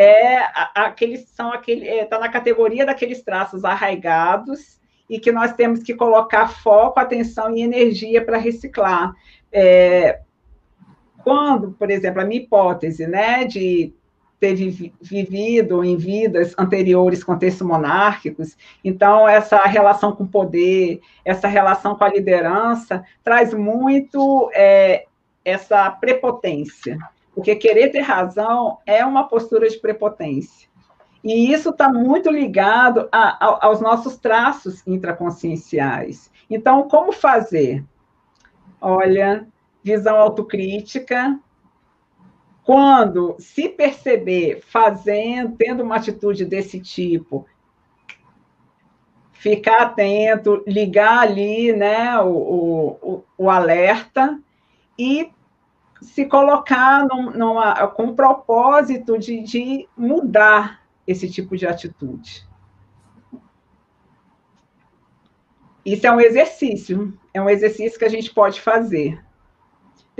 É 0.00 0.46
aqueles 0.74 1.28
são 1.28 1.52
aquele 1.52 1.86
está 1.86 2.16
é, 2.16 2.20
na 2.20 2.28
categoria 2.30 2.86
daqueles 2.86 3.22
traços 3.22 3.64
arraigados 3.64 4.80
e 5.10 5.20
que 5.20 5.30
nós 5.30 5.52
temos 5.52 5.82
que 5.82 5.92
colocar 5.94 6.48
foco, 6.48 6.98
atenção 6.98 7.54
e 7.54 7.60
energia 7.60 8.24
para 8.24 8.38
reciclar. 8.38 9.14
É, 9.52 10.20
quando, 11.22 11.72
por 11.72 11.90
exemplo, 11.90 12.22
a 12.22 12.24
minha 12.24 12.40
hipótese, 12.40 13.06
né, 13.06 13.44
de 13.44 13.92
ter 14.38 14.54
vivido 14.54 15.84
em 15.84 15.98
vidas 15.98 16.54
anteriores 16.56 17.22
contextos 17.22 17.66
monárquicos, 17.66 18.56
então 18.82 19.28
essa 19.28 19.58
relação 19.58 20.12
com 20.16 20.24
o 20.24 20.28
poder, 20.28 21.00
essa 21.22 21.46
relação 21.46 21.94
com 21.94 22.04
a 22.04 22.08
liderança, 22.08 23.04
traz 23.22 23.52
muito 23.52 24.50
é, 24.54 25.04
essa 25.44 25.90
prepotência, 25.90 26.98
porque 27.40 27.56
querer 27.56 27.88
ter 27.88 28.00
razão 28.00 28.80
é 28.84 29.02
uma 29.02 29.26
postura 29.26 29.66
de 29.66 29.78
prepotência. 29.78 30.68
E 31.24 31.50
isso 31.50 31.70
está 31.70 31.90
muito 31.90 32.30
ligado 32.30 33.08
a, 33.10 33.46
a, 33.46 33.66
aos 33.66 33.80
nossos 33.80 34.18
traços 34.18 34.86
intraconscienciais. 34.86 36.30
Então, 36.50 36.86
como 36.86 37.12
fazer? 37.12 37.82
Olha, 38.78 39.48
visão 39.82 40.16
autocrítica, 40.16 41.40
quando 42.62 43.36
se 43.38 43.70
perceber 43.70 44.60
fazendo, 44.66 45.56
tendo 45.56 45.82
uma 45.82 45.96
atitude 45.96 46.44
desse 46.44 46.78
tipo, 46.78 47.46
ficar 49.32 49.80
atento, 49.80 50.62
ligar 50.66 51.20
ali 51.20 51.72
né, 51.72 52.20
o, 52.20 52.98
o, 53.02 53.24
o 53.38 53.48
alerta 53.48 54.38
e 54.98 55.32
se 56.00 56.24
colocar 56.26 57.06
num, 57.06 57.30
numa, 57.30 57.86
com 57.88 58.08
o 58.08 58.14
propósito 58.14 59.18
de, 59.18 59.42
de 59.42 59.88
mudar 59.96 60.80
esse 61.06 61.30
tipo 61.30 61.56
de 61.56 61.66
atitude. 61.66 62.48
Isso 65.84 66.06
é 66.06 66.12
um 66.12 66.20
exercício, 66.20 67.18
é 67.32 67.40
um 67.40 67.48
exercício 67.48 67.98
que 67.98 68.04
a 68.04 68.10
gente 68.10 68.32
pode 68.32 68.60
fazer 68.60 69.22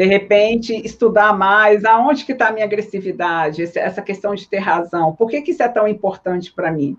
de 0.00 0.06
repente, 0.06 0.74
estudar 0.74 1.36
mais, 1.36 1.84
aonde 1.84 2.24
que 2.24 2.32
está 2.32 2.48
a 2.48 2.52
minha 2.52 2.64
agressividade, 2.64 3.62
essa 3.62 4.00
questão 4.00 4.34
de 4.34 4.48
ter 4.48 4.58
razão, 4.58 5.14
por 5.14 5.28
que, 5.28 5.42
que 5.42 5.50
isso 5.50 5.62
é 5.62 5.68
tão 5.68 5.86
importante 5.86 6.50
para 6.50 6.72
mim? 6.72 6.96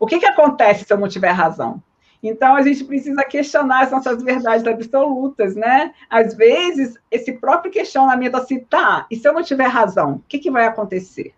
O 0.00 0.06
que, 0.06 0.18
que 0.18 0.24
acontece 0.24 0.86
se 0.86 0.92
eu 0.92 0.96
não 0.96 1.06
tiver 1.06 1.32
razão? 1.32 1.82
Então, 2.22 2.56
a 2.56 2.62
gente 2.62 2.84
precisa 2.84 3.22
questionar 3.24 3.84
as 3.84 3.90
nossas 3.90 4.22
verdades 4.22 4.66
absolutas, 4.66 5.54
né? 5.54 5.94
Às 6.10 6.34
vezes, 6.34 6.98
esse 7.10 7.32
próprio 7.32 7.70
questionamento 7.70 8.34
assim, 8.36 8.58
tá, 8.60 9.06
e 9.10 9.16
se 9.16 9.28
eu 9.28 9.32
não 9.32 9.42
tiver 9.42 9.66
razão, 9.66 10.14
o 10.14 10.22
que, 10.28 10.38
que 10.38 10.50
vai 10.50 10.66
acontecer? 10.66 11.32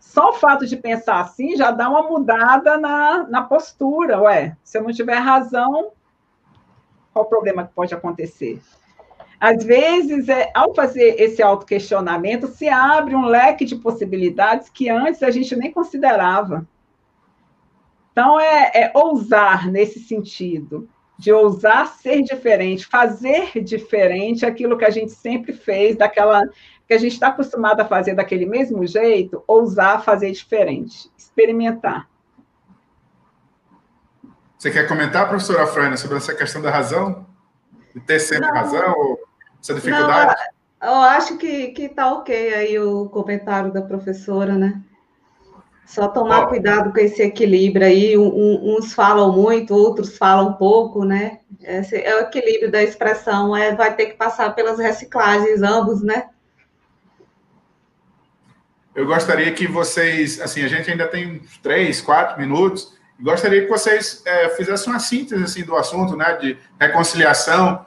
Só 0.00 0.30
o 0.30 0.34
fato 0.34 0.66
de 0.66 0.76
pensar 0.76 1.20
assim 1.20 1.56
já 1.56 1.70
dá 1.70 1.88
uma 1.88 2.02
mudada 2.02 2.76
na, 2.76 3.24
na 3.28 3.42
postura, 3.42 4.20
ué, 4.20 4.56
se 4.64 4.78
eu 4.78 4.82
não 4.82 4.92
tiver 4.92 5.18
razão, 5.18 5.92
qual 7.12 7.24
o 7.24 7.28
problema 7.28 7.66
que 7.66 7.74
pode 7.74 7.94
acontecer? 7.94 8.60
Às 9.38 9.64
vezes, 9.64 10.28
é, 10.28 10.50
ao 10.54 10.74
fazer 10.74 11.20
esse 11.20 11.42
autoquestionamento, 11.42 12.46
se 12.46 12.68
abre 12.68 13.14
um 13.14 13.24
leque 13.24 13.64
de 13.64 13.74
possibilidades 13.76 14.68
que 14.68 14.88
antes 14.88 15.22
a 15.22 15.30
gente 15.30 15.56
nem 15.56 15.72
considerava. 15.72 16.66
Então, 18.12 18.38
é, 18.38 18.70
é 18.74 18.92
ousar 18.94 19.70
nesse 19.70 19.98
sentido, 19.98 20.88
de 21.18 21.32
ousar 21.32 21.86
ser 21.88 22.22
diferente, 22.22 22.86
fazer 22.86 23.62
diferente 23.62 24.44
aquilo 24.44 24.76
que 24.76 24.84
a 24.84 24.90
gente 24.90 25.12
sempre 25.12 25.52
fez, 25.52 25.96
daquela 25.96 26.42
que 26.86 26.94
a 26.94 26.98
gente 26.98 27.12
está 27.12 27.28
acostumado 27.28 27.80
a 27.80 27.84
fazer 27.86 28.14
daquele 28.14 28.44
mesmo 28.44 28.86
jeito, 28.86 29.42
ousar 29.46 30.04
fazer 30.04 30.30
diferente, 30.30 31.10
experimentar. 31.16 32.08
Você 34.58 34.70
quer 34.70 34.86
comentar, 34.86 35.28
professora 35.28 35.66
Frânia, 35.66 35.96
sobre 35.96 36.18
essa 36.18 36.34
questão 36.34 36.60
da 36.60 36.70
razão? 36.70 37.26
De 37.94 38.00
ter 38.00 38.20
sempre 38.20 38.46
Não. 38.46 38.54
razão? 38.54 38.94
Ou 38.96 39.18
essa 39.60 39.74
dificuldade? 39.74 40.34
Não, 40.80 40.88
eu 40.88 41.02
acho 41.02 41.36
que, 41.36 41.68
que 41.68 41.88
tá 41.88 42.12
ok 42.12 42.54
aí 42.54 42.78
o 42.78 43.08
comentário 43.08 43.72
da 43.72 43.82
professora, 43.82 44.54
né? 44.54 44.82
Só 45.84 46.08
tomar 46.08 46.46
cuidado 46.46 46.92
com 46.92 46.98
esse 46.98 47.22
equilíbrio 47.22 47.86
aí. 47.86 48.16
Um, 48.16 48.76
uns 48.76 48.94
falam 48.94 49.32
muito, 49.32 49.74
outros 49.74 50.16
falam 50.16 50.54
pouco, 50.54 51.04
né? 51.04 51.40
Esse 51.60 51.96
é 51.96 52.16
o 52.16 52.20
equilíbrio 52.20 52.70
da 52.70 52.82
expressão. 52.82 53.54
É, 53.56 53.74
vai 53.74 53.94
ter 53.94 54.06
que 54.06 54.14
passar 54.14 54.54
pelas 54.54 54.78
reciclagens, 54.78 55.62
ambos, 55.62 56.02
né? 56.02 56.28
Eu 58.94 59.06
gostaria 59.06 59.52
que 59.52 59.66
vocês, 59.66 60.40
assim, 60.40 60.62
a 60.64 60.68
gente 60.68 60.90
ainda 60.90 61.08
tem 61.08 61.42
três, 61.62 62.00
quatro 62.00 62.40
minutos. 62.40 62.96
Gostaria 63.20 63.62
que 63.62 63.68
vocês 63.68 64.22
é, 64.24 64.48
fizessem 64.50 64.92
uma 64.92 64.98
síntese 64.98 65.42
assim, 65.42 65.64
do 65.64 65.76
assunto, 65.76 66.16
né? 66.16 66.36
De 66.36 66.58
reconciliação 66.80 67.86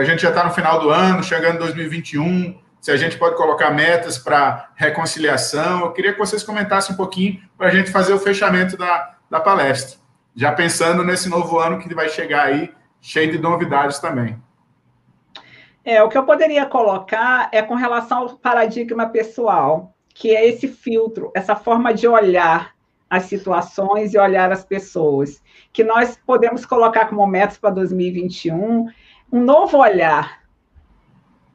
a 0.00 0.04
gente 0.04 0.22
já 0.22 0.28
está 0.28 0.44
no 0.44 0.52
final 0.52 0.78
do 0.80 0.90
ano, 0.90 1.22
chegando 1.24 1.56
em 1.56 1.58
2021, 1.58 2.56
se 2.80 2.90
a 2.90 2.96
gente 2.96 3.16
pode 3.18 3.36
colocar 3.36 3.70
metas 3.70 4.18
para 4.18 4.70
reconciliação. 4.74 5.80
Eu 5.80 5.92
queria 5.92 6.12
que 6.12 6.18
vocês 6.18 6.42
comentassem 6.42 6.94
um 6.94 6.96
pouquinho 6.96 7.40
para 7.56 7.68
a 7.68 7.70
gente 7.70 7.90
fazer 7.90 8.12
o 8.12 8.18
fechamento 8.18 8.76
da, 8.76 9.16
da 9.30 9.40
palestra. 9.40 9.98
Já 10.34 10.52
pensando 10.52 11.04
nesse 11.04 11.28
novo 11.28 11.58
ano 11.58 11.78
que 11.78 11.92
vai 11.94 12.08
chegar 12.08 12.46
aí, 12.46 12.72
cheio 13.00 13.32
de 13.32 13.38
novidades 13.38 13.98
também. 13.98 14.40
É, 15.84 16.02
o 16.02 16.08
que 16.08 16.18
eu 16.18 16.24
poderia 16.24 16.66
colocar 16.66 17.48
é 17.50 17.62
com 17.62 17.74
relação 17.74 18.18
ao 18.18 18.36
paradigma 18.36 19.08
pessoal, 19.08 19.94
que 20.14 20.36
é 20.36 20.46
esse 20.46 20.68
filtro, 20.68 21.32
essa 21.34 21.56
forma 21.56 21.94
de 21.94 22.06
olhar 22.06 22.74
as 23.08 23.24
situações 23.24 24.12
e 24.12 24.18
olhar 24.18 24.52
as 24.52 24.64
pessoas, 24.64 25.42
que 25.72 25.82
nós 25.82 26.20
podemos 26.26 26.66
colocar 26.66 27.06
como 27.06 27.26
metas 27.26 27.56
para 27.56 27.70
2021 27.70 28.86
um 29.32 29.40
novo 29.40 29.78
olhar 29.78 30.37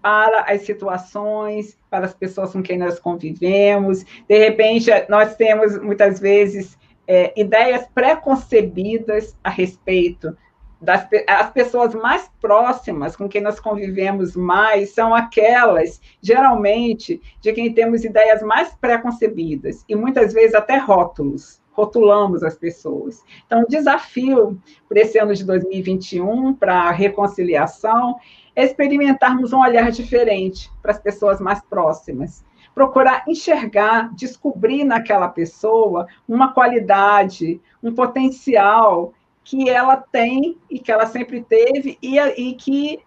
para 0.03 0.41
as 0.41 0.63
situações, 0.63 1.79
para 1.89 2.05
as 2.05 2.13
pessoas 2.13 2.51
com 2.51 2.61
quem 2.61 2.77
nós 2.77 2.99
convivemos. 2.99 4.03
De 4.27 4.37
repente, 4.37 4.91
nós 5.07 5.37
temos 5.37 5.81
muitas 5.81 6.19
vezes 6.19 6.77
é, 7.07 7.33
ideias 7.39 7.87
preconcebidas 7.95 9.33
a 9.41 9.49
respeito 9.49 10.35
das 10.81 11.07
as 11.25 11.49
pessoas 11.51 11.95
mais 11.95 12.29
próximas 12.41 13.15
com 13.15 13.29
quem 13.29 13.39
nós 13.39 13.57
convivemos 13.57 14.35
mais 14.35 14.89
são 14.89 15.15
aquelas, 15.15 16.01
geralmente, 16.21 17.21
de 17.39 17.53
quem 17.53 17.73
temos 17.73 18.03
ideias 18.03 18.43
mais 18.43 18.75
preconcebidas 18.75 19.85
e 19.87 19.95
muitas 19.95 20.33
vezes 20.33 20.53
até 20.53 20.75
rótulos 20.75 21.63
rotulamos 21.71 22.43
as 22.43 22.55
pessoas. 22.55 23.23
Então, 23.45 23.63
o 23.63 23.67
desafio 23.67 24.61
para 24.87 25.01
esse 25.01 25.17
ano 25.17 25.33
de 25.33 25.43
2021, 25.43 26.53
para 26.53 26.83
a 26.83 26.91
reconciliação, 26.91 28.17
experimentarmos 28.55 29.53
um 29.53 29.59
olhar 29.59 29.91
diferente 29.91 30.71
para 30.81 30.91
as 30.91 30.99
pessoas 30.99 31.39
mais 31.39 31.61
próximas. 31.61 32.43
Procurar 32.73 33.23
enxergar, 33.27 34.13
descobrir 34.15 34.83
naquela 34.83 35.27
pessoa 35.27 36.07
uma 36.27 36.53
qualidade, 36.53 37.61
um 37.81 37.93
potencial 37.93 39.13
que 39.43 39.69
ela 39.69 39.97
tem 39.97 40.57
e 40.69 40.79
que 40.79 40.91
ela 40.91 41.05
sempre 41.05 41.43
teve 41.43 41.97
e, 42.01 42.17
e 42.17 42.53
que 42.53 42.99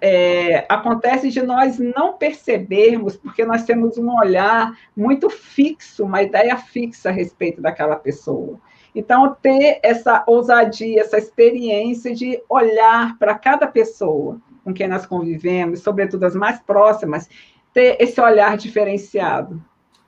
é, 0.00 0.66
acontece 0.68 1.30
de 1.30 1.42
nós 1.42 1.78
não 1.78 2.14
percebermos, 2.14 3.16
porque 3.16 3.44
nós 3.44 3.64
temos 3.64 3.96
um 3.96 4.10
olhar 4.18 4.76
muito 4.96 5.30
fixo, 5.30 6.04
uma 6.04 6.22
ideia 6.22 6.56
fixa 6.56 7.08
a 7.08 7.12
respeito 7.12 7.60
daquela 7.60 7.96
pessoa. 7.96 8.58
Então, 8.94 9.36
ter 9.40 9.78
essa 9.82 10.24
ousadia, 10.26 11.00
essa 11.00 11.16
experiência 11.16 12.12
de 12.12 12.42
olhar 12.48 13.16
para 13.18 13.38
cada 13.38 13.66
pessoa 13.66 14.40
com 14.64 14.72
quem 14.72 14.88
nós 14.88 15.06
convivemos, 15.06 15.80
sobretudo 15.80 16.24
as 16.24 16.34
mais 16.34 16.60
próximas, 16.60 17.28
ter 17.72 17.96
esse 18.00 18.20
olhar 18.20 18.56
diferenciado. 18.56 19.62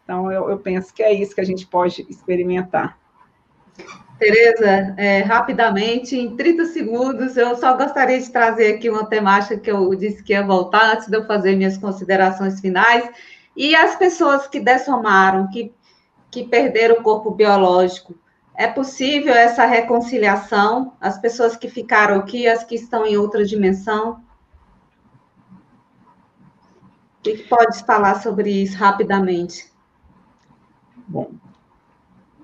Então, 0.04 0.30
eu, 0.30 0.50
eu 0.50 0.58
penso 0.58 0.92
que 0.92 1.02
é 1.02 1.12
isso 1.12 1.34
que 1.34 1.40
a 1.40 1.44
gente 1.44 1.66
pode 1.66 2.06
experimentar. 2.08 2.98
Tereza, 4.18 4.94
é, 4.96 5.22
rapidamente, 5.22 6.16
em 6.16 6.36
30 6.36 6.66
segundos, 6.66 7.36
eu 7.36 7.56
só 7.56 7.76
gostaria 7.76 8.20
de 8.20 8.30
trazer 8.30 8.74
aqui 8.74 8.88
uma 8.88 9.06
temática 9.06 9.56
que 9.56 9.70
eu 9.70 9.92
disse 9.94 10.22
que 10.22 10.32
ia 10.32 10.46
voltar 10.46 10.94
antes 10.94 11.08
de 11.08 11.16
eu 11.16 11.26
fazer 11.26 11.56
minhas 11.56 11.76
considerações 11.76 12.60
finais. 12.60 13.08
E 13.56 13.74
as 13.74 13.96
pessoas 13.96 14.46
que 14.46 14.60
dessomaram, 14.60 15.48
que, 15.50 15.72
que 16.30 16.44
perderam 16.44 16.96
o 16.96 17.02
corpo 17.02 17.30
biológico, 17.30 18.14
é 18.54 18.66
possível 18.66 19.34
essa 19.34 19.64
reconciliação? 19.64 20.92
As 21.00 21.18
pessoas 21.18 21.56
que 21.56 21.68
ficaram 21.68 22.16
aqui, 22.16 22.46
as 22.46 22.62
que 22.62 22.74
estão 22.74 23.04
em 23.04 23.16
outra 23.16 23.44
dimensão? 23.44 24.20
O 27.22 27.24
que 27.24 27.38
pode 27.44 27.84
falar 27.86 28.20
sobre 28.20 28.50
isso 28.50 28.76
rapidamente? 28.76 29.70
Bom, 31.06 31.30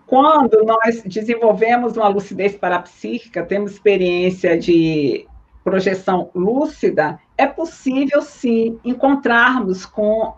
quando 0.07 0.63
nós 0.65 1.03
desenvolvemos 1.03 1.97
uma 1.97 2.07
lucidez 2.07 2.55
parapsíquica, 2.55 3.45
temos 3.45 3.73
experiência 3.73 4.57
de 4.57 5.27
projeção 5.65 6.31
lúcida, 6.33 7.19
é 7.37 7.45
possível 7.45 8.23
sim 8.23 8.79
encontrarmos 8.85 9.85
com 9.85 10.35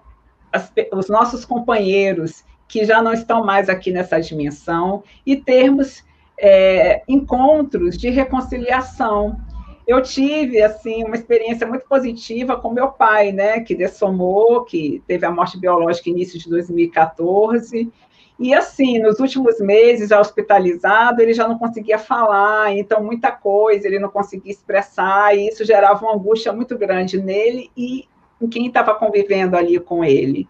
as, 0.51 0.72
os 0.91 1.09
nossos 1.11 1.45
companheiros 1.45 2.43
que 2.66 2.84
já 2.84 3.03
não 3.03 3.12
estão 3.12 3.45
mais 3.45 3.68
aqui 3.68 3.93
nessa 3.93 4.18
dimensão 4.18 5.05
e 5.26 5.36
termos 5.36 6.03
é, 6.38 7.03
encontros 7.07 7.99
de 7.99 8.09
reconciliação. 8.09 9.38
Eu 9.86 10.02
tive 10.02 10.62
assim 10.62 11.04
uma 11.04 11.16
experiência 11.16 11.66
muito 11.66 11.84
positiva 11.86 12.56
com 12.56 12.72
meu 12.72 12.88
pai, 12.88 13.32
né, 13.32 13.60
que 13.60 13.74
dessomou, 13.74 14.64
que 14.64 15.02
teve 15.06 15.26
a 15.26 15.30
morte 15.30 15.58
biológica 15.58 16.10
início 16.10 16.38
de 16.38 16.48
2014 16.48 17.90
e 18.42 18.54
assim, 18.54 18.98
nos 18.98 19.20
últimos 19.20 19.60
meses, 19.60 20.08
já 20.08 20.18
hospitalizado, 20.18 21.20
ele 21.20 21.34
já 21.34 21.46
não 21.46 21.58
conseguia 21.58 21.98
falar, 21.98 22.72
então 22.72 23.04
muita 23.04 23.30
coisa 23.30 23.86
ele 23.86 23.98
não 23.98 24.08
conseguia 24.08 24.50
expressar, 24.50 25.36
e 25.36 25.48
isso 25.48 25.62
gerava 25.62 26.06
uma 26.06 26.14
angústia 26.14 26.50
muito 26.50 26.78
grande 26.78 27.20
nele 27.20 27.70
e 27.76 28.08
em 28.40 28.48
quem 28.48 28.66
estava 28.66 28.94
convivendo 28.94 29.58
ali 29.58 29.78
com 29.78 30.02
ele. 30.02 30.48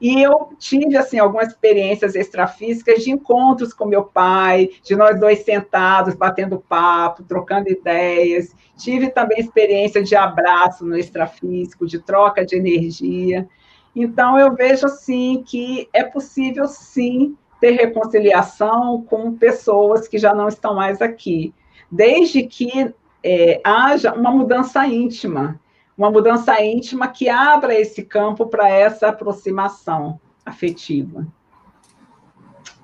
E 0.00 0.22
eu 0.22 0.50
tive, 0.58 0.96
assim, 0.96 1.18
algumas 1.18 1.48
experiências 1.48 2.14
extrafísicas 2.14 3.02
de 3.02 3.10
encontros 3.10 3.72
com 3.72 3.84
meu 3.84 4.04
pai, 4.04 4.70
de 4.82 4.94
nós 4.94 5.18
dois 5.18 5.40
sentados, 5.40 6.14
batendo 6.14 6.62
papo, 6.68 7.24
trocando 7.24 7.68
ideias. 7.68 8.54
Tive 8.76 9.10
também 9.10 9.40
experiência 9.40 10.02
de 10.02 10.14
abraço 10.14 10.84
no 10.86 10.96
extrafísico, 10.96 11.86
de 11.86 11.98
troca 11.98 12.46
de 12.46 12.56
energia. 12.56 13.48
Então, 13.94 14.38
eu 14.38 14.54
vejo, 14.54 14.86
assim, 14.86 15.42
que 15.44 15.88
é 15.92 16.04
possível, 16.04 16.68
sim, 16.68 17.36
ter 17.60 17.72
reconciliação 17.72 19.02
com 19.02 19.34
pessoas 19.34 20.06
que 20.06 20.18
já 20.18 20.32
não 20.32 20.46
estão 20.46 20.74
mais 20.74 21.02
aqui, 21.02 21.52
desde 21.90 22.44
que 22.44 22.94
é, 23.22 23.60
haja 23.64 24.14
uma 24.14 24.30
mudança 24.30 24.86
íntima, 24.86 25.60
uma 25.98 26.12
mudança 26.12 26.62
íntima 26.62 27.08
que 27.08 27.28
abra 27.28 27.74
esse 27.74 28.04
campo 28.04 28.46
para 28.46 28.68
essa 28.68 29.08
aproximação 29.08 30.20
afetiva. 30.46 31.26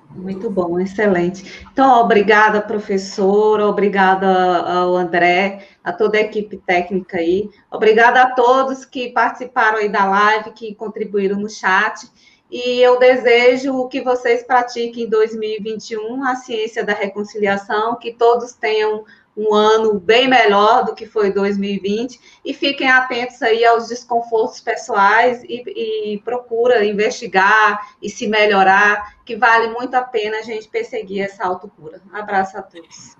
Muito 0.09 0.49
bom, 0.49 0.79
excelente. 0.79 1.65
Então, 1.71 1.99
obrigada, 1.99 2.61
professora, 2.61 3.67
obrigada 3.67 4.27
ao 4.61 4.95
André, 4.95 5.67
a 5.83 5.91
toda 5.91 6.17
a 6.17 6.21
equipe 6.21 6.57
técnica 6.57 7.17
aí. 7.17 7.49
Obrigada 7.71 8.21
a 8.21 8.31
todos 8.31 8.85
que 8.85 9.09
participaram 9.09 9.77
aí 9.77 9.89
da 9.89 10.05
live, 10.05 10.51
que 10.51 10.75
contribuíram 10.75 11.37
no 11.37 11.49
chat. 11.49 12.09
E 12.49 12.79
eu 12.79 12.97
desejo 12.97 13.87
que 13.89 14.01
vocês 14.01 14.43
pratiquem 14.43 15.05
em 15.05 15.09
2021 15.09 16.23
a 16.23 16.35
ciência 16.35 16.85
da 16.85 16.93
reconciliação, 16.93 17.97
que 17.97 18.13
todos 18.13 18.53
tenham 18.53 19.03
um 19.35 19.53
ano 19.53 19.99
bem 19.99 20.27
melhor 20.27 20.85
do 20.85 20.95
que 20.95 21.05
foi 21.05 21.31
2020 21.31 22.19
e 22.43 22.53
fiquem 22.53 22.89
atentos 22.89 23.41
aí 23.41 23.65
aos 23.65 23.89
desconfortos 23.89 24.61
pessoais 24.61 25.43
e, 25.43 26.13
e 26.13 26.17
procura 26.19 26.85
investigar 26.85 27.95
e 28.01 28.09
se 28.09 28.27
melhorar, 28.27 29.15
que 29.25 29.35
vale 29.35 29.67
muito 29.69 29.95
a 29.95 30.01
pena 30.01 30.37
a 30.37 30.41
gente 30.41 30.69
perseguir 30.69 31.23
essa 31.23 31.43
autocura. 31.43 32.01
Um 32.11 32.15
abraço 32.15 32.57
a 32.57 32.61
todos. 32.61 33.17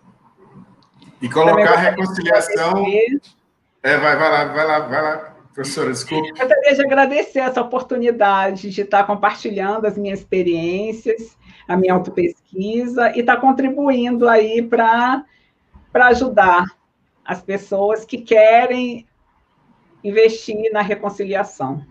E 1.22 1.30
colocar 1.30 1.74
a 1.74 1.78
reconciliação. 1.78 2.86
É, 3.84 3.98
vai, 3.98 4.16
vai 4.16 4.32
lá, 4.32 4.46
vai 4.46 4.66
lá, 4.66 4.80
vai 4.80 5.02
lá. 5.02 5.36
Professora, 5.54 5.92
desculpe. 5.92 6.28
Eu 6.28 6.36
gostaria 6.36 6.76
de 6.76 6.82
agradecer 6.82 7.40
essa 7.40 7.62
oportunidade 7.62 8.70
de 8.70 8.82
estar 8.82 9.06
compartilhando 9.06 9.86
as 9.86 9.98
minhas 9.98 10.20
experiências, 10.20 11.38
a 11.66 11.78
minha 11.78 11.94
autopesquisa 11.94 13.12
e 13.16 13.22
estar 13.22 13.38
contribuindo 13.38 14.28
aí 14.28 14.62
para 14.62 15.24
para 15.96 16.08
ajudar 16.08 16.66
as 17.24 17.42
pessoas 17.42 18.04
que 18.04 18.18
querem 18.18 19.08
investir 20.04 20.70
na 20.74 20.82
reconciliação. 20.82 21.86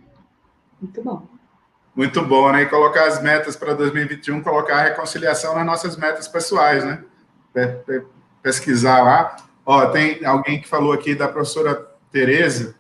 Muito 0.79 1.03
bom. 1.03 1.27
Muito 1.97 2.21
bom, 2.21 2.53
né? 2.53 2.65
E 2.65 2.67
colocar 2.67 3.07
as 3.07 3.23
metas 3.23 3.57
para 3.57 3.73
2021, 3.73 4.43
colocar 4.43 4.77
a 4.77 4.83
reconciliação 4.83 5.55
nas 5.55 5.65
nossas 5.65 5.97
metas 5.97 6.29
pessoais, 6.29 6.85
né? 6.85 7.03
Pesquisar 8.43 9.03
lá. 9.03 9.37
Ó, 9.65 9.87
tem 9.87 10.23
alguém 10.27 10.61
que 10.61 10.69
falou 10.69 10.93
aqui 10.93 11.15
da 11.15 11.27
professora 11.27 11.75
Tereza, 12.13 12.75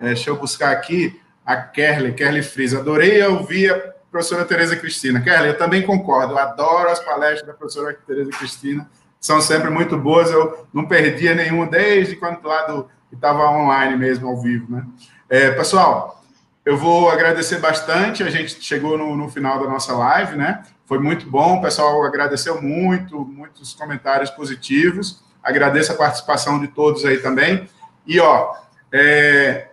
é, 0.00 0.06
deixa 0.06 0.30
eu 0.30 0.36
buscar 0.36 0.70
aqui, 0.72 1.20
a 1.44 1.56
Kerly, 1.56 2.14
Kerly 2.14 2.42
Fris. 2.42 2.72
Adorei 2.72 3.22
ouvir 3.24 3.70
a 3.70 3.78
professora 4.10 4.46
Tereza 4.46 4.76
Cristina. 4.76 5.20
Kerly, 5.20 5.48
eu 5.48 5.58
também 5.58 5.82
concordo, 5.82 6.32
eu 6.32 6.38
adoro 6.38 6.88
as 6.88 7.00
palestras 7.00 7.46
da 7.46 7.52
professora 7.52 7.92
Tereza 8.06 8.30
Cristina 8.30 8.88
são 9.24 9.40
sempre 9.40 9.70
muito 9.70 9.96
boas. 9.96 10.30
Eu 10.30 10.66
não 10.70 10.84
perdia 10.84 11.34
nenhuma 11.34 11.66
desde 11.66 12.14
quando 12.14 12.46
lá 12.46 12.66
do 12.66 12.90
estava 13.10 13.48
online 13.48 13.96
mesmo, 13.96 14.28
ao 14.28 14.36
vivo, 14.36 14.70
né? 14.70 14.84
É, 15.30 15.50
pessoal, 15.52 16.22
eu 16.62 16.76
vou 16.76 17.08
agradecer 17.08 17.58
bastante. 17.58 18.22
A 18.22 18.28
gente 18.28 18.62
chegou 18.62 18.98
no, 18.98 19.16
no, 19.16 19.30
final 19.30 19.58
da 19.58 19.66
nossa 19.66 19.94
live, 19.94 20.36
né? 20.36 20.62
Foi 20.84 20.98
muito 20.98 21.30
bom. 21.30 21.56
O 21.56 21.62
pessoal 21.62 22.04
agradeceu 22.04 22.60
muito, 22.60 23.18
muitos 23.24 23.72
comentários 23.72 24.28
positivos. 24.28 25.24
Agradeço 25.42 25.92
a 25.92 25.96
participação 25.96 26.60
de 26.60 26.68
todos 26.68 27.02
aí 27.06 27.16
também. 27.16 27.66
E, 28.06 28.20
ó, 28.20 28.54
é, 28.92 29.68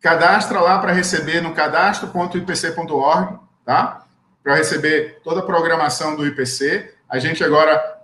cadastra 0.00 0.58
lá 0.58 0.80
para 0.80 0.90
receber 0.90 1.40
no 1.40 1.54
cadastro.ipc.org, 1.54 3.38
tá? 3.64 4.04
Para 4.42 4.56
receber 4.56 5.20
toda 5.22 5.40
a 5.40 5.46
programação 5.46 6.16
do 6.16 6.26
IPC. 6.26 6.92
A 7.08 7.20
gente 7.20 7.44
agora 7.44 7.97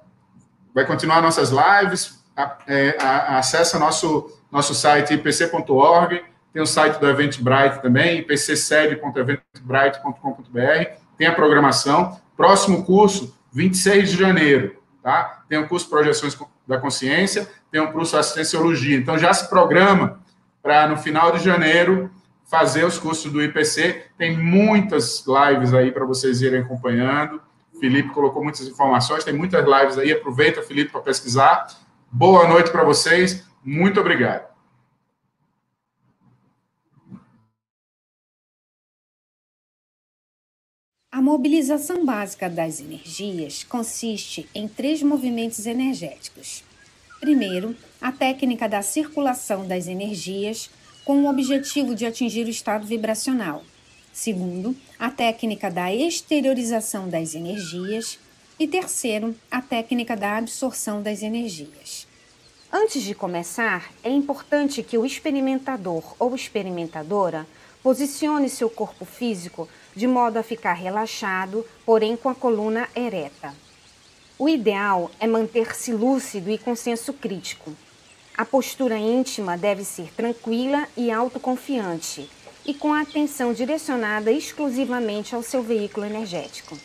vai 0.74 0.84
continuar 0.84 1.22
nossas 1.22 1.50
lives. 1.50 2.22
É, 2.66 2.96
acessa 3.00 3.78
nosso, 3.78 4.36
nosso 4.50 4.74
site 4.74 5.14
ipc.org, 5.14 6.20
tem 6.52 6.60
o 6.60 6.66
site 6.66 6.98
do 6.98 7.08
Eventbrite 7.08 7.80
também, 7.80 8.18
ipcsede.eventbrite.com.br, 8.18 10.98
tem 11.16 11.28
a 11.28 11.32
programação. 11.32 12.20
Próximo 12.36 12.84
curso, 12.84 13.38
26 13.52 14.10
de 14.10 14.16
janeiro, 14.16 14.76
tá? 15.00 15.44
Tem 15.48 15.58
o 15.58 15.68
curso 15.68 15.88
Projeções 15.88 16.36
da 16.66 16.78
Consciência, 16.78 17.48
tem 17.70 17.80
o 17.80 17.92
curso 17.92 18.16
Assistenciologia. 18.16 18.96
Então, 18.96 19.16
já 19.16 19.32
se 19.32 19.48
programa 19.48 20.18
para, 20.60 20.88
no 20.88 20.96
final 20.96 21.30
de 21.30 21.38
janeiro, 21.38 22.10
fazer 22.44 22.84
os 22.84 22.98
cursos 22.98 23.32
do 23.32 23.42
IPC. 23.42 24.04
Tem 24.18 24.36
muitas 24.36 25.24
lives 25.26 25.74
aí 25.74 25.92
para 25.92 26.04
vocês 26.04 26.42
irem 26.42 26.60
acompanhando. 26.60 27.40
Felipe 27.78 28.10
colocou 28.10 28.42
muitas 28.42 28.66
informações, 28.66 29.24
tem 29.24 29.34
muitas 29.34 29.64
lives 29.64 29.98
aí. 29.98 30.12
Aproveita, 30.12 30.62
Felipe, 30.62 30.92
para 30.92 31.00
pesquisar. 31.00 31.66
Boa 32.10 32.48
noite 32.48 32.70
para 32.70 32.84
vocês. 32.84 33.44
Muito 33.64 34.00
obrigado. 34.00 34.54
A 41.10 41.22
mobilização 41.22 42.04
básica 42.04 42.50
das 42.50 42.80
energias 42.80 43.62
consiste 43.62 44.48
em 44.52 44.66
três 44.66 45.00
movimentos 45.00 45.64
energéticos. 45.64 46.64
Primeiro, 47.20 47.76
a 48.00 48.10
técnica 48.10 48.68
da 48.68 48.82
circulação 48.82 49.66
das 49.66 49.86
energias 49.86 50.68
com 51.04 51.22
o 51.22 51.30
objetivo 51.30 51.94
de 51.94 52.04
atingir 52.04 52.46
o 52.46 52.50
estado 52.50 52.86
vibracional. 52.86 53.62
Segundo, 54.12 54.74
a 54.99 55.11
técnica 55.11 55.70
da 55.70 55.92
exteriorização 55.92 57.09
das 57.09 57.34
energias. 57.34 58.18
E 58.59 58.68
terceiro, 58.68 59.34
a 59.51 59.61
técnica 59.61 60.16
da 60.16 60.36
absorção 60.36 61.03
das 61.03 61.22
energias. 61.22 62.07
Antes 62.72 63.03
de 63.03 63.14
começar, 63.14 63.92
é 64.03 64.11
importante 64.11 64.82
que 64.82 64.97
o 64.97 65.05
experimentador 65.05 66.14
ou 66.18 66.34
experimentadora 66.34 67.47
posicione 67.82 68.49
seu 68.49 68.70
corpo 68.70 69.05
físico 69.05 69.68
de 69.95 70.07
modo 70.07 70.38
a 70.38 70.42
ficar 70.42 70.74
relaxado, 70.74 71.66
porém 71.84 72.16
com 72.16 72.28
a 72.28 72.34
coluna 72.34 72.88
ereta. 72.95 73.55
O 74.38 74.49
ideal 74.49 75.11
é 75.20 75.26
manter-se 75.26 75.92
lúcido 75.92 76.51
e 76.51 76.59
com 76.59 76.74
senso 76.74 77.12
crítico. 77.12 77.72
A 78.36 78.45
postura 78.45 78.97
íntima 78.97 79.57
deve 79.57 79.84
ser 79.84 80.12
tranquila 80.12 80.88
e 80.97 81.11
autoconfiante 81.11 82.28
e 82.66 82.72
com 82.72 82.92
a 82.92 83.02
atenção 83.02 83.52
direcionada 83.52 84.32
exclusivamente 84.32 85.34
ao 85.34 85.42
seu 85.42 85.62
veículo 85.62 86.06
energético. 86.06 86.78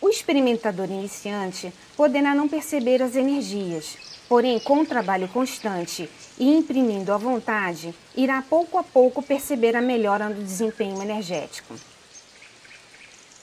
O 0.00 0.08
experimentador 0.08 0.86
iniciante 0.90 1.72
poderá 1.96 2.34
não 2.34 2.48
perceber 2.48 3.02
as 3.02 3.16
energias, 3.16 3.96
porém, 4.28 4.60
com 4.60 4.80
o 4.80 4.86
trabalho 4.86 5.26
constante 5.28 6.08
e 6.38 6.56
imprimindo 6.56 7.12
a 7.12 7.16
vontade, 7.16 7.94
irá 8.14 8.40
pouco 8.42 8.78
a 8.78 8.84
pouco 8.84 9.22
perceber 9.22 9.74
a 9.74 9.82
melhora 9.82 10.28
no 10.28 10.42
desempenho 10.42 11.02
energético. 11.02 11.74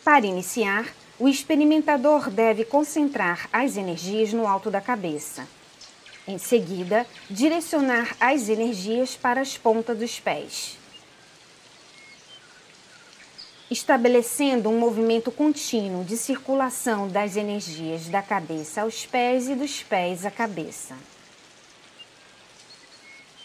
Para 0.03 0.25
iniciar, 0.25 0.85
o 1.19 1.27
experimentador 1.27 2.29
deve 2.29 2.63
concentrar 2.63 3.49
as 3.51 3.75
energias 3.75 4.31
no 4.31 4.47
alto 4.47 4.69
da 4.69 4.79
cabeça. 4.79 5.47
Em 6.27 6.37
seguida, 6.37 7.05
direcionar 7.29 8.15
as 8.19 8.47
energias 8.47 9.15
para 9.15 9.41
as 9.41 9.57
pontas 9.57 9.97
dos 9.97 10.19
pés 10.19 10.77
estabelecendo 13.69 14.69
um 14.69 14.77
movimento 14.77 15.31
contínuo 15.31 16.03
de 16.03 16.15
circulação 16.17 17.07
das 17.07 17.35
energias 17.35 18.07
da 18.07 18.21
cabeça 18.21 18.81
aos 18.81 19.05
pés 19.05 19.49
e 19.49 19.55
dos 19.55 19.81
pés 19.81 20.25
à 20.25 20.31
cabeça. 20.31 20.95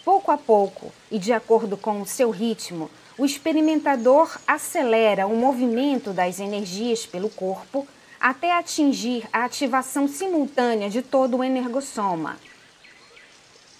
Pouco 0.04 0.30
a 0.30 0.36
pouco, 0.36 0.92
e 1.10 1.18
de 1.18 1.32
acordo 1.32 1.76
com 1.76 2.00
o 2.00 2.06
seu 2.06 2.30
ritmo, 2.30 2.90
o 3.16 3.24
experimentador 3.24 4.38
acelera 4.46 5.26
o 5.26 5.36
movimento 5.36 6.12
das 6.12 6.40
energias 6.40 7.06
pelo 7.06 7.28
corpo 7.28 7.86
até 8.18 8.52
atingir 8.52 9.26
a 9.32 9.44
ativação 9.44 10.06
simultânea 10.06 10.90
de 10.90 11.00
todo 11.00 11.38
o 11.38 11.44
energossoma. 11.44 12.38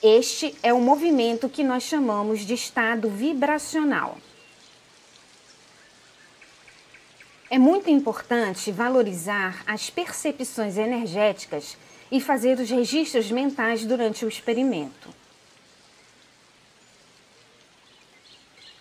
Este 0.03 0.57
é 0.63 0.73
o 0.73 0.81
movimento 0.81 1.49
que 1.49 1.63
nós 1.63 1.83
chamamos 1.83 2.41
de 2.41 2.55
estado 2.55 3.11
vibracional. 3.11 4.17
É 7.53 7.59
muito 7.59 7.91
importante 7.91 8.71
valorizar 8.71 9.65
as 9.67 9.91
percepções 9.91 10.79
energéticas 10.79 11.77
e 12.09 12.21
fazer 12.21 12.61
os 12.61 12.71
registros 12.71 13.29
mentais 13.33 13.85
durante 13.85 14.25
o 14.25 14.29
experimento. 14.29 15.13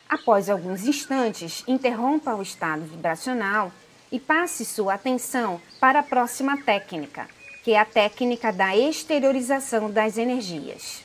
Após 0.08 0.52
alguns 0.52 0.86
instantes, 0.86 1.64
interrompa 1.68 2.36
o 2.36 2.44
estado 2.44 2.84
vibracional 2.84 3.72
e 4.12 4.20
passe 4.20 4.64
sua 4.64 4.94
atenção 4.94 5.60
para 5.80 6.02
a 6.02 6.04
próxima 6.04 6.62
técnica, 6.62 7.28
que 7.64 7.72
é 7.72 7.80
a 7.80 7.86
técnica 7.86 8.54
da 8.54 8.78
exteriorização 8.78 9.90
das 9.90 10.16
energias. 10.16 11.04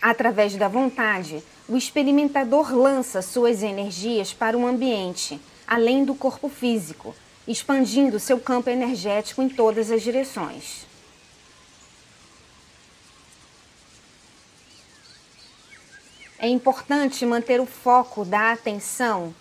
Através 0.00 0.56
da 0.56 0.68
vontade, 0.68 1.42
o 1.68 1.76
experimentador 1.76 2.74
lança 2.74 3.22
suas 3.22 3.62
energias 3.62 4.32
para 4.32 4.56
o 4.56 4.66
ambiente, 4.66 5.40
além 5.66 6.04
do 6.04 6.14
corpo 6.14 6.48
físico, 6.48 7.14
expandindo 7.48 8.20
seu 8.20 8.38
campo 8.38 8.68
energético 8.68 9.42
em 9.42 9.48
todas 9.48 9.90
as 9.90 10.02
direções. 10.02 10.86
É 16.38 16.48
importante 16.48 17.24
manter 17.24 17.60
o 17.60 17.66
foco 17.66 18.24
da 18.24 18.52
atenção 18.52 19.34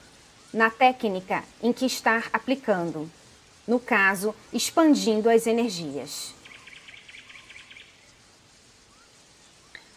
na 0.53 0.69
técnica 0.69 1.43
em 1.61 1.73
que 1.73 1.85
está 1.85 2.23
aplicando, 2.31 3.11
no 3.67 3.79
caso, 3.79 4.33
expandindo 4.53 5.29
as 5.29 5.45
energias. 5.45 6.33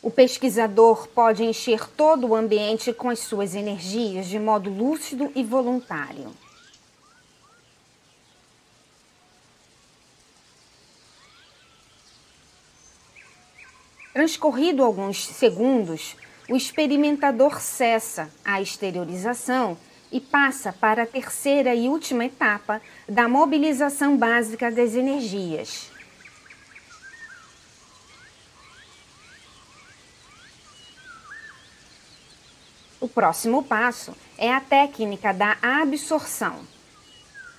O 0.07 0.11
pesquisador 0.13 1.09
pode 1.09 1.43
encher 1.43 1.85
todo 1.97 2.29
o 2.29 2.37
ambiente 2.37 2.93
com 2.93 3.11
as 3.11 3.19
suas 3.19 3.57
energias 3.57 4.27
de 4.27 4.39
modo 4.39 4.71
lúcido 4.71 5.33
e 5.35 5.43
voluntário. 5.43 6.33
Transcorrido 14.13 14.85
alguns 14.85 15.27
segundos, 15.27 16.15
o 16.49 16.55
experimentador 16.55 17.61
cessa 17.61 18.31
a 18.45 18.63
exteriorização 18.63 19.77
e 20.13 20.21
passa 20.21 20.73
para 20.73 21.03
a 21.03 21.07
terceira 21.07 21.75
e 21.75 21.89
última 21.89 22.27
etapa 22.27 22.81
da 23.09 23.29
mobilização 23.29 24.17
básica 24.17 24.71
das 24.71 24.95
energias. 24.95 25.96
O 33.07 33.09
próximo 33.09 33.63
passo 33.63 34.13
é 34.37 34.53
a 34.53 34.61
técnica 34.61 35.33
da 35.33 35.57
absorção. 35.63 36.57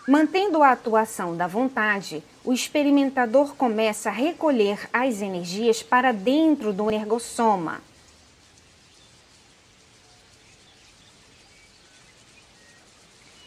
Mantendo 0.06 0.62
a 0.62 0.74
atuação 0.74 1.38
da 1.38 1.48
vontade, 1.48 2.22
o 2.44 2.52
experimentador 2.52 3.56
começa 3.56 4.10
a 4.10 4.12
recolher 4.12 4.90
as 4.92 5.22
energias 5.22 5.82
para 5.82 6.12
dentro 6.12 6.74
do 6.74 6.92
energossoma 6.92 7.82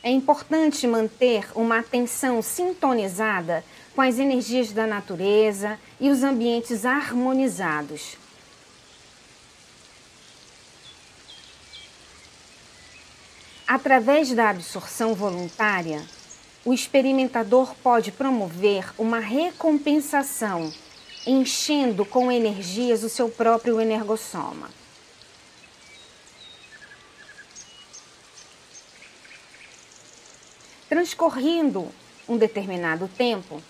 É 0.03 0.11
importante 0.11 0.87
manter 0.87 1.47
uma 1.55 1.81
atenção 1.81 2.41
sintonizada 2.41 3.63
com 3.95 4.01
as 4.01 4.19
energias 4.19 4.73
da 4.73 4.87
natureza 4.87 5.79
e 6.01 6.09
os 6.09 6.23
ambientes 6.23 6.87
harmonizados. 6.87 8.17
Através 13.73 14.33
da 14.33 14.51
absorção 14.51 15.15
voluntária, 15.15 16.05
o 16.65 16.75
experimentador 16.75 17.73
pode 17.77 18.11
promover 18.11 18.93
uma 18.99 19.21
recompensação, 19.21 20.73
enchendo 21.25 22.05
com 22.05 22.33
energias 22.33 23.05
o 23.05 23.09
seu 23.09 23.29
próprio 23.29 23.81
energossoma. 23.81 24.69
Transcorrendo 30.89 31.89
um 32.29 32.37
determinado 32.37 33.07
tempo, 33.07 33.63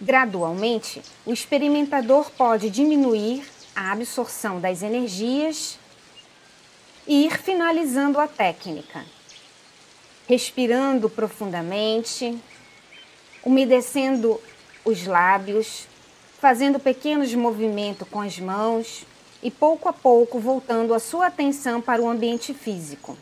gradualmente, 0.00 1.00
o 1.24 1.32
experimentador 1.32 2.28
pode 2.32 2.68
diminuir 2.68 3.48
a 3.72 3.92
absorção 3.92 4.60
das 4.60 4.82
energias 4.82 5.78
e 7.10 7.26
ir 7.26 7.36
finalizando 7.42 8.20
a 8.20 8.28
técnica, 8.28 9.04
respirando 10.28 11.10
profundamente, 11.10 12.40
umedecendo 13.44 14.40
os 14.84 15.04
lábios, 15.08 15.88
fazendo 16.38 16.78
pequenos 16.78 17.34
movimentos 17.34 18.08
com 18.08 18.20
as 18.20 18.38
mãos 18.38 19.04
e 19.42 19.50
pouco 19.50 19.88
a 19.88 19.92
pouco 19.92 20.38
voltando 20.38 20.94
a 20.94 21.00
sua 21.00 21.26
atenção 21.26 21.80
para 21.80 22.00
o 22.00 22.08
ambiente 22.08 22.54
físico 22.54 23.18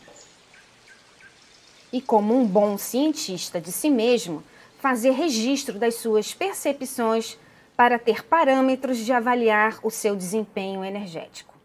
e, 1.91 1.99
como 1.99 2.39
um 2.39 2.45
bom 2.45 2.77
cientista 2.77 3.59
de 3.59 3.71
si 3.71 3.89
mesmo, 3.89 4.43
fazer 4.77 5.13
registro 5.13 5.79
das 5.79 5.95
suas 5.95 6.31
percepções 6.31 7.39
para 7.75 7.97
ter 7.97 8.23
parâmetros 8.23 8.99
de 8.99 9.11
avaliar 9.11 9.79
o 9.81 9.89
seu 9.89 10.15
desempenho 10.15 10.85
energético. 10.85 11.58